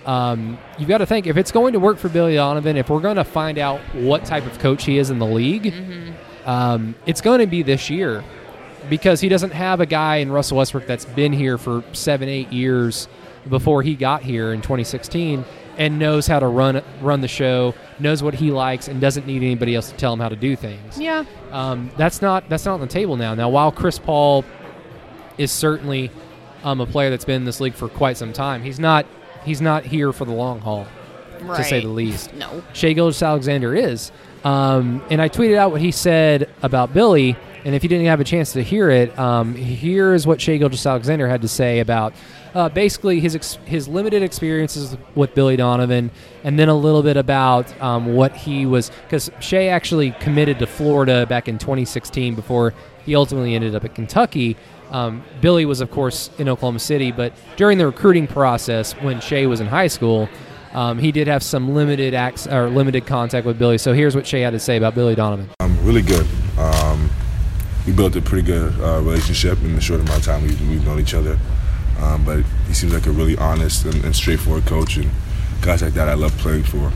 Um, 0.06 0.58
you've 0.78 0.90
got 0.90 0.98
to 0.98 1.06
think 1.06 1.28
if 1.28 1.38
it's 1.38 1.52
going 1.52 1.74
to 1.74 1.80
work 1.80 1.98
for 1.98 2.10
Billy 2.10 2.36
Donovan, 2.36 2.78
if 2.78 2.90
we're 2.90 3.00
going 3.00 3.16
to 3.16 3.24
find 3.24 3.58
out 3.58 3.80
what 3.94 4.26
type 4.26 4.46
of 4.46 4.60
coach 4.60 4.84
he 4.84 4.98
is 4.98 5.10
in 5.10 5.20
the 5.20 5.26
league, 5.26 5.74
um, 6.46 6.96
it's 7.06 7.22
going 7.22 7.40
to 7.40 7.48
be 7.48 7.64
this 7.64 7.90
year 7.90 8.24
because 8.90 9.22
he 9.22 9.30
doesn't 9.30 9.52
have 9.52 9.80
a 9.80 9.86
guy 9.86 10.18
in 10.18 10.32
Russell 10.32 10.58
Westbrook 10.58 10.88
that's 10.88 11.06
been 11.06 11.32
here 11.32 11.58
for 11.58 11.84
seven, 11.94 12.28
eight 12.28 12.52
years 12.52 13.08
before 13.50 13.82
he 13.82 13.96
got 13.96 14.24
here 14.24 14.54
in 14.54 14.62
2016 14.62 15.46
and 15.78 16.00
knows 16.00 16.28
how 16.28 16.40
to 16.40 16.48
run 16.48 16.84
run 17.02 17.22
the 17.22 17.28
show, 17.28 17.74
knows 18.00 18.22
what 18.22 18.34
he 18.36 18.52
likes, 18.52 18.88
and 18.88 19.02
doesn't 19.02 19.26
need 19.26 19.42
anybody 19.42 19.76
else 19.76 19.90
to 19.90 19.98
tell 19.98 20.14
him 20.14 20.20
how 20.20 20.30
to 20.30 20.36
do 20.36 20.56
things. 20.56 21.00
Yeah. 21.00 21.26
Um, 21.52 21.92
that's 21.98 22.22
not 22.22 22.48
that's 22.50 22.66
not 22.66 22.76
on 22.76 22.82
the 22.82 22.88
table 22.88 23.18
now. 23.18 23.34
Now, 23.34 23.50
while 23.50 23.72
Chris 23.72 23.98
Paul 23.98 24.46
is 25.38 25.52
certainly 25.52 26.12
um, 26.64 26.80
a 26.80 26.86
player 26.86 27.10
that's 27.10 27.26
been 27.26 27.38
in 27.38 27.46
this 27.46 27.60
league 27.60 27.74
for 27.74 27.88
quite 27.88 28.18
some 28.18 28.34
time, 28.34 28.62
he's 28.62 28.80
not 28.80 29.06
he's 29.46 29.62
not 29.62 29.86
here 29.86 30.14
for 30.14 30.26
the 30.26 30.32
long 30.32 30.60
haul, 30.60 30.88
to 31.40 31.64
say 31.64 31.82
the 31.82 31.88
least. 31.88 32.34
No. 32.34 32.64
Shai 32.74 32.94
Gilgeous 32.94 33.22
Alexander 33.22 33.76
is. 33.76 34.12
Um, 34.44 35.04
and 35.10 35.22
I 35.22 35.30
tweeted 35.30 35.56
out 35.56 35.72
what 35.72 35.82
he 35.82 35.92
said 35.92 36.50
about 36.62 36.94
Billy. 36.94 37.38
And 37.66 37.74
if 37.74 37.82
you 37.84 37.88
didn't 37.88 38.08
have 38.08 38.20
a 38.20 38.26
chance 38.26 38.52
to 38.54 38.62
hear 38.64 38.90
it, 38.90 39.18
um, 39.18 39.56
here 39.56 40.14
is 40.14 40.28
what 40.28 40.42
Shai 40.42 40.58
Gilgeous 40.58 40.86
Alexander 40.86 41.30
had 41.30 41.42
to 41.44 41.48
say 41.48 41.80
about 41.80 42.14
uh, 42.54 42.70
basically 42.70 43.20
his 43.20 43.36
ex- 43.36 43.58
his 43.66 43.88
limited 43.88 44.22
experiences 44.22 44.98
with 45.16 45.34
Billy 45.34 45.56
Donovan, 45.56 46.12
and 46.44 46.60
then 46.60 46.70
a 46.70 46.76
little 46.76 47.02
bit 47.02 47.18
about 47.18 47.82
um, 47.82 48.14
what 48.14 48.36
he 48.36 48.66
was 48.66 48.92
because 49.04 49.32
Shai 49.40 49.68
actually 49.68 50.12
committed 50.20 50.60
to 50.60 50.68
Florida 50.68 51.26
back 51.26 51.48
in 51.48 51.58
2016 51.58 52.36
before 52.36 52.74
he 53.06 53.16
ultimately 53.16 53.56
ended 53.56 53.76
up 53.76 53.84
at 53.86 53.96
Kentucky. 53.96 54.56
Um, 54.94 55.24
Billy 55.42 55.66
was, 55.66 55.82
of 55.82 55.90
course, 55.90 56.30
in 56.38 56.48
Oklahoma 56.48 56.78
City, 56.78 57.12
but 57.12 57.34
during 57.58 57.80
the 57.80 57.86
recruiting 57.88 58.28
process 58.28 58.94
when 58.94 59.20
Shai 59.20 59.48
was 59.48 59.60
in 59.60 59.66
high 59.66 59.88
school, 59.88 60.30
um, 60.74 61.00
he 61.00 61.12
did 61.12 61.28
have 61.28 61.42
some 61.42 61.74
limited 61.74 62.14
acts 62.14 62.46
or 62.46 62.70
limited 62.70 63.08
contact 63.08 63.46
with 63.46 63.58
Billy. 63.58 63.80
So 63.80 63.94
here's 63.94 64.16
what 64.16 64.28
Shai 64.28 64.40
had 64.40 64.52
to 64.52 64.60
say 64.60 64.78
about 64.78 64.94
Billy 64.94 65.16
Donovan. 65.16 65.50
Um, 65.60 65.76
really 65.84 66.04
good. 66.04 66.28
Um, 66.60 67.10
we 67.88 67.92
built 67.92 68.16
a 68.16 68.22
pretty 68.22 68.46
good 68.46 68.72
uh, 68.80 69.02
relationship 69.02 69.60
in 69.64 69.76
the 69.76 69.82
short 69.82 70.00
amount 70.00 70.20
of 70.20 70.26
time 70.26 70.44
we've, 70.44 70.70
we've 70.70 70.86
known 70.86 71.00
each 71.00 71.16
other. 71.16 71.40
Um, 72.00 72.24
but 72.24 72.44
he 72.68 72.74
seems 72.74 72.94
like 72.94 73.08
a 73.08 73.12
really 73.12 73.36
honest 73.38 73.86
and, 73.86 74.04
and 74.06 74.16
straightforward 74.16 74.66
coach, 74.66 74.98
and 74.98 75.10
guys 75.62 75.82
like 75.82 75.94
that 75.94 76.08
I 76.08 76.14
love 76.14 76.38
playing 76.38 76.64
for. 76.64 76.92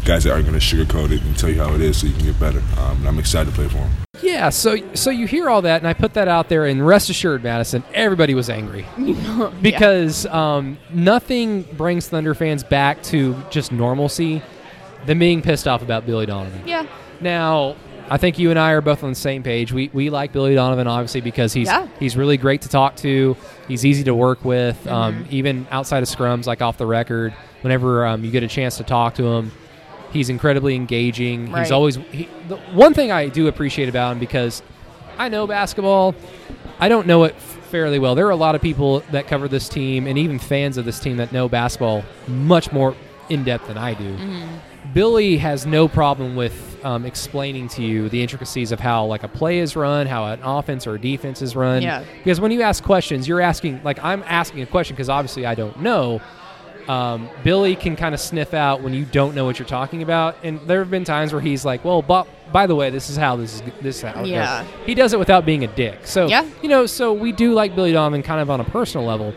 Um, 0.00 0.06
guys 0.06 0.24
that 0.24 0.32
aren't 0.32 0.46
going 0.46 0.58
to 0.58 0.64
sugarcoat 0.64 1.10
it 1.12 1.22
and 1.22 1.36
tell 1.38 1.50
you 1.50 1.60
how 1.62 1.74
it 1.74 1.80
is 1.80 2.00
so 2.00 2.06
you 2.06 2.14
can 2.14 2.24
get 2.24 2.40
better. 2.40 2.62
Um, 2.78 2.98
and 2.98 3.08
I'm 3.08 3.18
excited 3.18 3.50
to 3.50 3.56
play 3.56 3.68
for 3.68 3.78
him. 3.78 3.90
Yeah, 4.22 4.50
so 4.50 4.76
so 4.94 5.10
you 5.10 5.26
hear 5.26 5.48
all 5.48 5.62
that, 5.62 5.80
and 5.80 5.88
I 5.88 5.94
put 5.94 6.14
that 6.14 6.28
out 6.28 6.48
there, 6.48 6.66
and 6.66 6.86
rest 6.86 7.08
assured, 7.08 7.42
Madison, 7.42 7.82
everybody 7.94 8.34
was 8.34 8.50
angry 8.50 8.84
because 9.62 10.26
um, 10.26 10.78
nothing 10.92 11.62
brings 11.62 12.08
Thunder 12.08 12.34
fans 12.34 12.62
back 12.62 13.02
to 13.04 13.34
just 13.50 13.72
normalcy 13.72 14.42
than 15.06 15.18
being 15.18 15.40
pissed 15.40 15.66
off 15.66 15.80
about 15.82 16.04
Billy 16.06 16.26
Donovan. 16.26 16.62
Yeah. 16.66 16.86
Now, 17.20 17.76
I 18.10 18.18
think 18.18 18.38
you 18.38 18.50
and 18.50 18.58
I 18.58 18.72
are 18.72 18.80
both 18.82 19.02
on 19.02 19.10
the 19.10 19.14
same 19.14 19.42
page. 19.42 19.72
We, 19.72 19.88
we 19.92 20.10
like 20.10 20.32
Billy 20.32 20.54
Donovan 20.54 20.86
obviously 20.86 21.20
because 21.22 21.52
he's 21.52 21.68
Yeah. 21.68 21.86
he's 21.98 22.16
really 22.16 22.36
great 22.36 22.62
to 22.62 22.68
talk 22.68 22.96
to. 22.96 23.36
He's 23.68 23.86
easy 23.86 24.04
to 24.04 24.14
work 24.14 24.44
with, 24.44 24.84
um, 24.86 25.26
even 25.30 25.66
outside 25.70 26.02
of 26.02 26.08
scrums, 26.08 26.46
like 26.46 26.60
off 26.60 26.76
the 26.76 26.86
record. 26.86 27.32
Whenever 27.62 28.06
um, 28.06 28.24
you 28.24 28.30
get 28.30 28.42
a 28.42 28.48
chance 28.48 28.76
to 28.78 28.84
talk 28.84 29.14
to 29.14 29.24
him, 29.26 29.52
he's 30.12 30.28
incredibly 30.28 30.74
engaging. 30.74 31.54
He's 31.54 31.70
always 31.70 31.96
he, 31.96 32.28
the 32.48 32.56
one 32.56 32.94
thing 32.94 33.12
I 33.12 33.28
do 33.28 33.48
appreciate 33.48 33.88
about 33.88 34.12
him 34.12 34.18
because 34.18 34.62
I 35.18 35.28
know 35.28 35.46
basketball. 35.46 36.14
I 36.78 36.88
don't 36.88 37.06
know 37.06 37.24
it 37.24 37.34
fairly 37.34 37.98
well. 37.98 38.14
There 38.14 38.26
are 38.26 38.30
a 38.30 38.36
lot 38.36 38.54
of 38.54 38.62
people 38.62 39.00
that 39.12 39.26
cover 39.26 39.48
this 39.48 39.68
team 39.68 40.06
and 40.06 40.18
even 40.18 40.38
fans 40.38 40.76
of 40.76 40.84
this 40.84 40.98
team 40.98 41.18
that 41.18 41.32
know 41.32 41.48
basketball 41.48 42.04
much 42.26 42.72
more 42.72 42.94
in 43.28 43.44
depth 43.44 43.68
than 43.68 43.78
I 43.78 43.94
do. 43.94 44.16
Billy 44.92 45.36
has 45.36 45.66
no 45.66 45.86
problem 45.86 46.34
with 46.36 46.78
um, 46.84 47.04
explaining 47.06 47.68
to 47.68 47.82
you 47.82 48.08
the 48.08 48.22
intricacies 48.22 48.72
of 48.72 48.80
how 48.80 49.04
like 49.04 49.22
a 49.22 49.28
play 49.28 49.58
is 49.58 49.76
run, 49.76 50.06
how 50.06 50.26
an 50.26 50.42
offense 50.42 50.86
or 50.86 50.94
a 50.94 51.00
defense 51.00 51.42
is 51.42 51.54
run. 51.54 51.82
Yeah. 51.82 52.02
Because 52.18 52.40
when 52.40 52.50
you 52.50 52.62
ask 52.62 52.82
questions, 52.82 53.28
you're 53.28 53.40
asking 53.40 53.82
like 53.84 54.02
I'm 54.02 54.24
asking 54.26 54.62
a 54.62 54.66
question 54.66 54.96
because 54.96 55.08
obviously 55.08 55.46
I 55.46 55.54
don't 55.54 55.80
know. 55.80 56.20
Um, 56.90 57.28
Billy 57.44 57.76
can 57.76 57.94
kind 57.94 58.14
of 58.16 58.20
sniff 58.20 58.52
out 58.52 58.82
when 58.82 58.94
you 58.94 59.04
don't 59.04 59.36
know 59.36 59.44
what 59.44 59.60
you're 59.60 59.68
talking 59.68 60.02
about, 60.02 60.36
and 60.42 60.58
there 60.66 60.80
have 60.80 60.90
been 60.90 61.04
times 61.04 61.32
where 61.32 61.40
he's 61.40 61.64
like, 61.64 61.84
"Well, 61.84 62.02
but 62.02 62.26
by 62.52 62.66
the 62.66 62.74
way, 62.74 62.90
this 62.90 63.08
is 63.08 63.16
how 63.16 63.36
this 63.36 63.54
is 63.54 63.62
this 63.80 63.96
is 63.98 64.02
how 64.02 64.24
Yeah. 64.24 64.62
goes." 64.64 64.70
He 64.86 64.94
does 64.94 65.12
it 65.12 65.18
without 65.20 65.46
being 65.46 65.62
a 65.62 65.68
dick. 65.68 66.00
So 66.02 66.26
Yeah. 66.26 66.44
you 66.62 66.68
know, 66.68 66.86
so 66.86 67.12
we 67.12 67.30
do 67.30 67.52
like 67.52 67.76
Billy 67.76 67.92
Donovan 67.92 68.24
kind 68.24 68.40
of 68.40 68.50
on 68.50 68.58
a 68.60 68.64
personal 68.64 69.06
level, 69.06 69.32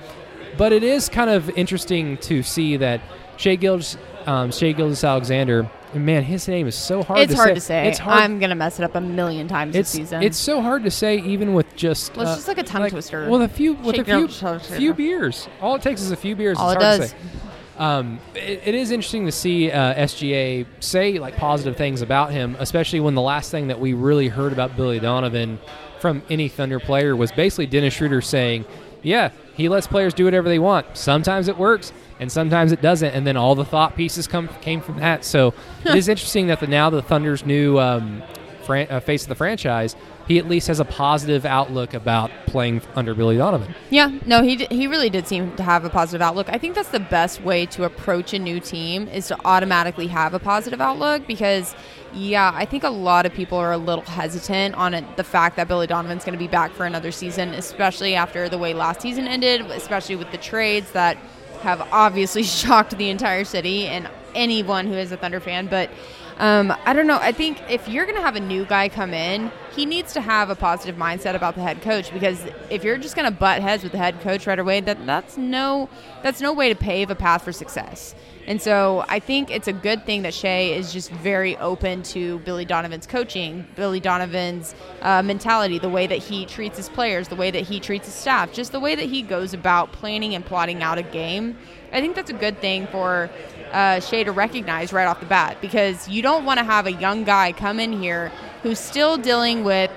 but 0.58 0.74
it 0.74 0.84
is 0.84 1.10
kind 1.10 1.30
of 1.30 1.48
interesting 1.56 2.18
to 2.22 2.42
see 2.42 2.76
that 2.78 3.02
Shai 3.38 3.54
Gilgeous, 3.56 3.98
um, 4.26 4.52
Shai 4.52 4.72
Gilgeous 4.72 5.04
Alexander 5.04 5.70
man, 5.96 6.24
his 6.24 6.48
name 6.48 6.68
is 6.68 6.76
so 6.76 7.04
hard. 7.04 7.20
it's 7.20 7.32
to 7.34 7.38
hard 7.38 7.50
say. 7.50 7.54
to 7.56 7.62
say. 7.62 7.88
It's 7.88 8.00
hard. 8.00 8.22
I'm 8.22 8.40
gonna 8.40 8.56
mess 8.56 8.80
it 8.80 8.84
up 8.84 8.96
a 8.96 9.02
million 9.02 9.48
times 9.48 9.76
it's 9.76 9.92
this 9.92 10.00
season. 10.02 10.24
it's 10.24 10.38
so 10.38 10.62
hard 10.62 10.84
to 10.84 10.92
say, 10.92 11.20
even 11.20 11.54
with 11.54 11.76
just. 11.76 12.16
Well, 12.16 12.26
it's 12.26 12.32
uh, 12.32 12.36
just 12.36 12.48
like 12.48 12.58
a 12.58 12.64
tongue 12.64 12.90
twister. 12.90 13.30
With 13.30 13.42
a 13.42 13.48
few, 13.48 13.74
with 13.74 13.96
a 13.96 13.98
Shake 14.00 14.08
your 14.08 14.28
few, 14.28 14.60
few 14.60 14.94
beers. 14.94 15.48
All 15.62 15.76
it 15.76 15.82
takes 15.82 16.02
is 16.02 16.12
a 16.12 16.16
few 16.16 16.36
beers. 16.36 16.58
All 16.58 16.70
it's 16.70 16.82
it 16.82 16.86
hard 16.86 17.00
does. 17.00 17.12
to 17.12 17.18
say. 17.18 17.40
Um, 17.78 18.20
it, 18.36 18.62
it 18.66 18.76
is 18.76 18.92
interesting 18.92 19.26
to 19.26 19.32
see 19.32 19.72
uh, 19.72 19.96
SGA 19.96 20.66
say 20.80 21.18
like 21.18 21.36
positive 21.38 21.76
things 21.76 22.02
about 22.02 22.32
him, 22.32 22.56
especially 22.60 23.00
when 23.00 23.16
the 23.16 23.22
last 23.22 23.50
thing 23.52 23.68
that 23.68 23.80
we 23.80 23.94
really 23.94 24.28
heard 24.28 24.54
about 24.54 24.76
Billy 24.76 25.00
Donovan 25.00 25.60
from 26.00 26.22
any 26.30 26.50
Thunder 26.50 26.80
player 26.80 27.16
was 27.16 27.32
basically 27.32 27.66
Dennis 27.66 27.96
Schroeder 27.96 28.22
saying, 28.22 28.66
"Yeah, 29.02 29.32
he 29.56 29.70
lets 29.70 29.88
players 29.88 30.14
do 30.14 30.26
whatever 30.26 30.50
they 30.50 30.60
want. 30.60 30.98
Sometimes 30.98 31.48
it 31.48 31.58
works, 31.58 31.92
and 32.24 32.32
sometimes 32.32 32.72
it 32.72 32.82
doesn't." 32.82 33.12
And 33.12 33.28
then 33.28 33.38
all 33.38 33.54
the 33.54 33.66
thought 33.66 33.96
pieces 33.96 34.26
come 34.26 34.50
came 34.62 34.82
from 34.82 34.98
that. 34.98 35.24
So 35.24 35.54
it 35.86 35.94
is 35.96 36.08
interesting 36.08 36.48
that 36.48 36.60
the 36.60 36.68
now 36.68 36.90
the 36.90 37.04
Thunder's 37.04 37.46
new 37.46 37.78
um, 37.78 38.24
fran- 38.64 38.88
uh, 38.90 39.00
face 39.00 39.24
of 39.24 39.30
the 39.30 39.36
franchise, 39.36 39.96
he 40.28 40.40
at 40.40 40.48
least 40.48 40.68
has 40.68 40.80
a 40.80 40.86
positive 40.86 41.46
outlook 41.46 41.94
about 41.94 42.32
playing 42.48 42.82
under 42.96 43.14
Billy 43.14 43.38
Donovan. 43.38 43.76
Yeah, 43.90 44.10
no, 44.26 44.42
he 44.42 44.56
d- 44.56 44.68
he 44.72 44.88
really 44.88 45.10
did 45.10 45.28
seem 45.28 45.56
to 45.58 45.64
have 45.64 45.84
a 45.86 45.90
positive 45.90 46.22
outlook. 46.22 46.48
I 46.50 46.58
think 46.58 46.76
that's 46.76 46.90
the 46.90 47.00
best 47.00 47.42
way 47.42 47.66
to 47.68 47.84
approach 47.84 48.34
a 48.34 48.40
new 48.40 48.60
team 48.60 49.08
is 49.10 49.28
to 49.28 49.38
automatically 49.46 50.08
have 50.08 50.34
a 50.34 50.40
positive 50.40 50.80
outlook 50.80 51.28
because, 51.28 51.76
yeah, 52.14 52.52
I 52.56 52.66
think 52.66 52.84
a 52.86 52.90
lot 52.90 53.26
of 53.26 53.34
people 53.34 53.58
are 53.58 53.74
a 53.74 53.78
little 53.78 54.06
hesitant 54.06 54.76
on 54.76 54.94
it, 54.94 55.18
the 55.18 55.26
fact 55.26 55.58
that 55.58 55.68
Billy 55.68 55.88
Donovan's 55.88 56.24
going 56.24 56.40
to 56.40 56.40
be 56.40 56.48
back 56.48 56.72
for 56.72 56.86
another 56.86 57.12
season, 57.12 57.50
especially 57.50 58.16
after 58.16 58.48
the 58.48 58.58
way 58.58 58.74
last 58.74 59.02
season 59.02 59.28
ended, 59.28 59.62
especially 59.72 60.16
with 60.16 60.32
the 60.32 60.38
trades 60.38 60.92
that 60.94 61.18
have 61.64 61.82
obviously 61.92 62.44
shocked 62.62 62.98
the 62.98 63.10
entire 63.10 63.44
city 63.44 63.88
and 63.88 64.10
anyone 64.36 64.88
who 64.88 64.94
is 64.94 65.12
a 65.12 65.18
Thunder 65.18 65.40
fan. 65.40 65.68
But 65.68 65.90
um, 66.38 66.74
I 66.86 66.94
don't 66.94 67.08
know. 67.08 67.20
I 67.22 67.32
think 67.32 67.62
if 67.70 67.88
you're 67.88 68.06
going 68.06 68.18
to 68.18 68.22
have 68.22 68.36
a 68.36 68.40
new 68.40 68.66
guy 68.66 68.90
come 68.90 69.14
in, 69.14 69.52
he 69.76 69.86
needs 69.86 70.14
to 70.14 70.22
have 70.22 70.50
a 70.50 70.56
positive 70.56 70.96
mindset 70.96 71.36
about 71.36 71.56
the 71.56 71.62
head 71.62 71.82
coach 71.82 72.12
because 72.12 72.46
if 72.70 72.84
you're 72.84 72.98
just 72.98 73.16
going 73.16 73.32
to 73.32 73.38
butt 73.38 73.62
heads 73.62 73.84
with 73.84 73.92
the 73.92 73.98
head 73.98 74.20
coach 74.22 74.48
right 74.48 74.60
away, 74.60 74.82
that 74.82 75.06
that's 75.06 75.38
no 75.38 75.90
that's 76.22 76.42
no 76.42 76.54
way 76.54 76.70
to 76.70 76.76
pave 76.76 77.10
a 77.10 77.16
path 77.16 77.44
for 77.44 77.52
success. 77.52 78.16
And 78.46 78.62
so 78.62 79.06
I 79.08 79.20
think 79.20 79.50
it's 79.50 79.70
a 79.70 79.74
good 79.74 80.06
thing 80.06 80.24
that 80.24 80.34
Shai 80.34 80.64
is 80.64 80.92
just 80.92 81.10
very 81.12 81.56
open 81.58 82.04
to 82.04 82.40
Billy 82.40 82.66
Donovan's 82.66 83.08
coaching, 83.08 83.66
Billy 83.76 84.02
Donovan's 84.02 84.76
uh, 85.02 85.22
mentality, 85.24 85.80
the 85.80 85.90
way 85.90 86.08
that 86.08 86.18
he 86.18 86.46
treats 86.46 86.76
his 86.76 86.90
players, 86.90 87.30
the 87.30 87.36
way 87.36 87.52
that 87.52 87.64
he 87.64 87.80
treats 87.80 88.06
his 88.06 88.16
staff, 88.16 88.52
just 88.52 88.74
the 88.74 88.80
way 88.82 88.96
that 88.96 89.06
he 89.06 89.22
goes 89.22 89.54
about 89.54 89.94
planning 89.94 90.36
and 90.36 90.46
plotting 90.46 90.84
out 90.84 90.98
a 90.98 91.04
game. 91.04 91.58
I 91.94 92.02
think 92.02 92.16
that's 92.16 92.32
a 92.32 92.34
good 92.34 92.60
thing 92.60 92.88
for 92.88 93.30
uh, 93.72 94.02
Shai 94.02 94.24
to 94.24 94.32
recognize 94.32 94.92
right 94.92 95.06
off 95.06 95.22
the 95.22 95.26
bat 95.26 95.58
because 95.62 96.10
you 96.10 96.22
don't 96.22 96.44
want 96.44 96.58
to 96.58 96.66
have 96.66 96.86
a 96.86 96.92
young 96.92 97.24
guy 97.24 97.54
come 97.54 97.80
in 97.80 97.94
here 97.94 98.30
who's 98.62 98.80
still 98.80 99.18
dealing 99.18 99.64
with 99.64 99.90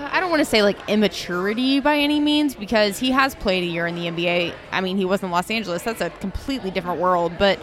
I 0.00 0.20
don't 0.20 0.30
want 0.30 0.40
to 0.40 0.46
say 0.46 0.62
like 0.62 0.78
immaturity 0.88 1.80
by 1.80 1.96
any 1.96 2.20
means 2.20 2.54
because 2.54 2.98
he 2.98 3.10
has 3.10 3.34
played 3.34 3.62
a 3.62 3.66
year 3.66 3.86
in 3.86 3.94
the 3.94 4.06
NBA. 4.06 4.54
I 4.72 4.80
mean, 4.80 4.96
he 4.96 5.04
was 5.04 5.22
in 5.22 5.30
Los 5.30 5.50
Angeles. 5.50 5.82
That's 5.82 6.00
a 6.00 6.10
completely 6.10 6.70
different 6.70 7.00
world. 7.00 7.32
But 7.38 7.58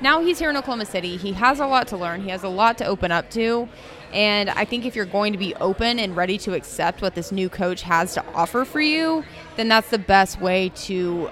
now 0.00 0.20
he's 0.20 0.38
here 0.38 0.50
in 0.50 0.56
Oklahoma 0.56 0.86
City. 0.86 1.16
He 1.16 1.32
has 1.32 1.60
a 1.60 1.66
lot 1.66 1.88
to 1.88 1.96
learn, 1.96 2.22
he 2.22 2.30
has 2.30 2.42
a 2.42 2.48
lot 2.48 2.78
to 2.78 2.84
open 2.84 3.12
up 3.12 3.30
to. 3.30 3.68
And 4.12 4.50
I 4.50 4.64
think 4.64 4.84
if 4.84 4.94
you're 4.94 5.06
going 5.06 5.32
to 5.32 5.38
be 5.38 5.54
open 5.54 5.98
and 5.98 6.14
ready 6.14 6.36
to 6.38 6.54
accept 6.54 7.00
what 7.00 7.14
this 7.14 7.32
new 7.32 7.48
coach 7.48 7.82
has 7.82 8.12
to 8.14 8.24
offer 8.34 8.64
for 8.64 8.80
you, 8.80 9.24
then 9.56 9.68
that's 9.68 9.88
the 9.90 9.98
best 9.98 10.40
way 10.40 10.70
to 10.70 11.30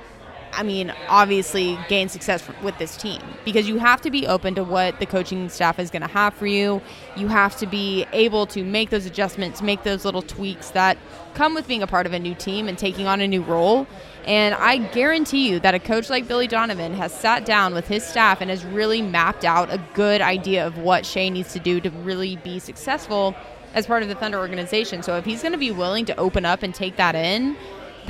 I 0.52 0.62
mean, 0.62 0.92
obviously 1.08 1.78
gain 1.88 2.08
success 2.08 2.46
with 2.62 2.76
this 2.78 2.96
team 2.96 3.20
because 3.44 3.68
you 3.68 3.78
have 3.78 4.00
to 4.02 4.10
be 4.10 4.26
open 4.26 4.54
to 4.56 4.64
what 4.64 4.98
the 4.98 5.06
coaching 5.06 5.48
staff 5.48 5.78
is 5.78 5.90
going 5.90 6.02
to 6.02 6.08
have 6.08 6.34
for 6.34 6.46
you. 6.46 6.82
You 7.16 7.28
have 7.28 7.56
to 7.58 7.66
be 7.66 8.06
able 8.12 8.46
to 8.46 8.64
make 8.64 8.90
those 8.90 9.06
adjustments, 9.06 9.62
make 9.62 9.82
those 9.84 10.04
little 10.04 10.22
tweaks 10.22 10.70
that 10.70 10.98
come 11.34 11.54
with 11.54 11.68
being 11.68 11.82
a 11.82 11.86
part 11.86 12.06
of 12.06 12.12
a 12.12 12.18
new 12.18 12.34
team 12.34 12.68
and 12.68 12.76
taking 12.76 13.06
on 13.06 13.20
a 13.20 13.28
new 13.28 13.42
role. 13.42 13.86
And 14.24 14.54
I 14.54 14.78
guarantee 14.78 15.48
you 15.48 15.60
that 15.60 15.74
a 15.74 15.78
coach 15.78 16.10
like 16.10 16.28
Billy 16.28 16.46
Donovan 16.46 16.94
has 16.94 17.12
sat 17.12 17.44
down 17.44 17.72
with 17.72 17.88
his 17.88 18.04
staff 18.04 18.40
and 18.40 18.50
has 18.50 18.64
really 18.64 19.00
mapped 19.00 19.44
out 19.44 19.72
a 19.72 19.82
good 19.94 20.20
idea 20.20 20.66
of 20.66 20.78
what 20.78 21.06
Shai 21.06 21.28
needs 21.28 21.52
to 21.52 21.58
do 21.58 21.80
to 21.80 21.90
really 21.90 22.36
be 22.36 22.58
successful 22.58 23.34
as 23.72 23.86
part 23.86 24.02
of 24.02 24.08
the 24.08 24.14
Thunder 24.14 24.38
organization. 24.38 25.02
So 25.02 25.16
if 25.16 25.24
he's 25.24 25.42
going 25.42 25.52
to 25.52 25.58
be 25.58 25.70
willing 25.70 26.04
to 26.06 26.16
open 26.16 26.44
up 26.44 26.62
and 26.62 26.74
take 26.74 26.96
that 26.96 27.14
in, 27.14 27.56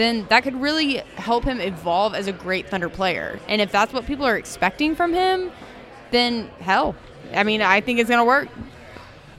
then 0.01 0.27
that 0.29 0.43
could 0.43 0.61
really 0.61 0.99
help 1.17 1.45
him 1.45 1.61
evolve 1.61 2.15
as 2.15 2.27
a 2.27 2.33
great 2.33 2.69
Thunder 2.69 2.89
player. 2.89 3.39
And 3.49 3.61
if 3.61 3.71
that's 3.71 3.93
what 3.93 4.07
people 4.07 4.25
are 4.25 4.37
expecting 4.37 4.95
from 4.95 5.13
him, 5.13 5.51
then 6.11 6.49
hell, 6.61 6.95
I 7.35 7.45
mean, 7.45 7.63
I 7.63 7.81
think 7.81 7.99
it's 7.99 8.09
going 8.09 8.21
to 8.21 8.25
work. 8.25 8.49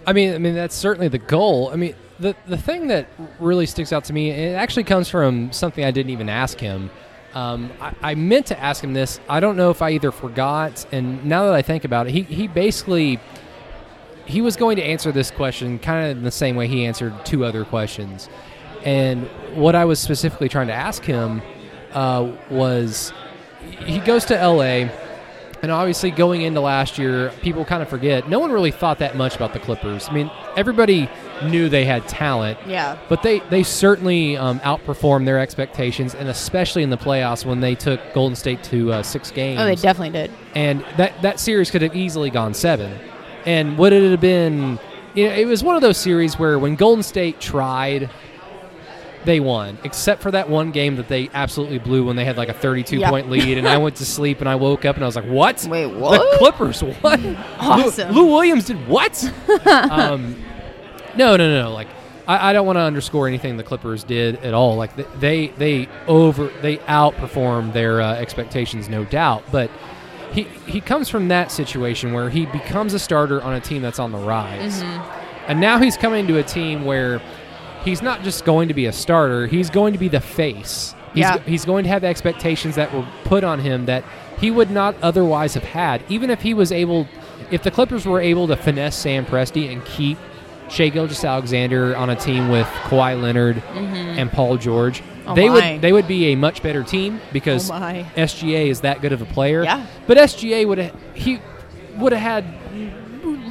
I 0.05 0.13
mean, 0.13 0.33
I 0.33 0.37
mean 0.37 0.55
that's 0.55 0.75
certainly 0.75 1.07
the 1.07 1.19
goal. 1.19 1.69
I 1.71 1.75
mean, 1.75 1.95
the 2.19 2.35
the 2.47 2.57
thing 2.57 2.87
that 2.87 3.07
really 3.39 3.65
sticks 3.65 3.91
out 3.91 4.03
to 4.05 4.13
me, 4.13 4.29
it 4.29 4.55
actually 4.55 4.83
comes 4.83 5.09
from 5.09 5.51
something 5.51 5.83
I 5.83 5.91
didn't 5.91 6.11
even 6.11 6.29
ask 6.29 6.59
him. 6.59 6.89
Um, 7.33 7.71
I, 7.79 7.93
I 8.01 8.15
meant 8.15 8.47
to 8.47 8.59
ask 8.59 8.83
him 8.83 8.93
this. 8.93 9.19
I 9.29 9.39
don't 9.39 9.57
know 9.57 9.69
if 9.69 9.81
I 9.81 9.91
either 9.91 10.11
forgot, 10.11 10.85
and 10.91 11.25
now 11.25 11.45
that 11.45 11.53
I 11.53 11.61
think 11.61 11.85
about 11.85 12.07
it, 12.07 12.13
he 12.13 12.23
he 12.23 12.47
basically 12.47 13.19
he 14.25 14.41
was 14.41 14.55
going 14.55 14.75
to 14.77 14.83
answer 14.83 15.11
this 15.11 15.31
question 15.31 15.79
kind 15.79 16.11
of 16.11 16.17
in 16.17 16.23
the 16.23 16.31
same 16.31 16.55
way 16.55 16.67
he 16.67 16.85
answered 16.85 17.13
two 17.25 17.43
other 17.43 17.65
questions. 17.65 18.29
And 18.83 19.27
what 19.55 19.75
I 19.75 19.85
was 19.85 19.99
specifically 19.99 20.49
trying 20.49 20.67
to 20.67 20.73
ask 20.73 21.03
him 21.03 21.41
uh, 21.93 22.31
was 22.49 23.13
he 23.85 23.99
goes 23.99 24.25
to 24.25 24.35
LA, 24.35 24.89
and 25.61 25.71
obviously 25.71 26.09
going 26.09 26.41
into 26.41 26.61
last 26.61 26.97
year, 26.97 27.31
people 27.41 27.63
kind 27.65 27.83
of 27.83 27.89
forget. 27.89 28.27
No 28.27 28.39
one 28.39 28.51
really 28.51 28.71
thought 28.71 28.99
that 28.99 29.15
much 29.15 29.35
about 29.35 29.53
the 29.53 29.59
Clippers. 29.59 30.09
I 30.09 30.13
mean, 30.13 30.31
everybody 30.55 31.09
knew 31.43 31.69
they 31.69 31.85
had 31.85 32.07
talent. 32.07 32.57
Yeah. 32.65 32.97
But 33.09 33.23
they, 33.23 33.39
they 33.51 33.63
certainly 33.63 34.37
um, 34.37 34.59
outperformed 34.61 35.25
their 35.25 35.39
expectations, 35.39 36.15
and 36.15 36.29
especially 36.29 36.83
in 36.83 36.89
the 36.89 36.97
playoffs 36.97 37.45
when 37.45 37.59
they 37.59 37.75
took 37.75 37.99
Golden 38.13 38.35
State 38.35 38.63
to 38.65 38.91
uh, 38.91 39.03
six 39.03 39.31
games. 39.31 39.59
Oh, 39.59 39.65
they 39.65 39.75
definitely 39.75 40.11
did. 40.11 40.31
And 40.55 40.83
that, 40.97 41.21
that 41.21 41.39
series 41.39 41.69
could 41.69 41.81
have 41.83 41.95
easily 41.95 42.29
gone 42.29 42.53
seven. 42.53 42.97
And 43.45 43.77
would 43.77 43.93
it 43.93 44.09
have 44.11 44.21
been. 44.21 44.79
You 45.13 45.27
know, 45.27 45.35
it 45.35 45.45
was 45.45 45.61
one 45.61 45.75
of 45.75 45.81
those 45.81 45.97
series 45.97 46.39
where 46.39 46.57
when 46.57 46.75
Golden 46.75 47.03
State 47.03 47.41
tried, 47.41 48.09
they 49.25 49.39
won, 49.39 49.77
except 49.83 50.21
for 50.21 50.31
that 50.31 50.49
one 50.49 50.71
game 50.71 50.95
that 50.95 51.07
they 51.07 51.29
absolutely 51.33 51.77
blew 51.79 52.05
when 52.05 52.15
they 52.15 52.25
had 52.25 52.37
like 52.37 52.49
a 52.49 52.53
32 52.53 52.97
Yeah. 52.97 53.09
point 53.09 53.29
lead. 53.29 53.57
And 53.57 53.67
I 53.67 53.77
went 53.77 53.97
to 53.97 54.05
sleep 54.05 54.39
and 54.39 54.49
I 54.49 54.55
woke 54.55 54.83
up 54.85 54.95
and 54.95 55.03
I 55.03 55.07
was 55.07 55.15
like, 55.15 55.25
what? 55.25 55.65
Wait, 55.69 55.85
what? 55.87 56.19
The? 56.31 56.37
Clippers, 56.39 56.81
what? 56.81 57.19
Awesome. 57.59 58.11
Lou, 58.13 58.23
Lou 58.23 58.31
Williams 58.31 58.65
did 58.65 58.87
what? 58.87 59.23
um, 59.91 60.35
no, 61.15 61.35
no, 61.35 61.49
no, 61.49 61.63
no. 61.65 61.71
Like, 61.73 61.87
I, 62.27 62.49
I 62.49 62.53
don't 62.53 62.65
want 62.65 62.77
to 62.77 62.81
underscore 62.81 63.27
anything 63.27 63.57
the 63.57 63.63
Clippers 63.63 64.03
did 64.03 64.37
at 64.37 64.53
all. 64.53 64.75
Like, 64.75 64.95
they 65.19 65.47
they 65.49 65.87
over 66.07 66.47
they 66.61 66.77
outperformed 66.77 67.73
their 67.73 68.01
uh, 68.01 68.13
expectations, 68.15 68.89
no 68.89 69.03
doubt. 69.05 69.43
But 69.51 69.69
he 70.31 70.43
he 70.65 70.79
comes 70.81 71.09
from 71.09 71.27
that 71.27 71.51
situation 71.51 72.13
where 72.13 72.29
he 72.29 72.45
becomes 72.45 72.93
a 72.93 72.99
starter 72.99 73.41
on 73.41 73.53
a 73.53 73.59
team 73.59 73.81
that's 73.81 73.99
on 73.99 74.11
the 74.11 74.17
rise, 74.19 74.81
and 75.47 75.59
now 75.59 75.77
he's 75.79 75.97
coming 75.97 76.25
to 76.27 76.37
a 76.37 76.43
team 76.43 76.85
where 76.85 77.21
he's 77.83 78.01
not 78.01 78.23
just 78.23 78.45
going 78.45 78.67
to 78.67 78.73
be 78.73 78.85
a 78.85 78.91
starter; 78.93 79.47
he's 79.47 79.69
going 79.69 79.93
to 79.93 79.99
be 79.99 80.07
the 80.07 80.21
face. 80.21 80.93
He's, 81.13 81.21
Yeah. 81.21 81.39
he's 81.39 81.65
going 81.65 81.83
to 81.83 81.89
have 81.89 82.03
expectations 82.03 82.75
that 82.75 82.93
were 82.93 83.05
put 83.25 83.43
on 83.43 83.59
him 83.59 83.85
that 83.85 84.03
he 84.39 84.49
would 84.49 84.71
not 84.71 84.95
otherwise 85.01 85.53
have 85.55 85.63
had, 85.65 86.01
even 86.09 86.29
if 86.29 86.41
he 86.41 86.53
was 86.53 86.71
able, 86.71 87.07
if 87.51 87.63
the 87.63 87.71
Clippers 87.71 88.05
were 88.05 88.21
able 88.21 88.47
to 88.47 88.55
finesse 88.55 88.95
Sam 88.95 89.25
Presti 89.25 89.71
and 89.71 89.83
keep 89.85 90.17
Shai 90.69 90.87
Gilgeous 90.89 91.23
Alexander 91.25 91.95
on 91.97 92.09
a 92.09 92.15
team 92.15 92.47
with 92.49 92.65
Kawhi 92.85 93.21
Leonard 93.21 93.57
mm-hmm. 93.57 93.95
and 94.19 94.31
Paul 94.31 94.57
George, 94.57 95.03
Oh 95.27 95.35
they 95.35 95.49
my. 95.49 95.73
would 95.73 95.81
they 95.81 95.91
would 95.93 96.07
be 96.07 96.31
a 96.31 96.35
much 96.35 96.63
better 96.63 96.81
team 96.83 97.19
because 97.33 97.69
Oh. 97.69 97.73
SGA 97.73 98.67
is 98.67 98.81
that 98.81 99.01
good 99.01 99.11
of 99.11 99.21
a 99.21 99.25
player. 99.25 99.63
Yeah. 99.63 99.85
But 100.07 100.17
SGA 100.17 100.65
would 100.67 100.77
have 100.79 100.95
he 101.13 101.39
would 101.97 102.13
have 102.13 102.21
had 102.21 102.45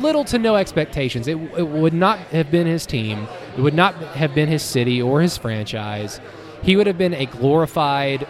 little 0.02 0.24
to 0.24 0.38
no 0.38 0.56
expectations. 0.56 1.28
It, 1.28 1.36
it 1.56 1.68
would 1.68 1.92
not 1.92 2.18
have 2.18 2.50
been 2.50 2.66
his 2.66 2.86
team. 2.86 3.28
It 3.56 3.60
would 3.60 3.74
not 3.74 3.94
have 3.94 4.34
been 4.34 4.48
his 4.48 4.62
city 4.62 5.00
or 5.02 5.20
his 5.20 5.36
franchise. 5.36 6.20
He 6.62 6.76
would 6.76 6.86
have 6.86 6.98
been 6.98 7.14
a 7.14 7.26
glorified 7.26 8.26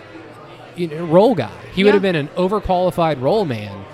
you 0.77 0.87
know, 0.89 1.05
role 1.07 1.35
guy. 1.35 1.51
He 1.73 1.85
would 1.85 1.95
have 1.95 2.03
been 2.03 2.17
an 2.17 2.29
overqualified 2.29 3.21
role 3.21 3.45
man. 3.45 3.85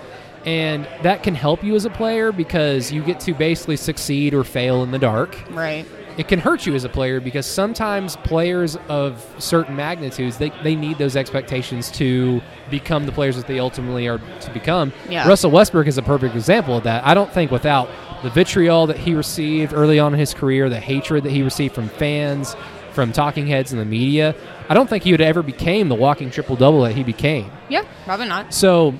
And 0.45 0.87
that 1.03 1.23
can 1.23 1.35
help 1.35 1.63
you 1.63 1.75
as 1.75 1.85
a 1.85 1.89
player 1.89 2.31
because 2.31 2.91
you 2.91 3.03
get 3.03 3.19
to 3.21 3.33
basically 3.33 3.75
succeed 3.75 4.33
or 4.33 4.43
fail 4.43 4.83
in 4.83 4.91
the 4.91 4.99
dark 4.99 5.35
Right. 5.51 5.85
it 6.17 6.29
can 6.29 6.39
hurt 6.39 6.65
you 6.65 6.73
as 6.73 6.85
a 6.85 6.89
player 6.89 7.19
because 7.19 7.45
sometimes 7.45 8.15
players 8.17 8.77
of 8.87 9.25
certain 9.39 9.75
magnitudes 9.75 10.37
they, 10.37 10.51
they 10.63 10.75
need 10.75 10.97
those 10.99 11.17
expectations 11.17 11.91
to 11.91 12.41
become 12.69 13.05
the 13.05 13.11
players 13.11 13.35
that 13.35 13.47
they 13.47 13.59
ultimately 13.59 14.07
are 14.07 14.19
to 14.19 14.51
become. 14.53 14.93
Yeah. 15.09 15.27
Russell 15.27 15.51
Westbrook 15.51 15.87
is 15.87 15.97
a 15.97 16.01
perfect 16.03 16.33
example 16.35 16.77
of 16.77 16.83
that. 16.83 17.05
I 17.05 17.13
don't 17.13 17.31
think 17.33 17.51
without 17.51 17.89
the 18.23 18.29
vitriol 18.29 18.87
that 18.87 18.97
he 18.97 19.13
received 19.13 19.73
early 19.73 19.99
on 19.99 20.13
in 20.13 20.19
his 20.19 20.33
career, 20.33 20.69
the 20.69 20.79
hatred 20.79 21.23
that 21.23 21.31
he 21.31 21.43
received 21.43 21.75
from 21.75 21.89
fans, 21.89 22.55
from 22.91 23.11
talking 23.11 23.45
heads 23.45 23.71
in 23.71 23.77
the 23.77 23.85
media, 23.85 24.35
I 24.69 24.73
don't 24.73 24.89
think 24.89 25.03
he 25.03 25.11
would 25.11 25.21
ever 25.21 25.43
became 25.43 25.87
the 25.87 25.95
walking 25.95 26.31
triple 26.31 26.55
double 26.55 26.81
that 26.81 26.93
he 26.93 27.03
became. 27.03 27.51
Yeah, 27.69 27.85
probably 28.05 28.27
not. 28.27 28.53
So 28.53 28.95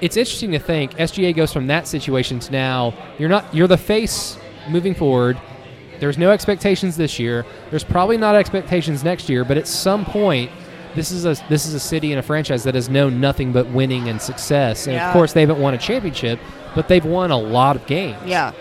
it's 0.00 0.16
interesting 0.16 0.52
to 0.52 0.58
think 0.58 0.92
SGA 0.94 1.34
goes 1.36 1.52
from 1.52 1.66
that 1.66 1.86
situation 1.86 2.38
to 2.40 2.52
now 2.52 2.94
you're 3.18 3.28
not 3.28 3.54
you're 3.54 3.68
the 3.68 3.76
face 3.76 4.38
moving 4.70 4.94
forward. 4.94 5.38
There's 6.00 6.16
no 6.16 6.30
expectations 6.30 6.96
this 6.96 7.18
year. 7.18 7.44
There's 7.70 7.84
probably 7.84 8.16
not 8.16 8.34
expectations 8.34 9.04
next 9.04 9.28
year, 9.28 9.44
but 9.44 9.58
at 9.58 9.66
some 9.66 10.04
point 10.04 10.50
this 10.94 11.10
is 11.10 11.24
a 11.24 11.36
this 11.48 11.66
is 11.66 11.74
a 11.74 11.80
city 11.80 12.12
and 12.12 12.18
a 12.18 12.22
franchise 12.22 12.64
that 12.64 12.74
has 12.74 12.88
known 12.88 13.20
nothing 13.20 13.52
but 13.52 13.66
winning 13.68 14.08
and 14.08 14.20
success. 14.20 14.86
And 14.86 14.94
Yeah. 14.96 15.08
of 15.08 15.12
course 15.12 15.32
they 15.32 15.40
haven't 15.40 15.60
won 15.60 15.74
a 15.74 15.78
championship, 15.78 16.38
but 16.74 16.88
they've 16.88 17.04
won 17.04 17.30
a 17.30 17.38
lot 17.38 17.76
of 17.76 17.86
games. 17.86 18.18
Yeah. 18.26 18.52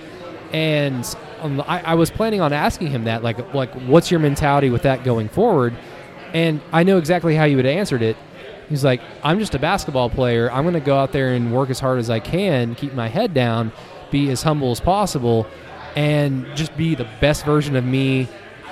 And 0.53 1.03
um, 1.41 1.61
I, 1.67 1.81
I 1.81 1.93
was 1.95 2.09
planning 2.09 2.41
on 2.41 2.53
asking 2.53 2.87
him 2.87 3.03
that, 3.03 3.21
like, 3.23 3.53
like, 3.53 3.73
what's 3.81 4.09
your 4.09 4.19
mentality 4.19 4.69
with 4.69 4.83
that 4.83 5.03
going 5.03 5.29
forward? 5.29 5.75
And 6.33 6.61
I 6.71 6.83
know 6.83 6.97
exactly 6.97 7.35
how 7.35 7.43
you 7.45 7.55
would 7.57 7.65
have 7.65 7.77
answered 7.77 8.01
it. 8.01 8.17
He's 8.69 8.83
like, 8.83 9.01
I'm 9.23 9.39
just 9.39 9.55
a 9.55 9.59
basketball 9.59 10.09
player. 10.09 10.51
I'm 10.51 10.63
going 10.63 10.73
to 10.73 10.79
go 10.79 10.97
out 10.97 11.11
there 11.11 11.33
and 11.33 11.53
work 11.53 11.69
as 11.69 11.79
hard 11.79 11.99
as 11.99 12.09
I 12.09 12.19
can, 12.19 12.75
keep 12.75 12.93
my 12.93 13.07
head 13.07 13.33
down, 13.33 13.71
be 14.11 14.29
as 14.29 14.43
humble 14.43 14.71
as 14.71 14.79
possible, 14.79 15.47
and 15.95 16.45
just 16.55 16.75
be 16.75 16.95
the 16.95 17.07
best 17.21 17.45
version 17.45 17.75
of 17.75 17.85
me 17.85 18.27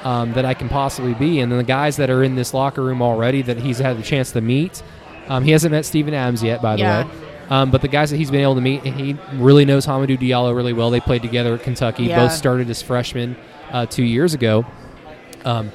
um, 0.05 0.31
that 0.33 0.45
I 0.45 0.53
can 0.53 0.69
possibly 0.69 1.13
be. 1.15 1.41
And 1.41 1.51
then 1.51 1.57
the 1.57 1.63
guys 1.65 1.97
that 1.97 2.09
are 2.09 2.23
in 2.23 2.35
this 2.35 2.53
locker 2.53 2.81
room 2.81 3.01
already 3.01 3.41
that 3.41 3.57
he's 3.57 3.79
had 3.79 3.97
the 3.97 4.03
chance 4.03 4.31
to 4.31 4.39
meet, 4.41 4.81
um, 5.27 5.43
he 5.43 5.51
hasn't 5.51 5.71
met 5.71 5.83
Steven 5.85 6.13
Adams 6.13 6.41
yet, 6.43 6.61
by 6.61 6.75
the 6.77 6.81
Yeah. 6.83 7.03
way. 7.03 7.09
Um, 7.49 7.69
but 7.71 7.81
the 7.81 7.87
guys 7.89 8.09
that 8.11 8.17
he's 8.17 8.31
been 8.31 8.41
able 8.41 8.55
to 8.55 8.61
meet, 8.61 8.83
he 8.83 9.17
really 9.33 9.65
knows 9.65 9.85
Hamidou 9.85 10.17
Diallo 10.17 10.55
really 10.55 10.73
well. 10.73 10.89
They 10.89 10.99
played 11.01 11.21
together 11.21 11.53
at 11.55 11.63
Kentucky. 11.63 12.05
Yeah. 12.05 12.19
Both 12.21 12.31
started 12.31 12.69
as 12.69 12.81
freshmen 12.81 13.35
uh, 13.71 13.85
two 13.87 14.03
years 14.03 14.33
ago. 14.33 14.65
Um, 15.43 15.71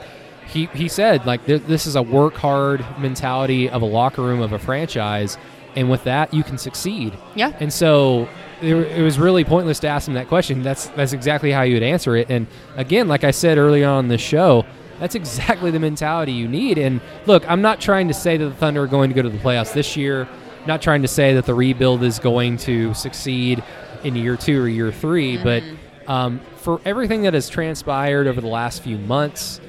he 0.49 0.67
he 0.75 0.89
said 0.89 1.27
like 1.27 1.47
th- 1.47 1.63
this 1.69 1.87
is 1.87 1.95
a 1.95 2.03
work 2.03 2.35
hard 2.35 2.85
mentality 2.99 3.69
of 3.71 3.83
a 3.83 3.85
locker 3.85 4.23
room 4.23 4.41
of 4.41 4.53
a 4.53 4.59
franchise, 4.59 5.39
and 5.77 5.89
with 5.89 6.03
that 6.05 6.35
you 6.35 6.43
can 6.43 6.59
succeed. 6.59 7.13
Yeah. 7.37 7.53
And 7.61 7.73
so 7.73 8.29
it, 8.63 8.75
it 8.75 9.03
was 9.03 9.19
really 9.19 9.45
pointless 9.45 9.79
to 9.81 9.89
ask 9.89 10.09
him 10.09 10.15
that 10.15 10.29
question. 10.29 10.63
That's 10.63 10.87
that's 10.89 11.13
exactly 11.13 11.51
how 11.51 11.63
you 11.63 11.75
would 11.75 11.83
answer 11.83 12.17
it. 12.17 12.31
And 12.31 12.47
again, 12.77 13.09
like 13.09 13.25
I 13.25 13.31
said 13.31 13.59
earlier 13.59 13.89
on 13.89 14.07
in 14.07 14.09
the 14.09 14.19
show, 14.19 14.65
that's 14.99 15.15
exactly 15.15 15.71
the 15.71 15.79
mentality 15.79 16.33
you 16.33 16.49
need. 16.49 16.79
And 16.79 17.01
look, 17.27 17.49
I'm 17.49 17.63
not 17.63 17.81
trying 17.81 18.09
to 18.09 18.15
say 18.15 18.37
that 18.37 18.45
the 18.45 18.55
Thunder 18.55 18.83
are 18.83 18.87
going 18.87 19.11
to 19.11 19.15
go 19.15 19.23
to 19.23 19.31
the 19.31 19.39
playoffs 19.39 19.73
this 19.73 19.97
year. 19.97 20.29
Not 20.67 20.83
trying 20.83 21.03
to 21.03 21.09
say 21.09 21.35
that 21.35 21.47
the 21.47 21.55
rebuild 21.55 22.03
is 22.03 22.19
going 22.19 22.59
to 22.59 22.93
succeed 22.93 23.63
in 24.05 24.15
year 24.15 24.37
two 24.37 24.63
or 24.63 24.69
year 24.69 24.91
3 24.91 25.43
but 25.43 25.63
um, 26.07 26.41
for 26.57 26.81
everything 26.85 27.23
that 27.23 27.35
has 27.35 27.49
transpired 27.49 28.27
over 28.27 28.41
the 28.41 28.49
last 28.49 28.83
few 28.83 28.99
months, 28.99 29.61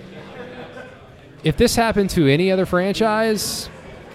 if 1.44 1.58
this 1.58 1.76
happened 1.76 2.10
to 2.12 2.28
any 2.28 2.52
other 2.52 2.66
franchise, 2.66 3.70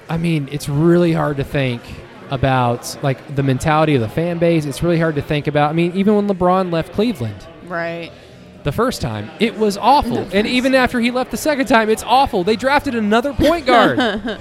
I 0.08 0.16
mean, 0.16 0.48
it's 0.50 0.68
really 0.68 1.12
hard 1.12 1.36
to 1.36 1.44
think 1.44 1.82
about 2.30 2.96
like 3.02 3.34
the 3.34 3.42
mentality 3.42 3.94
of 3.94 4.00
the 4.00 4.08
fan 4.08 4.38
base. 4.38 4.64
It's 4.64 4.82
really 4.82 4.98
hard 4.98 5.14
to 5.16 5.22
think 5.22 5.46
about. 5.46 5.70
I 5.70 5.72
mean, 5.72 5.92
even 5.94 6.14
when 6.16 6.28
LeBron 6.28 6.72
left 6.72 6.92
Cleveland 6.92 7.46
Right. 7.66 8.10
the 8.64 8.72
first 8.72 9.00
time, 9.00 9.30
it 9.40 9.56
was 9.58 9.76
awful. 9.76 10.18
And 10.32 10.46
even 10.46 10.74
after 10.74 11.00
he 11.00 11.10
left 11.10 11.30
the 11.30 11.36
second 11.36 11.66
time, 11.66 11.88
it's 11.90 12.02
awful. 12.02 12.44
They 12.44 12.56
drafted 12.56 12.94
another 12.94 13.32
point 13.32 13.66
guard. 13.72 13.98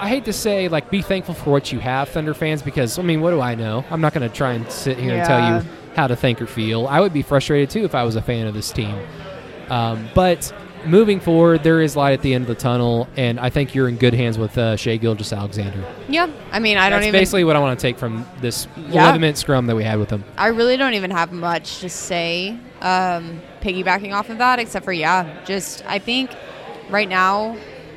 I 0.00 0.08
hate 0.08 0.26
to 0.26 0.32
say, 0.32 0.68
like, 0.68 0.90
be 0.90 1.02
thankful 1.02 1.34
for 1.34 1.50
what 1.50 1.72
you 1.72 1.80
have, 1.80 2.08
Thunder 2.10 2.32
fans, 2.32 2.62
because, 2.62 2.98
I 3.00 3.02
mean, 3.02 3.20
what 3.20 3.30
do 3.30 3.40
I 3.40 3.56
know? 3.56 3.84
I'm 3.90 4.00
not 4.00 4.14
going 4.14 4.28
to 4.28 4.32
try 4.32 4.52
and 4.52 4.70
sit 4.70 4.96
here 4.96 5.12
and 5.16 5.26
tell 5.26 5.40
you 5.60 5.68
how 5.96 6.06
to 6.06 6.14
think 6.14 6.40
or 6.40 6.46
feel. 6.46 6.86
I 6.86 7.00
would 7.00 7.12
be 7.12 7.22
frustrated, 7.22 7.68
too, 7.70 7.84
if 7.84 7.96
I 7.96 8.04
was 8.04 8.14
a 8.14 8.22
fan 8.22 8.46
of 8.46 8.54
this 8.54 8.70
team. 8.70 8.96
Um, 9.70 10.08
but 10.14 10.52
moving 10.88 11.20
forward, 11.20 11.62
there 11.62 11.80
is 11.80 11.96
light 11.96 12.12
at 12.12 12.22
the 12.22 12.34
end 12.34 12.42
of 12.42 12.48
the 12.48 12.54
tunnel, 12.54 13.08
and 13.16 13.38
I 13.38 13.50
think 13.50 13.74
you're 13.74 13.88
in 13.88 13.96
good 13.96 14.14
hands 14.14 14.38
with 14.38 14.56
uh, 14.58 14.76
Shai 14.76 14.96
Gilgeous 14.96 15.32
Alexander. 15.32 15.84
Yeah. 16.08 16.30
I 16.50 16.58
mean, 16.58 16.78
I 16.78 16.90
don't 16.90 17.02
even 17.02 17.12
That's 17.12 17.22
basically 17.22 17.44
what 17.44 17.56
I 17.56 17.60
want 17.60 17.78
to 17.78 17.82
take 17.82 17.98
from 17.98 18.26
this 18.40 18.66
Yeah. 18.76 19.02
11 19.02 19.20
minute 19.20 19.38
scrum 19.38 19.66
that 19.66 19.76
we 19.76 19.84
had 19.84 19.98
with 19.98 20.10
him. 20.10 20.24
I 20.36 20.48
really 20.48 20.76
don't 20.76 20.94
even 20.94 21.10
have 21.10 21.32
much 21.32 21.80
to 21.80 21.88
say, 21.88 22.58
um, 22.80 23.40
piggybacking 23.60 24.12
off 24.14 24.30
of 24.30 24.38
that, 24.38 24.58
except 24.58 24.84
for 24.84 24.92
yeah, 24.92 25.44
just 25.44 25.84
I 25.86 25.98
think 25.98 26.30
right 26.90 27.08
now 27.08 27.56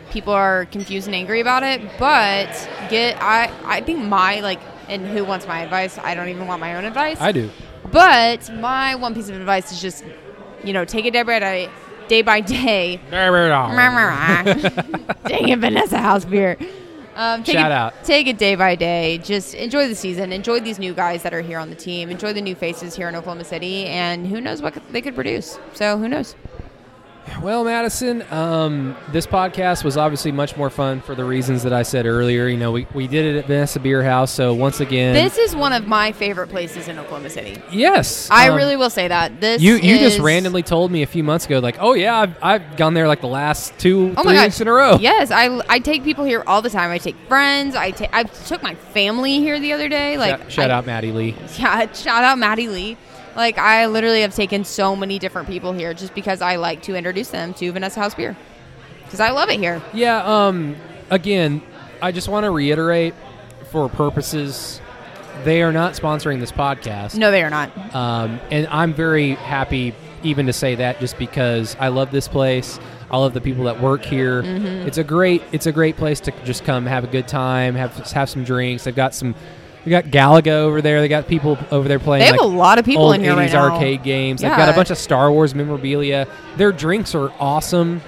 people 0.10 0.34
are 0.34 0.66
confused 0.66 1.08
and 1.08 1.16
angry 1.16 1.40
about 1.40 1.64
it. 1.64 1.82
But 1.98 2.50
get 2.90 3.22
I 3.22 3.52
I 3.64 3.82
think 3.82 4.00
my 4.00 4.40
like 4.42 4.60
and 4.90 5.08
who 5.08 5.24
wants 5.24 5.48
my 5.48 5.62
advice? 5.62 5.98
I 5.98 6.16
don't 6.16 6.30
even 6.30 6.48
want 6.48 6.60
my 6.60 6.76
own 6.76 6.86
advice. 6.86 7.20
I 7.22 7.32
do. 7.32 7.50
But 7.92 8.54
my 8.56 8.96
one 8.96 9.14
piece 9.14 9.30
of 9.30 9.36
advice 9.36 9.72
is 9.72 9.82
just 9.82 10.04
you 10.64 10.74
know 10.74 10.86
take 10.86 11.06
it 11.06 11.12
day 11.12 11.24
by 11.24 11.40
day, 11.40 11.70
day 12.12 12.22
by 12.22 12.42
day. 12.42 13.00
Dang 13.10 13.34
it, 15.48 15.60
Vanessa 15.60 15.98
House 15.98 16.26
beer. 16.26 16.58
Um, 17.16 17.42
take 17.42 17.54
Shout 17.54 17.72
it, 17.72 17.74
out. 17.74 17.94
Take 18.04 18.28
it 18.28 18.38
day 18.38 18.56
by 18.56 18.76
day. 18.76 19.18
Just 19.20 19.54
enjoy 19.54 19.88
the 19.88 19.96
season. 19.96 20.34
Enjoy 20.34 20.60
these 20.60 20.78
new 20.78 20.94
guys 20.94 21.24
that 21.24 21.34
are 21.34 21.40
here 21.40 21.58
on 21.58 21.70
the 21.70 21.76
team. 21.76 22.10
Enjoy 22.10 22.34
the 22.34 22.42
new 22.42 22.54
faces 22.54 22.96
here 22.96 23.08
in 23.08 23.16
Oklahoma 23.16 23.46
City. 23.46 23.86
And 23.86 24.28
who 24.28 24.42
knows 24.42 24.62
what 24.62 24.74
they 24.92 25.02
could 25.02 25.16
produce. 25.16 25.58
So 25.74 25.98
who 25.98 26.10
knows? 26.10 26.36
Well, 27.42 27.64
Madison, 27.64 28.24
um, 28.32 28.96
this 29.12 29.26
podcast 29.26 29.84
was 29.84 29.98
obviously 29.98 30.32
much 30.32 30.58
more 30.58 30.70
fun 30.70 31.02
for 31.02 31.16
the 31.16 31.24
reasons 31.24 31.64
that 31.64 31.74
I 31.74 31.82
said 31.84 32.06
earlier. 32.06 32.48
You 32.48 32.58
know, 32.58 32.72
we, 32.72 32.88
we 32.94 33.08
did 33.08 33.26
it 33.26 33.40
at 33.40 33.46
Vanessa 33.48 33.80
Beer 33.80 34.04
House, 34.04 34.32
so 34.32 34.54
once 34.54 34.80
again, 34.80 35.14
This 35.14 35.38
is 35.38 35.56
one 35.56 35.74
of 35.74 35.88
my 35.88 36.12
favorite 36.12 36.48
places 36.50 36.88
in 36.88 37.00
Oklahoma 37.00 37.30
City. 37.30 37.60
yes, 37.72 38.30
I 38.30 38.50
um, 38.50 38.56
really 38.58 38.76
will 38.76 38.90
say 38.92 39.08
that. 39.08 39.40
This 39.42 39.62
You 39.62 39.76
you 39.76 39.98
just 39.98 40.20
randomly 40.20 40.62
told 40.64 40.92
me 40.92 41.02
a 41.04 41.08
few 41.08 41.24
months 41.24 41.46
ago, 41.46 41.60
like, 41.60 41.78
oh 41.80 41.94
yeah, 41.94 42.16
I've, 42.20 42.36
I've 42.44 42.76
gone 42.78 42.94
there 42.94 43.08
like 43.08 43.22
the 43.22 43.28
last 43.28 43.78
two 43.80 44.14
Oh 44.18 44.24
three 44.24 44.38
weeks 44.40 44.62
in 44.62 44.68
a 44.68 44.74
row. 44.74 44.98
Yes, 45.00 45.32
I, 45.32 45.62
I 45.70 45.80
take 45.80 46.04
people 46.04 46.26
here 46.26 46.44
all 46.46 46.62
the 46.62 46.70
time. 46.70 46.92
I 46.92 46.98
take 47.00 47.16
friends. 47.28 47.76
I 47.76 47.92
take 47.92 48.14
I 48.14 48.24
took 48.24 48.62
my 48.62 48.76
family 48.76 49.40
here 49.40 49.60
the 49.60 49.74
other 49.74 49.90
day. 49.90 50.18
Like 50.18 50.38
shout, 50.42 50.52
shout 50.52 50.72
I- 50.72 50.74
out 50.76 50.86
Maddie 50.86 51.12
Lee. 51.12 51.36
Yeah, 51.58 51.92
shout 51.94 52.24
out 52.24 52.38
Maddie 52.40 52.68
Lee. 52.68 52.98
Like 53.36 53.58
I 53.58 53.86
literally 53.88 54.22
have 54.22 54.36
taken 54.36 54.66
so 54.66 54.96
many 54.96 55.20
different 55.20 55.48
people 55.48 55.74
here 55.74 55.94
just 55.94 56.14
because 56.14 56.42
I 56.42 56.58
like 56.58 56.82
to 56.84 56.96
introduce 56.96 57.30
them 57.30 57.54
to 57.56 57.72
Vanessa 57.72 58.00
House 58.00 58.16
Beer 58.16 58.36
because 59.04 59.20
I 59.20 59.32
love 59.32 59.50
it 59.50 59.60
here. 59.60 59.82
Yeah. 59.94 60.24
Um. 60.24 60.76
Again, 61.10 61.62
I 62.02 62.14
just 62.14 62.30
want 62.30 62.46
to 62.46 62.52
reiterate, 62.52 63.14
for 63.70 63.90
purposes, 63.90 64.80
they 65.44 65.62
are 65.62 65.74
not 65.74 65.94
sponsoring 65.94 66.40
this 66.40 66.52
podcast. 66.52 67.16
No, 67.16 67.32
they 67.32 67.44
are 67.44 67.50
not. 67.50 67.72
Um, 67.94 68.40
and 68.50 68.68
I'm 68.68 68.94
very 68.94 69.32
happy 69.32 69.94
even 70.24 70.46
to 70.46 70.54
say 70.54 70.76
that 70.76 71.00
just 71.00 71.18
because 71.18 71.76
I 71.80 71.90
love 71.90 72.12
this 72.12 72.28
place. 72.28 72.80
I 73.10 73.18
love 73.18 73.34
the 73.34 73.42
people 73.42 73.66
that 73.66 73.82
work 73.82 74.06
here. 74.06 74.42
Mm-hmm. 74.42 74.88
It's 74.88 74.98
a 74.98 75.04
great 75.04 75.44
it's 75.52 75.66
a 75.66 75.72
great 75.72 75.98
place 75.98 76.20
to 76.22 76.32
just 76.44 76.64
come 76.64 76.86
have 76.86 77.04
a 77.04 77.08
good 77.08 77.28
time, 77.28 77.76
have 77.76 77.94
have 78.12 78.30
some 78.30 78.44
drinks. 78.44 78.86
They've 78.86 78.96
got 78.96 79.14
some 79.14 79.36
we 79.86 79.90
got 79.90 80.06
Galaga 80.06 80.52
over 80.52 80.82
there. 80.82 81.02
They 81.02 81.08
got 81.08 81.28
people 81.28 81.58
over 81.72 81.88
there 81.88 82.00
playing 82.00 82.22
They 82.22 82.26
have 82.28 82.36
like 82.36 82.42
a 82.42 82.46
lot 82.46 82.78
of 82.78 82.86
people 82.86 83.14
in 83.14 83.22
here 83.22 83.34
80s 83.34 83.38
right 83.38 83.54
now. 83.54 83.72
arcade 83.74 84.04
games. 84.04 84.42
They've 84.42 84.50
got 84.52 84.70
a 84.70 84.74
bunch 84.74 84.92
of 84.92 84.98
Star 84.98 85.32
Wars 85.32 85.56
memorabilia. 85.56 86.28
Their 86.58 86.72
drinks 86.72 87.16
are 87.16 87.32
awesome. 87.40 88.02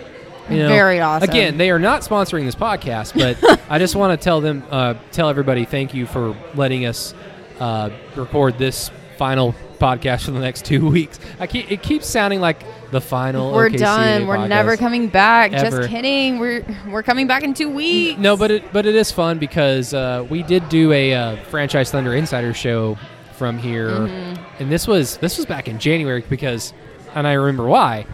You 0.49 0.57
know, 0.59 0.67
Very 0.67 0.99
awesome. 0.99 1.29
Again, 1.29 1.57
they 1.57 1.71
are 1.71 1.79
not 1.79 2.01
sponsoring 2.01 2.45
this 2.45 2.55
podcast, 2.55 3.13
but 3.17 3.61
I 3.69 3.79
just 3.79 3.95
want 3.95 4.19
to 4.19 4.23
tell 4.23 4.41
them, 4.41 4.61
uh, 4.69 4.95
tell 5.11 5.29
everybody, 5.29 5.63
thank 5.65 5.93
you 5.93 6.05
for 6.05 6.35
letting 6.53 6.85
us 6.85 7.13
uh, 7.59 7.89
record 8.15 8.57
this 8.57 8.91
final 9.17 9.55
podcast 9.83 10.25
for 10.25 10.31
the 10.31 10.39
next 10.39 10.63
two 10.65 10.87
weeks. 10.89 11.19
I 11.39 11.47
keep, 11.47 11.69
it 11.71 11.83
keeps 11.83 12.07
sounding 12.07 12.39
like 12.39 12.63
the 12.91 13.01
final. 13.01 13.51
We're 13.51 13.69
OKCA 13.69 13.77
done. 13.77 14.27
We're 14.27 14.47
never 14.47 14.77
coming 14.77 15.07
back. 15.09 15.51
Ever. 15.51 15.77
Just 15.77 15.89
kidding. 15.89 16.39
We're 16.39 16.63
we're 16.89 17.03
coming 17.03 17.27
back 17.27 17.43
in 17.43 17.53
two 17.53 17.69
weeks. 17.69 18.19
No, 18.19 18.37
but 18.37 18.51
it 18.51 18.71
but 18.71 18.85
it 18.85 18.95
is 18.95 19.11
fun 19.11 19.39
because 19.39 19.93
uh, 19.93 20.25
we 20.29 20.43
did 20.43 20.69
do 20.69 20.91
a 20.93 21.13
uh, 21.13 21.35
franchise 21.45 21.91
Thunder 21.91 22.13
Insider 22.13 22.53
show 22.53 22.97
from 23.33 23.57
here, 23.57 23.89
Mm-hmm. 23.89 24.43
and 24.63 24.71
this 24.71 24.87
was 24.87 25.17
this 25.17 25.37
was 25.37 25.45
back 25.45 25.67
in 25.67 25.79
January 25.79 26.23
because, 26.29 26.73
and 27.15 27.27
I 27.27 27.33
remember 27.33 27.65
why. 27.65 28.05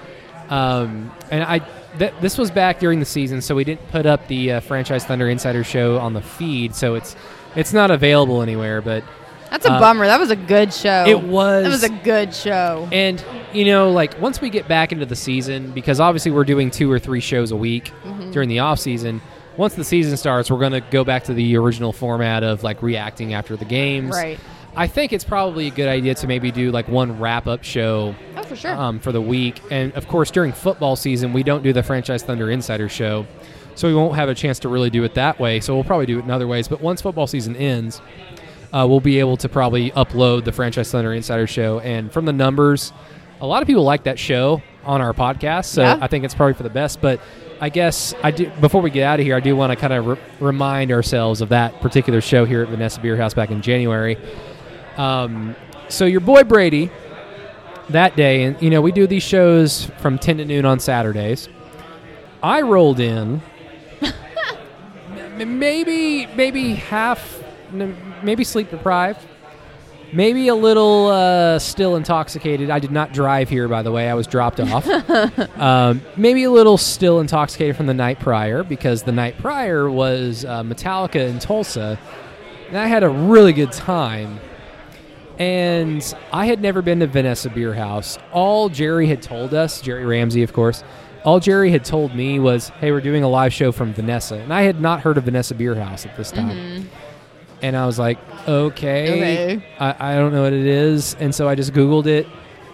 Um, 0.49 1.11
and 1.29 1.43
I 1.43 1.59
th- 1.99 2.13
this 2.21 2.37
was 2.37 2.49
back 2.49 2.79
during 2.79 2.99
the 2.99 3.05
season, 3.05 3.41
so 3.41 3.53
we 3.53 3.63
didn't 3.63 3.87
put 3.91 4.05
up 4.05 4.27
the 4.27 4.53
uh, 4.53 4.59
franchise 4.61 5.05
Thunder 5.05 5.29
Insider 5.29 5.63
show 5.63 5.97
on 5.99 6.13
the 6.13 6.21
feed, 6.21 6.73
so 6.73 6.95
it's 6.95 7.15
it's 7.55 7.73
not 7.73 7.91
available 7.91 8.41
anywhere. 8.41 8.81
But 8.81 9.03
that's 9.49 9.65
a 9.65 9.71
uh, 9.71 9.79
bummer. 9.79 10.05
That 10.05 10.19
was 10.19 10.31
a 10.31 10.35
good 10.35 10.73
show. 10.73 11.05
it 11.07 11.21
was 11.21 11.63
That 11.63 11.69
was 11.69 11.83
a 11.83 11.89
good 11.89 12.33
show. 12.33 12.87
And 12.91 13.23
you 13.53 13.65
know, 13.65 13.91
like 13.91 14.19
once 14.21 14.41
we 14.41 14.49
get 14.49 14.67
back 14.67 14.91
into 14.91 15.05
the 15.05 15.15
season, 15.15 15.71
because 15.71 15.99
obviously 15.99 16.31
we're 16.31 16.43
doing 16.43 16.69
two 16.71 16.91
or 16.91 16.99
three 16.99 17.19
shows 17.21 17.51
a 17.51 17.55
week 17.55 17.91
Mm-hmm. 18.03 18.31
during 18.31 18.49
the 18.49 18.59
off 18.59 18.79
season. 18.79 19.21
Once 19.57 19.73
the 19.75 19.83
season 19.83 20.15
starts, 20.15 20.49
we're 20.49 20.59
going 20.59 20.71
to 20.71 20.79
go 20.79 21.03
back 21.03 21.23
to 21.25 21.33
the 21.33 21.57
original 21.57 21.91
format 21.91 22.43
of 22.43 22.63
like 22.63 22.81
reacting 22.81 23.33
after 23.33 23.57
the 23.57 23.65
games. 23.65 24.11
Right. 24.11 24.39
I 24.75 24.87
think 24.87 25.11
it's 25.11 25.23
probably 25.25 25.67
a 25.67 25.71
good 25.71 25.89
idea 25.89 26.13
to 26.15 26.27
maybe 26.27 26.51
do 26.51 26.71
like 26.71 26.87
one 26.87 27.19
wrap 27.19 27.45
up 27.47 27.63
show 27.63 28.15
Oh, 28.37 28.43
for 28.43 28.55
sure. 28.55 28.73
um, 28.73 28.99
for 28.99 29.11
the 29.11 29.19
week. 29.21 29.61
And 29.71 29.91
of 29.93 30.07
course, 30.07 30.31
during 30.31 30.53
football 30.53 30.95
season, 30.95 31.33
we 31.33 31.43
don't 31.43 31.63
do 31.63 31.73
the 31.73 31.83
Franchise 31.83 32.23
Thunder 32.23 32.49
Insider 32.51 32.87
show. 32.87 33.25
So 33.75 33.87
we 33.89 33.95
won't 33.95 34.15
have 34.15 34.29
a 34.29 34.35
chance 34.35 34.59
to 34.59 34.69
really 34.69 34.89
do 34.89 35.03
it 35.03 35.15
that 35.15 35.39
way. 35.39 35.59
So 35.59 35.73
we'll 35.75 35.83
probably 35.83 36.05
do 36.05 36.19
it 36.19 36.23
in 36.25 36.31
other 36.31 36.47
ways. 36.47 36.67
But 36.69 36.79
once 36.81 37.01
football 37.01 37.27
season 37.27 37.55
ends, 37.57 38.01
uh, 38.73 38.85
we'll 38.89 38.99
be 38.99 39.19
able 39.19 39.37
to 39.37 39.49
probably 39.49 39.91
upload 39.91 40.43
the 40.45 40.51
Franchise 40.51 40.91
Thunder 40.91 41.13
Insider 41.13 41.47
show. 41.47 41.79
And 41.79 42.11
from 42.11 42.25
the 42.25 42.33
numbers, 42.33 42.93
a 43.41 43.47
lot 43.47 43.61
of 43.61 43.67
people 43.67 43.83
like 43.83 44.03
that 44.03 44.19
show 44.19 44.61
on 44.85 45.01
our 45.01 45.13
podcast. 45.13 45.65
So 45.65 45.81
Yeah. 45.83 45.97
I 46.01 46.07
think 46.07 46.23
it's 46.25 46.33
probably 46.35 46.53
for 46.53 46.63
the 46.63 46.69
best. 46.69 47.01
But 47.01 47.19
I 47.61 47.69
guess 47.69 48.13
I 48.23 48.31
do. 48.31 48.49
Before 48.61 48.81
we 48.81 48.89
get 48.89 49.03
out 49.03 49.19
of 49.19 49.25
here, 49.25 49.35
I 49.35 49.39
do 49.41 49.55
want 49.55 49.71
to 49.71 49.75
kind 49.75 49.91
of 49.93 50.05
re- 50.07 50.17
remind 50.39 50.91
ourselves 50.91 51.41
of 51.41 51.49
that 51.49 51.81
particular 51.81 52.21
show 52.21 52.45
here 52.45 52.61
at 52.61 52.69
Vanessa 52.69 52.99
Beer 53.01 53.17
House 53.17 53.33
back 53.33 53.51
in 53.51 53.61
January. 53.61 54.17
Um, 54.97 55.55
so 55.89 56.05
your 56.05 56.21
boy 56.21 56.43
Brady 56.43 56.89
that 57.89 58.15
day, 58.15 58.43
and 58.43 58.61
you 58.61 58.69
know 58.69 58.81
we 58.81 58.91
do 58.93 59.07
these 59.07 59.23
shows 59.23 59.85
from 59.97 60.17
ten 60.19 60.37
to 60.37 60.45
noon 60.45 60.63
on 60.65 60.79
Saturdays. 60.79 61.49
I 62.41 62.61
rolled 62.61 62.99
in, 63.01 63.41
m- 65.39 65.59
maybe 65.59 66.27
maybe 66.27 66.75
half, 66.75 67.41
maybe 67.71 68.43
sleep 68.43 68.69
deprived, 68.69 69.25
maybe 70.13 70.47
a 70.47 70.55
little 70.55 71.07
uh, 71.07 71.59
still 71.59 71.95
intoxicated. 71.95 72.69
I 72.69 72.79
did 72.79 72.91
not 72.91 73.13
drive 73.13 73.49
here, 73.49 73.67
by 73.67 73.81
the 73.81 73.91
way. 73.91 74.09
I 74.09 74.13
was 74.13 74.27
dropped 74.27 74.59
off. 74.59 74.87
um, 75.57 76.01
maybe 76.17 76.43
a 76.43 76.51
little 76.51 76.77
still 76.77 77.19
intoxicated 77.19 77.75
from 77.75 77.87
the 77.87 77.93
night 77.93 78.19
prior 78.19 78.63
because 78.63 79.03
the 79.03 79.11
night 79.11 79.37
prior 79.37 79.89
was 79.89 80.45
uh, 80.45 80.63
Metallica 80.63 81.27
in 81.27 81.39
Tulsa, 81.39 81.99
and 82.67 82.77
I 82.77 82.87
had 82.87 83.03
a 83.03 83.09
really 83.09 83.53
good 83.53 83.71
time. 83.71 84.39
And 85.37 86.03
I 86.33 86.47
had 86.47 86.61
never 86.61 86.81
been 86.81 86.99
to 86.99 87.07
Vanessa 87.07 87.49
Beer 87.49 87.73
House. 87.73 88.17
All 88.33 88.67
Jerry 88.67 89.07
had 89.07 89.21
told 89.21 89.53
us, 89.53 89.79
Jerry 89.79 90.03
Ramsey, 90.05 90.43
of 90.43 90.51
course, 90.51 90.83
all 91.23 91.39
Jerry 91.39 91.71
had 91.71 91.85
told 91.85 92.13
me 92.13 92.39
was, 92.39 92.69
hey, 92.69 92.91
we're 92.91 93.01
doing 93.01 93.23
a 93.23 93.29
live 93.29 93.53
show 93.53 93.71
from 93.71 93.93
Vanessa. 93.93 94.35
And 94.35 94.53
I 94.53 94.63
had 94.63 94.81
not 94.81 95.01
heard 95.01 95.17
of 95.17 95.25
Vanessa 95.25 95.55
Beer 95.55 95.75
House 95.75 96.05
at 96.05 96.15
this 96.17 96.31
time. 96.31 96.89
And 97.61 97.75
I 97.75 97.85
was 97.85 97.99
like, 97.99 98.17
okay, 98.47 99.57
Okay. 99.57 99.65
I, 99.79 100.13
I 100.13 100.15
don't 100.15 100.31
know 100.31 100.43
what 100.43 100.53
it 100.53 100.65
is. 100.65 101.15
And 101.15 101.33
so 101.35 101.47
I 101.47 101.55
just 101.55 101.73
Googled 101.73 102.07
it, 102.07 102.27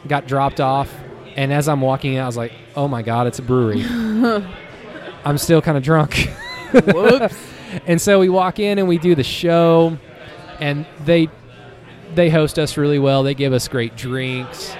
got 0.08 0.28
dropped 0.28 0.60
off. 0.60 0.94
And 1.36 1.52
as 1.52 1.68
I'm 1.68 1.82
walking 1.82 2.18
out, 2.18 2.24
I 2.24 2.28
was 2.28 2.38
like, 2.38 2.54
oh 2.76 2.88
my 2.88 3.02
God, 3.02 3.28
it's 3.28 3.40
a 3.40 3.42
brewery. 3.42 3.84
I'm 5.26 5.38
still 5.38 5.62
kind 5.62 5.78
of 5.78 5.84
drunk. 5.84 6.30
Whoops. 6.72 7.36
and 7.88 8.00
so 8.00 8.20
we 8.20 8.30
walk 8.30 8.60
in 8.60 8.78
and 8.78 8.88
we 8.88 8.98
do 8.98 9.16
the 9.16 9.24
show, 9.24 9.98
and 10.60 10.86
they 11.04 11.30
they 12.14 12.30
host 12.30 12.58
us 12.60 12.78
really 12.78 13.00
well. 13.00 13.24
They 13.24 13.34
give 13.34 13.52
us 13.52 13.68
great 13.68 13.96
drinks. 13.98 14.76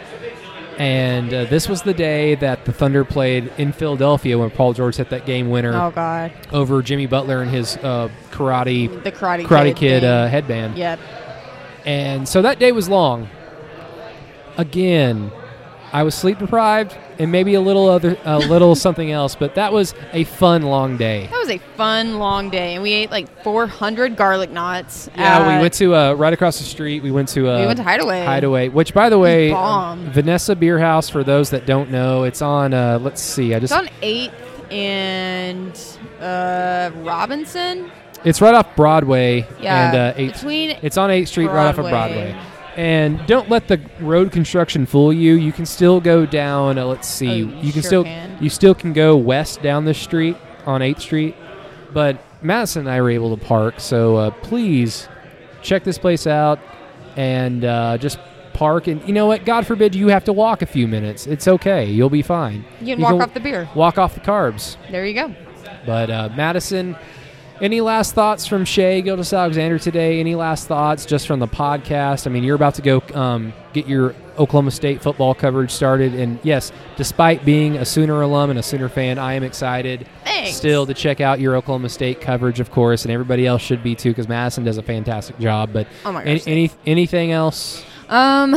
And 0.78 1.34
uh, 1.34 1.46
this 1.46 1.70
was 1.70 1.84
the 1.84 1.94
day 1.94 2.36
that 2.36 2.66
the 2.66 2.74
Thunder 2.74 3.06
played 3.06 3.52
in 3.58 3.72
Philadelphia 3.72 4.38
when 4.38 4.52
Paul 4.52 4.74
George 4.74 4.98
hit 4.98 5.10
that 5.10 5.26
game 5.26 5.50
winner 5.50 5.74
oh 5.74 5.92
God. 5.92 6.34
over 6.52 6.82
Jimmy 6.82 7.06
Butler 7.06 7.42
and 7.42 7.50
his 7.50 7.78
uh, 7.78 8.10
karate 8.32 9.04
The 9.04 9.12
Karate 9.12 9.46
Karate 9.46 9.68
Kid. 9.68 10.02
Kid 10.02 10.04
uh, 10.04 10.28
headband. 10.28 10.78
Yep. 10.78 11.00
And 11.86 12.28
so 12.28 12.42
that 12.42 12.60
day 12.60 12.72
was 12.72 12.90
long. 12.90 13.30
Again, 14.58 15.32
I 15.96 16.04
was 16.04 16.14
sleep 16.14 16.40
deprived 16.40 16.94
and 17.20 17.32
maybe 17.32 17.54
a 17.54 17.62
little 17.62 17.88
other 17.88 18.18
a 18.26 18.38
little 18.38 18.76
something 18.88 19.10
else, 19.12 19.34
but 19.34 19.56
that 19.56 19.72
was 19.72 19.94
a 20.12 20.26
fun 20.26 20.64
long 20.64 20.98
day. 20.98 21.28
That 21.32 21.40
was 21.40 21.50
a 21.50 21.58
fun 21.78 22.20
long 22.20 22.50
day, 22.50 22.74
and 22.74 22.84
we 22.84 22.92
ate 22.92 23.12
like 23.12 23.30
400 23.44 24.18
garlic 24.18 24.52
knots. 24.52 25.10
Yeah, 25.16 25.56
we 25.56 25.62
went 25.62 25.74
to 25.76 25.96
uh, 25.96 26.14
right 26.16 26.34
across 26.34 26.58
the 26.60 26.66
street. 26.66 27.02
We 27.02 27.12
went 27.12 27.30
to 27.30 27.48
uh, 27.50 27.62
We 27.62 27.66
went 27.68 27.78
to 27.78 27.84
Hideaway. 27.84 28.26
Hideaway, 28.26 28.68
which 28.68 28.94
by 28.94 29.08
the 29.10 29.18
way, 29.18 29.54
um, 29.54 30.12
Vanessa 30.12 30.54
Beer 30.54 30.80
House. 30.80 31.10
For 31.10 31.24
those 31.24 31.50
that 31.52 31.66
don't 31.66 31.90
know, 31.92 32.24
it's 32.26 32.42
on. 32.42 32.74
Uh, 32.74 33.00
let's 33.02 33.22
see, 33.22 33.56
I 33.56 33.60
just 33.60 33.72
It's 33.74 33.80
on 33.80 33.88
8th 34.02 34.34
and 34.74 35.80
uh, 36.22 36.92
Robinson. 37.06 37.90
it's 38.26 38.42
right 38.42 38.54
off 38.54 38.76
Broadway 38.76 39.48
Yeah, 39.62 39.88
and 39.88 39.98
uh, 39.98 40.14
eighth. 40.18 40.34
between 40.42 40.72
It's 40.82 40.98
on 40.98 41.10
8th 41.10 41.30
Street, 41.30 41.48
right 41.48 41.68
off 41.68 41.78
of 41.78 41.88
Broadway. 41.90 42.36
And 42.76 43.26
don't 43.26 43.50
let 43.50 43.68
the 43.68 43.80
road 44.00 44.32
construction 44.32 44.86
fool 44.86 45.14
you. 45.14 45.36
You 45.36 45.52
can 45.54 45.66
still 45.66 46.02
go 46.02 46.26
down. 46.26 46.78
Uh, 46.78 46.86
let's 46.86 47.08
see. 47.08 47.30
Oh, 47.30 47.34
you 47.34 47.48
you 47.48 47.72
can 47.72 47.82
sure 47.82 47.84
still 47.84 48.04
can. 48.04 48.38
you 48.42 48.50
still 48.50 48.76
can 48.76 48.92
go 48.94 49.16
west 49.16 49.62
down 49.62 49.86
this 49.86 49.98
street 49.98 50.36
on 50.66 50.82
8th 50.82 51.00
Street, 51.00 51.36
but 51.94 52.22
Madison 52.42 52.82
and 52.82 52.90
I 52.90 53.00
were 53.02 53.10
able 53.10 53.36
to 53.36 53.44
park. 53.44 53.80
So 53.80 54.18
uh, 54.18 54.32
please 54.32 55.08
check 55.62 55.84
this 55.84 55.98
place 55.98 56.28
out 56.28 56.60
and 57.16 57.64
uh, 57.64 57.98
just 57.98 58.20
park. 58.54 58.88
And 58.88 59.06
you 59.08 59.14
know 59.14 59.26
what? 59.28 59.46
God 59.46 59.66
forbid 59.66 59.96
you 59.96 60.10
have 60.10 60.26
to 60.26 60.34
walk 60.34 60.62
a 60.62 60.66
few 60.66 60.88
minutes. 60.88 61.28
It's 61.28 61.48
okay. 61.48 61.86
You'll 61.86 62.10
be 62.10 62.22
fine. 62.22 62.66
You 62.82 62.96
can 62.96 63.04
walk 63.04 63.22
off 63.22 63.34
the 63.34 63.40
beer. 63.40 63.70
Walk 63.76 63.98
off 63.98 64.16
the 64.16 64.22
carbs. 64.22 64.78
There 64.92 65.06
you 65.06 65.14
go. 65.14 65.34
But 65.86 66.10
uh, 66.10 66.30
Madison, 66.36 66.96
any 67.62 67.82
last 67.82 68.14
thoughts 68.14 68.46
from 68.46 68.66
Shai 68.66 69.02
Gilgeous 69.02 69.34
Alexander 69.34 69.80
today? 69.80 70.20
Any 70.20 70.36
last 70.36 70.68
thoughts 70.68 71.06
just 71.06 71.28
from 71.28 71.40
the 71.40 71.48
podcast? 71.48 72.28
I 72.28 72.30
mean, 72.30 72.44
you're 72.44 72.56
about 72.56 72.76
to 72.76 72.82
go 72.82 73.02
um, 73.14 73.54
get 73.74 73.88
your 73.88 74.14
Oklahoma 74.38 74.72
State 74.72 75.02
football 75.02 75.34
coverage 75.34 75.72
started, 75.72 76.14
and 76.14 76.40
yes, 76.44 76.72
despite 76.98 77.46
being 77.46 77.78
a 77.78 77.86
Sooner 77.86 78.22
alum 78.22 78.50
and 78.50 78.60
a 78.60 78.64
Sooner 78.64 78.90
fan, 78.90 79.18
I 79.18 79.34
am 79.34 79.44
excited 79.44 80.08
Thanks. 80.26 80.56
still 80.56 80.86
to 80.86 80.94
check 80.94 81.22
out 81.22 81.40
your 81.40 81.56
Oklahoma 81.56 81.88
State 81.90 82.20
coverage, 82.20 82.60
of 82.60 82.70
course, 82.72 83.06
and 83.06 83.12
everybody 83.12 83.48
else 83.48 83.62
should 83.62 83.82
be 83.82 83.96
too, 83.96 84.10
because 84.10 84.28
Madison 84.28 84.66
does 84.66 84.78
a 84.78 84.84
fantastic 84.84 85.40
job. 85.40 85.72
But 85.72 85.88
Oh 86.04 86.12
my 86.12 86.24
any, 86.24 86.40
gosh, 86.40 86.48
any 86.48 86.72
anything 86.86 87.32
else? 87.32 87.86
Um, 88.10 88.56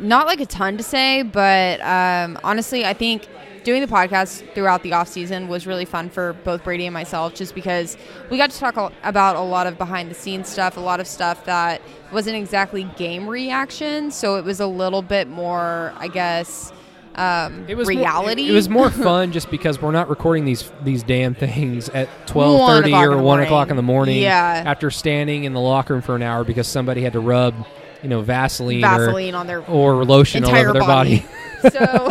not 0.00 0.26
like 0.26 0.40
a 0.40 0.46
ton 0.46 0.78
to 0.78 0.82
say, 0.82 1.22
but 1.22 1.80
um, 1.82 2.38
honestly, 2.42 2.86
I 2.86 2.94
think 2.94 3.28
doing 3.68 3.82
the 3.82 3.86
podcast 3.86 4.50
throughout 4.54 4.82
the 4.82 4.94
off 4.94 5.08
season 5.08 5.46
was 5.46 5.66
really 5.66 5.84
fun 5.84 6.08
for 6.08 6.32
both 6.42 6.64
Brady 6.64 6.86
and 6.86 6.94
myself, 6.94 7.34
just 7.34 7.54
because 7.54 7.98
we 8.30 8.38
got 8.38 8.50
to 8.50 8.58
talk 8.58 8.92
about 9.04 9.36
a 9.36 9.40
lot 9.40 9.66
of 9.66 9.76
behind 9.76 10.10
the 10.10 10.14
scenes 10.14 10.48
stuff, 10.48 10.78
a 10.78 10.80
lot 10.80 11.00
of 11.00 11.06
stuff 11.06 11.44
that 11.44 11.82
wasn't 12.10 12.34
exactly 12.36 12.84
game 12.96 13.28
reaction, 13.28 14.10
so 14.10 14.36
it 14.36 14.44
was 14.44 14.60
a 14.60 14.66
little 14.66 15.02
bit 15.02 15.28
more, 15.28 15.92
I 15.98 16.08
guess. 16.08 16.72
Um, 17.14 17.64
It 17.68 17.74
was 17.76 17.88
more- 17.88 17.96
reality. 17.98 18.48
it 18.48 18.52
was 18.52 18.68
more 18.70 18.90
fun 19.08 19.32
just 19.32 19.50
because 19.50 19.82
we're 19.82 19.90
not 19.90 20.08
recording 20.08 20.44
these 20.46 20.70
these 20.84 21.02
damn 21.02 21.34
things 21.34 21.88
at 21.90 22.08
twelve 22.26 22.66
thirty 22.70 22.94
or 22.94 23.20
one 23.20 23.40
o'clock 23.40 23.70
in 23.70 23.76
the 23.76 23.82
morning. 23.82 24.22
Yeah. 24.22 24.62
After 24.64 24.90
standing 24.90 25.44
in 25.44 25.52
the 25.52 25.60
locker 25.60 25.92
room 25.94 26.02
for 26.02 26.14
an 26.16 26.22
hour 26.22 26.42
because 26.44 26.66
somebody 26.68 27.02
had 27.02 27.12
to 27.14 27.20
rub, 27.20 27.54
you 28.02 28.08
know, 28.08 28.20
Vaseline, 28.20 28.80
Vaseline 28.80 29.34
on 29.34 29.46
their 29.46 29.60
or, 29.60 29.94
or 29.94 30.04
lotion 30.04 30.44
all 30.44 30.54
over 30.54 30.72
their 30.72 30.82
body. 30.82 31.24
so. 31.70 32.08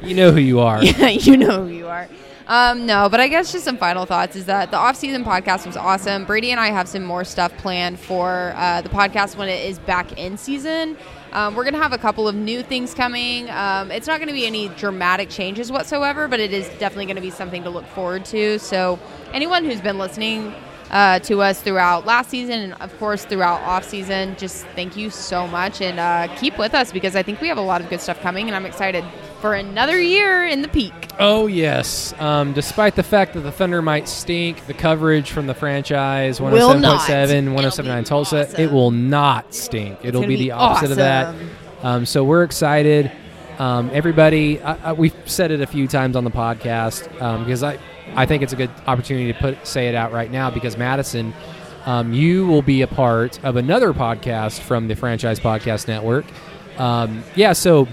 you 0.02 0.14
know 0.14 0.30
who 0.30 0.40
you 0.40 0.60
are. 0.60 0.82
Yeah, 0.82 1.08
you 1.08 1.36
know 1.36 1.66
who 1.66 1.72
you 1.72 1.88
are. 1.88 2.08
Um, 2.46 2.84
no, 2.84 3.08
but 3.08 3.20
I 3.20 3.28
guess 3.28 3.52
just 3.52 3.64
some 3.64 3.76
final 3.76 4.06
thoughts 4.06 4.34
is 4.34 4.46
that 4.46 4.72
the 4.72 4.76
off-season 4.76 5.24
podcast 5.24 5.66
was 5.66 5.76
awesome. 5.76 6.24
Brady 6.24 6.50
and 6.50 6.58
I 6.58 6.72
have 6.72 6.88
some 6.88 7.04
more 7.04 7.22
stuff 7.22 7.56
planned 7.58 8.00
for 8.00 8.52
uh, 8.56 8.80
the 8.80 8.88
podcast 8.88 9.36
when 9.36 9.48
it 9.48 9.64
is 9.66 9.78
back 9.78 10.18
in 10.18 10.36
season. 10.36 10.96
Um, 11.32 11.54
we're 11.54 11.62
going 11.62 11.74
to 11.74 11.80
have 11.80 11.92
a 11.92 11.98
couple 11.98 12.26
of 12.26 12.34
new 12.34 12.64
things 12.64 12.92
coming. 12.92 13.48
Um, 13.50 13.92
it's 13.92 14.08
not 14.08 14.18
going 14.18 14.26
to 14.28 14.34
be 14.34 14.46
any 14.46 14.68
dramatic 14.70 15.30
changes 15.30 15.70
whatsoever, 15.70 16.26
but 16.26 16.40
it 16.40 16.52
is 16.52 16.68
definitely 16.80 17.06
going 17.06 17.16
to 17.16 17.22
be 17.22 17.30
something 17.30 17.62
to 17.62 17.70
look 17.70 17.86
forward 17.86 18.24
to. 18.26 18.58
So, 18.58 18.98
anyone 19.32 19.64
who's 19.64 19.80
been 19.80 19.98
listening 19.98 20.52
uh, 20.90 21.18
to 21.20 21.40
us 21.40 21.62
throughout 21.62 22.04
last 22.06 22.30
season 22.30 22.60
and, 22.60 22.72
of 22.74 22.96
course, 22.98 23.24
throughout 23.24 23.60
off 23.62 23.84
season, 23.84 24.36
just 24.36 24.66
thank 24.74 24.96
you 24.96 25.10
so 25.10 25.46
much 25.46 25.80
and 25.80 26.00
uh, 26.00 26.34
keep 26.36 26.58
with 26.58 26.74
us 26.74 26.92
because 26.92 27.14
I 27.16 27.22
think 27.22 27.40
we 27.40 27.48
have 27.48 27.58
a 27.58 27.62
lot 27.62 27.80
of 27.80 27.88
good 27.88 28.00
stuff 28.00 28.20
coming, 28.20 28.48
and 28.48 28.56
I'm 28.56 28.66
excited 28.66 29.04
for 29.40 29.54
another 29.54 30.00
year 30.00 30.46
in 30.46 30.62
the 30.62 30.68
Peake. 30.68 31.08
Oh 31.18 31.46
yes. 31.46 32.12
Um, 32.20 32.52
despite 32.52 32.96
the 32.96 33.02
fact 33.02 33.34
that 33.34 33.40
the 33.40 33.52
Thunder 33.52 33.82
might 33.82 34.08
stink, 34.08 34.66
the 34.66 34.74
coverage 34.74 35.30
from 35.30 35.46
the 35.46 35.54
franchise 35.54 36.40
Will 36.40 36.78
not. 36.78 37.08
107.7, 37.08 37.30
It'll 37.30 37.54
107.9 37.54 37.98
be 37.98 38.04
Tulsa, 38.04 38.40
awesome. 38.40 38.60
it 38.60 38.72
will 38.72 38.90
not 38.90 39.54
stink. 39.54 39.98
It'll 40.02 40.20
gonna 40.22 40.28
be, 40.28 40.36
be 40.36 40.44
the 40.44 40.52
opposite 40.52 40.90
of 40.90 40.96
that. 40.96 41.34
Um, 41.82 42.04
so 42.04 42.24
we're 42.24 42.44
excited. 42.44 43.10
Um, 43.58 43.90
everybody, 43.92 44.60
I, 44.62 44.90
I, 44.90 44.92
we've 44.92 45.14
said 45.26 45.50
it 45.50 45.60
a 45.60 45.66
few 45.66 45.86
times 45.86 46.16
on 46.16 46.24
the 46.24 46.30
podcast 46.30 47.20
um, 47.20 47.44
because 47.44 47.62
I, 47.62 47.78
I 48.16 48.26
think 48.26 48.42
it's 48.42 48.52
a 48.52 48.56
good 48.56 48.70
opportunity 48.86 49.32
to 49.32 49.38
put 49.38 49.66
say 49.66 49.88
it 49.88 49.94
out 49.94 50.12
right 50.12 50.30
now 50.30 50.50
because 50.50 50.76
Madison, 50.76 51.32
um, 51.86 52.12
you 52.12 52.46
will 52.46 52.62
be 52.62 52.82
a 52.82 52.86
part 52.86 53.42
of 53.44 53.56
another 53.56 53.92
podcast 53.92 54.60
from 54.60 54.88
the 54.88 54.96
Franchise 54.96 55.40
Podcast 55.40 55.88
Network. 55.88 56.24
Um, 56.78 57.22
yeah, 57.34 57.52
so 57.52 57.88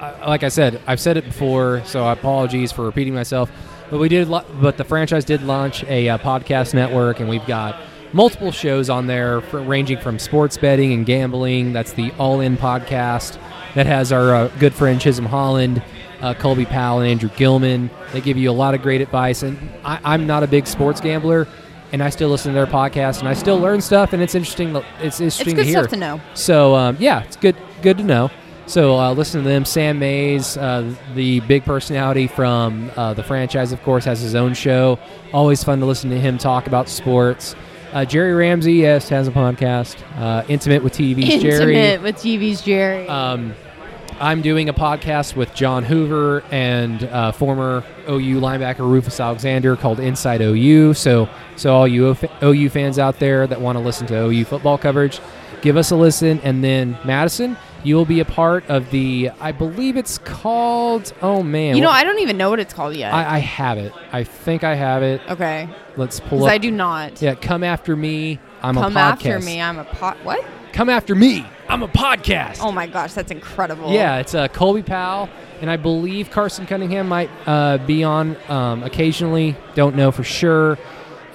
uh, 0.00 0.14
like 0.26 0.42
I 0.42 0.48
said, 0.48 0.80
I've 0.86 1.00
said 1.00 1.16
it 1.16 1.24
before, 1.24 1.82
so 1.84 2.06
apologies 2.08 2.72
for 2.72 2.84
repeating 2.84 3.14
myself. 3.14 3.50
But 3.90 3.98
we 3.98 4.08
did, 4.08 4.28
lo- 4.28 4.44
but 4.60 4.76
the 4.76 4.84
franchise 4.84 5.24
did 5.24 5.42
launch 5.42 5.84
a 5.84 6.08
uh, 6.08 6.18
podcast 6.18 6.74
network, 6.74 7.20
and 7.20 7.28
we've 7.28 7.46
got 7.46 7.80
multiple 8.12 8.50
shows 8.52 8.88
on 8.88 9.06
there, 9.06 9.40
for, 9.42 9.60
ranging 9.60 9.98
from 9.98 10.18
sports 10.18 10.56
betting 10.56 10.92
and 10.92 11.04
gambling. 11.04 11.72
That's 11.72 11.92
the 11.92 12.12
All 12.18 12.40
In 12.40 12.56
podcast 12.56 13.38
that 13.74 13.86
has 13.86 14.12
our 14.12 14.34
uh, 14.34 14.48
good 14.58 14.74
friend 14.74 15.00
Chisholm 15.00 15.26
Holland, 15.26 15.82
uh, 16.24 16.34
Colby 16.34 16.64
Powell, 16.64 17.00
and 17.00 17.10
Andrew 17.10 17.28
Gilman. 17.36 17.90
They 18.12 18.20
give 18.20 18.38
you 18.38 18.50
a 18.50 18.52
lot 18.52 18.74
of 18.74 18.80
great 18.80 19.00
advice, 19.02 19.42
and 19.42 19.58
I, 19.84 20.00
I'm 20.04 20.26
not 20.26 20.42
a 20.42 20.46
big 20.46 20.66
sports 20.66 21.00
gambler. 21.00 21.46
And 21.92 22.02
I 22.02 22.10
still 22.10 22.28
listen 22.28 22.52
to 22.52 22.54
their 22.56 22.66
podcast, 22.66 23.20
and 23.20 23.28
I 23.28 23.34
still 23.34 23.56
learn 23.58 23.80
stuff, 23.80 24.12
and 24.12 24.20
it's 24.20 24.34
interesting. 24.34 24.74
It's 24.98 25.20
interesting 25.20 25.54
good 25.54 25.62
to 25.62 25.64
hear. 25.64 25.78
stuff 25.80 25.90
to 25.90 25.96
know. 25.96 26.20
So 26.32 26.74
um, 26.74 26.96
yeah, 26.98 27.22
it's 27.22 27.36
good 27.36 27.56
good 27.82 27.98
to 27.98 28.02
know. 28.02 28.30
So 28.66 28.98
uh, 28.98 29.12
listen 29.12 29.42
to 29.42 29.48
them. 29.48 29.64
Sam 29.64 29.98
Mays, 30.00 30.56
uh, 30.56 30.92
the 31.14 31.40
big 31.40 31.64
personality 31.64 32.26
from 32.26 32.90
uh, 32.96 33.14
the 33.14 33.22
franchise, 33.22 33.70
of 33.70 33.80
course, 33.82 34.06
has 34.06 34.20
his 34.20 34.34
own 34.34 34.54
show. 34.54 34.98
Always 35.32 35.62
fun 35.62 35.78
to 35.80 35.86
listen 35.86 36.10
to 36.10 36.18
him 36.18 36.38
talk 36.38 36.66
about 36.66 36.88
sports. 36.88 37.54
Uh, 37.92 38.04
Jerry 38.04 38.34
Ramsey, 38.34 38.72
yes, 38.72 39.08
has 39.10 39.28
a 39.28 39.30
podcast. 39.30 40.02
Uh, 40.18 40.44
Intimate 40.48 40.82
with 40.82 40.94
TV's 40.94 41.42
Jerry. 41.42 41.76
Intimate 41.76 42.02
with 42.02 42.16
TV's 42.16 42.62
Jerry. 42.62 43.06
Um, 43.06 43.54
I'm 44.20 44.42
doing 44.42 44.68
a 44.68 44.74
podcast 44.74 45.34
with 45.34 45.54
John 45.54 45.84
Hoover 45.84 46.42
and 46.50 47.04
uh, 47.04 47.32
former 47.32 47.84
OU 48.08 48.40
linebacker 48.40 48.80
Rufus 48.80 49.18
Alexander 49.18 49.76
called 49.76 49.98
Inside 50.00 50.40
OU. 50.40 50.94
So, 50.94 51.28
so 51.56 51.74
all 51.74 51.88
you 51.88 52.16
OU 52.42 52.68
fans 52.70 52.98
out 52.98 53.18
there 53.18 53.46
that 53.46 53.60
want 53.60 53.76
to 53.76 53.84
listen 53.84 54.06
to 54.08 54.14
OU 54.26 54.44
football 54.44 54.78
coverage, 54.78 55.20
give 55.62 55.76
us 55.76 55.90
a 55.90 55.96
listen. 55.96 56.40
And 56.40 56.62
then 56.62 56.96
Madison, 57.04 57.56
you 57.82 57.96
will 57.96 58.04
be 58.04 58.20
a 58.20 58.24
part 58.24 58.68
of 58.70 58.90
the. 58.90 59.30
I 59.40 59.52
believe 59.52 59.96
it's 59.96 60.18
called. 60.18 61.12
Oh 61.20 61.42
man, 61.42 61.76
You 61.76 61.82
know, 61.82 61.90
I 61.90 62.04
don't 62.04 62.20
even 62.20 62.36
know 62.38 62.50
what 62.50 62.60
it's 62.60 62.72
called 62.72 62.94
yet. 62.96 63.12
I, 63.12 63.36
I 63.36 63.38
have 63.38 63.78
it. 63.78 63.92
I 64.12 64.24
think 64.24 64.62
I 64.64 64.74
have 64.74 65.02
it. 65.02 65.20
okay. 65.28 65.68
Let's 65.96 66.20
pull 66.20 66.38
Because 66.38 66.46
up. 66.46 66.50
I 66.52 66.58
do 66.58 66.70
not. 66.70 67.20
Yeah, 67.20 67.34
come 67.34 67.62
after 67.62 67.94
me. 67.96 68.38
I'm 68.62 68.74
Come 68.74 68.96
a 68.96 69.00
podcast. 69.00 69.20
Come 69.22 69.32
after 69.32 69.40
me. 69.40 69.60
I'm 69.60 69.78
a 69.78 69.84
pot. 69.84 70.16
What? 70.24 70.44
Come 70.72 70.88
after 70.88 71.14
me. 71.14 71.46
I'm 71.74 71.82
a 71.82 71.88
podcast. 71.88 72.58
Oh 72.60 72.70
my 72.70 72.86
gosh, 72.86 73.14
that's 73.14 73.32
incredible. 73.32 73.90
Yeah, 73.90 74.18
it's 74.18 74.32
uh, 74.32 74.46
Colby 74.46 74.84
Powell, 74.84 75.28
and 75.60 75.68
I 75.68 75.76
believe 75.76 76.30
Carson 76.30 76.66
Cunningham 76.66 77.08
might 77.08 77.28
uh, 77.48 77.78
be 77.78 78.04
on 78.04 78.36
um, 78.48 78.84
occasionally. 78.84 79.56
Don't 79.74 79.96
know 79.96 80.12
for 80.12 80.22
sure, 80.22 80.78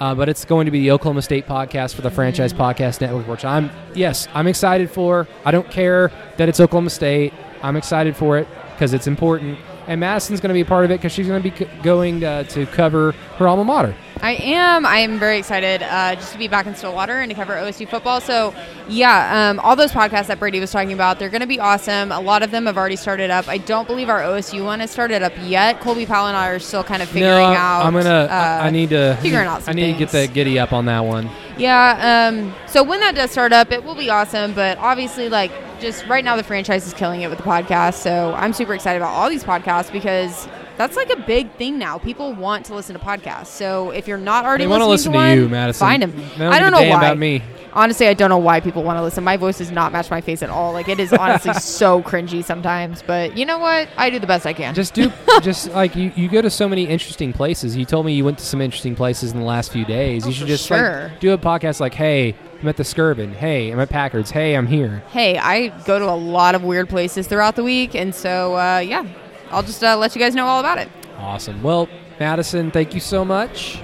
uh, 0.00 0.14
but 0.14 0.30
it's 0.30 0.46
going 0.46 0.64
to 0.64 0.70
be 0.70 0.80
the 0.80 0.92
Oklahoma 0.92 1.20
State 1.20 1.46
podcast 1.46 1.94
for 1.94 2.00
the 2.00 2.10
Franchise 2.10 2.54
Podcast 2.54 3.02
Network, 3.02 3.28
which 3.28 3.44
I'm 3.44 3.70
yes, 3.92 4.28
I'm 4.32 4.46
excited 4.46 4.90
for. 4.90 5.28
I 5.44 5.50
don't 5.50 5.70
care 5.70 6.10
that 6.38 6.48
it's 6.48 6.58
Oklahoma 6.58 6.88
State. 6.88 7.34
I'm 7.62 7.76
excited 7.76 8.16
for 8.16 8.38
it 8.38 8.48
because 8.72 8.94
it's 8.94 9.06
important. 9.06 9.58
And 9.88 10.00
Madison's 10.00 10.40
going 10.40 10.48
to 10.48 10.54
be 10.54 10.62
a 10.62 10.64
part 10.64 10.86
of 10.86 10.90
it 10.90 11.00
because 11.00 11.12
she's 11.12 11.26
going 11.26 11.42
to 11.42 11.50
be 11.50 11.54
c- 11.54 11.70
going 11.82 12.24
uh, 12.24 12.44
to 12.44 12.64
cover 12.64 13.12
her 13.36 13.46
alma 13.46 13.64
mater. 13.64 13.94
I 14.22 14.32
am. 14.32 14.84
I 14.84 14.98
am 14.98 15.18
very 15.18 15.38
excited 15.38 15.82
uh, 15.82 16.14
just 16.14 16.32
to 16.32 16.38
be 16.38 16.46
back 16.46 16.66
in 16.66 16.74
Stillwater 16.74 17.20
and 17.20 17.30
to 17.30 17.34
cover 17.34 17.54
OSU 17.54 17.88
football. 17.88 18.20
So, 18.20 18.54
yeah, 18.86 19.50
um, 19.50 19.58
all 19.60 19.76
those 19.76 19.92
podcasts 19.92 20.26
that 20.26 20.38
Brady 20.38 20.60
was 20.60 20.70
talking 20.70 20.92
about, 20.92 21.18
they're 21.18 21.30
going 21.30 21.40
to 21.40 21.46
be 21.46 21.58
awesome. 21.58 22.12
A 22.12 22.20
lot 22.20 22.42
of 22.42 22.50
them 22.50 22.66
have 22.66 22.76
already 22.76 22.96
started 22.96 23.30
up. 23.30 23.48
I 23.48 23.56
don't 23.58 23.86
believe 23.86 24.10
our 24.10 24.20
OSU 24.20 24.62
one 24.64 24.80
has 24.80 24.90
started 24.90 25.22
up 25.22 25.32
yet. 25.44 25.80
Colby 25.80 26.04
Powell 26.04 26.26
and 26.28 26.36
I 26.36 26.48
are 26.48 26.58
still 26.58 26.84
kind 26.84 27.02
of 27.02 27.08
figuring 27.08 27.34
no, 27.34 27.42
out. 27.44 27.86
I'm 27.86 27.94
gonna. 27.94 28.28
I- 28.30 28.60
uh, 28.60 28.64
I 28.64 28.70
need 28.70 28.90
to 28.90 29.16
figuring 29.22 29.46
out 29.46 29.66
I 29.68 29.72
need 29.72 29.92
to 29.92 29.98
get 29.98 30.10
things. 30.10 30.28
the 30.28 30.34
giddy 30.34 30.58
up 30.58 30.72
on 30.72 30.84
that 30.86 31.00
one. 31.00 31.30
Yeah. 31.56 32.28
Um, 32.30 32.54
so 32.66 32.82
when 32.82 33.00
that 33.00 33.14
does 33.14 33.30
start 33.30 33.52
up, 33.52 33.70
it 33.72 33.84
will 33.84 33.94
be 33.94 34.10
awesome. 34.10 34.52
But 34.52 34.76
obviously, 34.78 35.28
like 35.28 35.50
just 35.80 36.06
right 36.06 36.24
now, 36.24 36.36
the 36.36 36.42
franchise 36.42 36.86
is 36.86 36.92
killing 36.94 37.22
it 37.22 37.28
with 37.28 37.38
the 37.38 37.44
podcast. 37.44 37.94
So 37.94 38.34
I'm 38.34 38.52
super 38.52 38.74
excited 38.74 38.98
about 38.98 39.12
all 39.12 39.30
these 39.30 39.44
podcasts 39.44 39.90
because 39.90 40.46
that's 40.80 40.96
like 40.96 41.10
a 41.10 41.20
big 41.26 41.52
thing 41.56 41.78
now. 41.78 41.98
People 41.98 42.32
want 42.32 42.64
to 42.66 42.74
listen 42.74 42.98
to 42.98 43.04
podcasts. 43.04 43.48
So 43.48 43.90
if 43.90 44.08
you're 44.08 44.16
not 44.16 44.46
already 44.46 44.64
They 44.64 44.68
wanna 44.68 44.86
listening 44.86 45.12
listen 45.12 45.12
to 45.12 45.18
one, 45.18 45.38
you, 45.38 45.48
Madison. 45.50 45.86
Find 45.86 46.02
them. 46.02 46.50
I 46.50 46.58
don't 46.58 46.70
know 46.70 46.78
why. 46.78 46.96
about 46.96 47.18
me. 47.18 47.42
Honestly, 47.74 48.08
I 48.08 48.14
don't 48.14 48.30
know 48.30 48.38
why 48.38 48.60
people 48.60 48.82
want 48.82 48.96
to 48.96 49.02
listen. 49.02 49.22
My 49.22 49.36
voice 49.36 49.58
does 49.58 49.70
not 49.70 49.92
match 49.92 50.10
my 50.10 50.22
face 50.22 50.42
at 50.42 50.48
all. 50.48 50.72
Like 50.72 50.88
it 50.88 50.98
is 50.98 51.12
honestly 51.12 51.52
so 51.60 52.02
cringy 52.02 52.42
sometimes. 52.42 53.02
But 53.02 53.36
you 53.36 53.44
know 53.44 53.58
what? 53.58 53.90
I 53.98 54.08
do 54.08 54.18
the 54.18 54.26
best 54.26 54.46
I 54.46 54.54
can. 54.54 54.74
Just 54.74 54.94
do, 54.94 55.12
just 55.42 55.70
like 55.72 55.94
you, 55.94 56.12
you 56.16 56.28
go 56.30 56.40
to 56.40 56.50
so 56.50 56.66
many 56.66 56.86
interesting 56.86 57.34
places. 57.34 57.76
You 57.76 57.84
told 57.84 58.06
me 58.06 58.14
you 58.14 58.24
went 58.24 58.38
to 58.38 58.46
some 58.46 58.62
interesting 58.62 58.96
places 58.96 59.32
in 59.32 59.38
the 59.38 59.44
last 59.44 59.70
few 59.70 59.84
days. 59.84 60.24
Oh, 60.24 60.28
you 60.28 60.34
should 60.34 60.48
just 60.48 60.66
sure. 60.66 61.10
like 61.10 61.20
do 61.20 61.32
a 61.32 61.38
podcast 61.38 61.78
like, 61.78 61.94
hey, 61.94 62.34
I'm 62.60 62.68
at 62.68 62.78
the 62.78 62.82
Skirvin. 62.82 63.34
Hey, 63.34 63.70
I'm 63.70 63.78
at 63.78 63.90
Packard's. 63.90 64.30
Hey, 64.30 64.56
I'm 64.56 64.66
here. 64.66 65.02
hey, 65.10 65.36
I 65.36 65.68
go 65.84 65.98
to 65.98 66.08
a 66.08 66.16
lot 66.16 66.54
of 66.54 66.64
weird 66.64 66.88
places 66.88 67.26
throughout 67.28 67.54
the 67.54 67.64
week, 67.64 67.94
and 67.94 68.14
so 68.14 68.56
uh, 68.56 68.78
yeah, 68.78 69.06
I'll 69.50 69.62
just 69.62 69.82
uh, 69.82 69.96
let 69.96 70.14
you 70.14 70.20
guys 70.20 70.34
know 70.34 70.46
all 70.46 70.60
about 70.60 70.78
it. 70.78 70.88
Awesome. 71.18 71.62
Well, 71.62 71.88
Madison, 72.18 72.70
thank 72.70 72.94
you 72.94 73.00
so 73.00 73.24
much. 73.24 73.80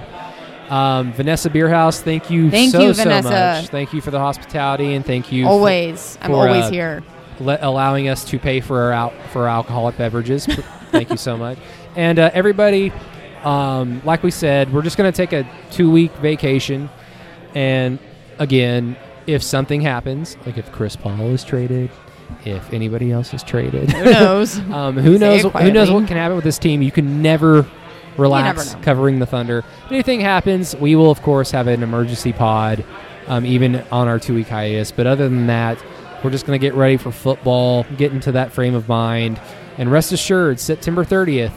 Um, 0.69 1.13
Vanessa 1.13 1.49
Beerhouse, 1.49 2.01
thank 2.01 2.29
you 2.29 2.51
Thank 2.51 2.71
so, 2.73 2.81
you, 2.87 2.93
so 2.93 3.03
Vanessa. 3.03 3.29
much. 3.61 3.69
Thank 3.69 3.93
you 3.93 4.01
for 4.01 4.11
the 4.11 4.19
hospitality 4.19 4.95
and 4.95 5.05
thank 5.05 5.31
you 5.31 5.45
for- 5.45 5.49
Always, 5.51 6.17
I'm 6.21 6.31
for, 6.31 6.47
always 6.47 6.65
uh, 6.65 6.71
here. 6.71 7.03
le- 7.39 7.57
allowing 7.61 8.09
us 8.09 8.25
to 8.25 8.37
pay 8.39 8.59
for 8.59 8.81
our 8.81 8.91
al- 8.91 9.13
for 9.31 9.43
our 9.43 9.47
alcoholic 9.57 9.97
beverages. 9.97 10.45
Thank 10.91 11.09
you 11.09 11.15
so 11.17 11.37
much. 11.37 11.57
And 11.95 12.19
uh, 12.19 12.31
everybody, 12.33 12.91
um, 13.43 14.01
like 14.03 14.23
we 14.23 14.31
said, 14.31 14.73
we're 14.73 14.81
just 14.81 14.97
going 14.97 15.11
to 15.11 15.15
take 15.15 15.31
a 15.31 15.49
two 15.71 15.89
week 15.89 16.11
vacation. 16.17 16.89
And 17.55 17.97
again, 18.37 18.97
if 19.25 19.41
something 19.43 19.79
happens, 19.81 20.35
like 20.45 20.57
if 20.57 20.69
Chris 20.73 20.95
Paul 20.97 21.21
is 21.31 21.43
traded, 21.45 21.89
if 22.45 22.73
anybody 22.73 23.11
else 23.11 23.33
is 23.33 23.43
traded, 23.43 23.91
Who 23.91 24.05
knows? 24.05 24.57
um, 24.71 24.97
who 24.97 25.17
Say 25.17 25.19
knows? 25.19 25.43
Who 25.43 25.71
knows 25.71 25.91
what 25.91 26.07
can 26.07 26.17
happen 26.17 26.35
with 26.35 26.45
this 26.45 26.57
team? 26.57 26.81
You 26.81 26.91
can 26.91 27.21
never 27.21 27.65
relax 28.17 28.73
know. 28.73 28.81
covering 28.81 29.19
the 29.19 29.25
Thunder. 29.25 29.59
If 29.85 29.91
anything 29.91 30.21
happens, 30.21 30.75
we 30.75 30.95
will 30.95 31.11
of 31.11 31.21
course 31.21 31.51
have 31.51 31.67
an 31.67 31.83
emergency 31.83 32.33
pod, 32.33 32.83
um, 33.27 33.45
even 33.45 33.77
on 33.91 34.07
our 34.07 34.19
two 34.19 34.35
week 34.35 34.47
hiatus. 34.47 34.91
But 34.91 35.07
other 35.07 35.29
than 35.29 35.47
that, 35.47 35.83
we're 36.23 36.31
just 36.31 36.45
going 36.45 36.59
to 36.59 36.65
get 36.65 36.73
ready 36.73 36.97
for 36.97 37.11
football, 37.11 37.85
get 37.97 38.11
into 38.11 38.31
that 38.33 38.51
frame 38.51 38.73
of 38.75 38.87
mind, 38.87 39.39
and 39.77 39.91
rest 39.91 40.11
assured, 40.11 40.59
September 40.59 41.03
thirtieth, 41.03 41.53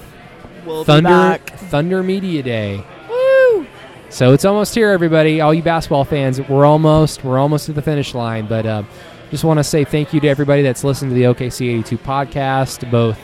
we'll 0.67 0.85
Thunder 0.85 1.39
Thunder 1.47 2.03
Media 2.03 2.43
Day. 2.43 2.85
Woo! 3.09 3.67
So 4.11 4.33
it's 4.33 4.45
almost 4.45 4.75
here, 4.75 4.91
everybody. 4.91 5.41
All 5.41 5.55
you 5.55 5.63
basketball 5.63 6.05
fans, 6.05 6.41
we're 6.41 6.67
almost 6.67 7.25
we're 7.25 7.39
almost 7.39 7.67
to 7.67 7.73
the 7.73 7.83
finish 7.83 8.15
line. 8.15 8.47
But 8.47 8.67
uh, 8.67 8.83
just 9.31 9.45
want 9.45 9.59
to 9.59 9.65
say 9.65 9.85
thank 9.85 10.13
you 10.13 10.21
to 10.21 10.29
everybody 10.29 10.63
that's 10.63 10.85
listened 10.85 11.11
to 11.11 11.15
the 11.15 11.23
OKC 11.25 11.69
82 11.69 11.99
podcast, 11.99 12.91
both 12.91 13.19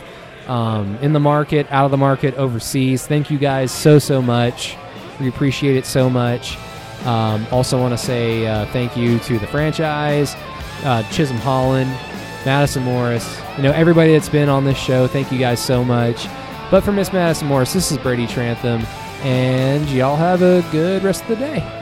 um, 0.49 0.97
in 0.97 1.13
the 1.13 1.21
market, 1.21 1.67
out 1.71 1.85
of 1.85 1.91
the 1.91 1.97
market, 1.97 2.35
overseas. 2.35 3.07
Thank 3.07 3.31
you 3.31 3.39
guys 3.39 3.73
so 3.73 3.99
so 3.99 4.23
much. 4.23 4.77
We 5.21 5.29
appreciate 5.29 5.77
it 5.77 5.87
so 5.87 6.09
much. 6.09 6.57
Um, 7.05 7.47
also 7.51 7.81
want 7.81 7.93
to 7.93 7.99
say 7.99 8.47
uh, 8.47 8.67
thank 8.67 8.97
you 8.97 9.19
to 9.21 9.39
the 9.39 9.47
franchise, 9.47 10.35
uh, 10.85 11.03
Chisholm 11.11 11.39
Holland, 11.39 11.91
Madison 12.45 12.85
Morris. 12.85 13.39
You 13.57 13.65
know 13.65 13.73
everybody 13.73 14.13
that's 14.13 14.29
been 14.29 14.49
on 14.49 14.65
this 14.65 14.79
show. 14.79 15.07
Thank 15.07 15.33
you 15.33 15.39
guys 15.39 15.65
so 15.65 15.85
much. 15.85 16.27
But 16.71 16.83
for 16.83 16.93
Miss 16.93 17.13
Madison 17.13 17.49
Morris, 17.49 17.73
this 17.73 17.93
is 17.93 17.99
Brady 17.99 18.27
Trantham, 18.27 18.85
and 19.23 19.89
y'all 19.91 20.17
have 20.17 20.43
a 20.43 20.65
good 20.73 21.03
rest 21.05 21.23
of 21.23 21.29
the 21.29 21.37
day. 21.37 21.76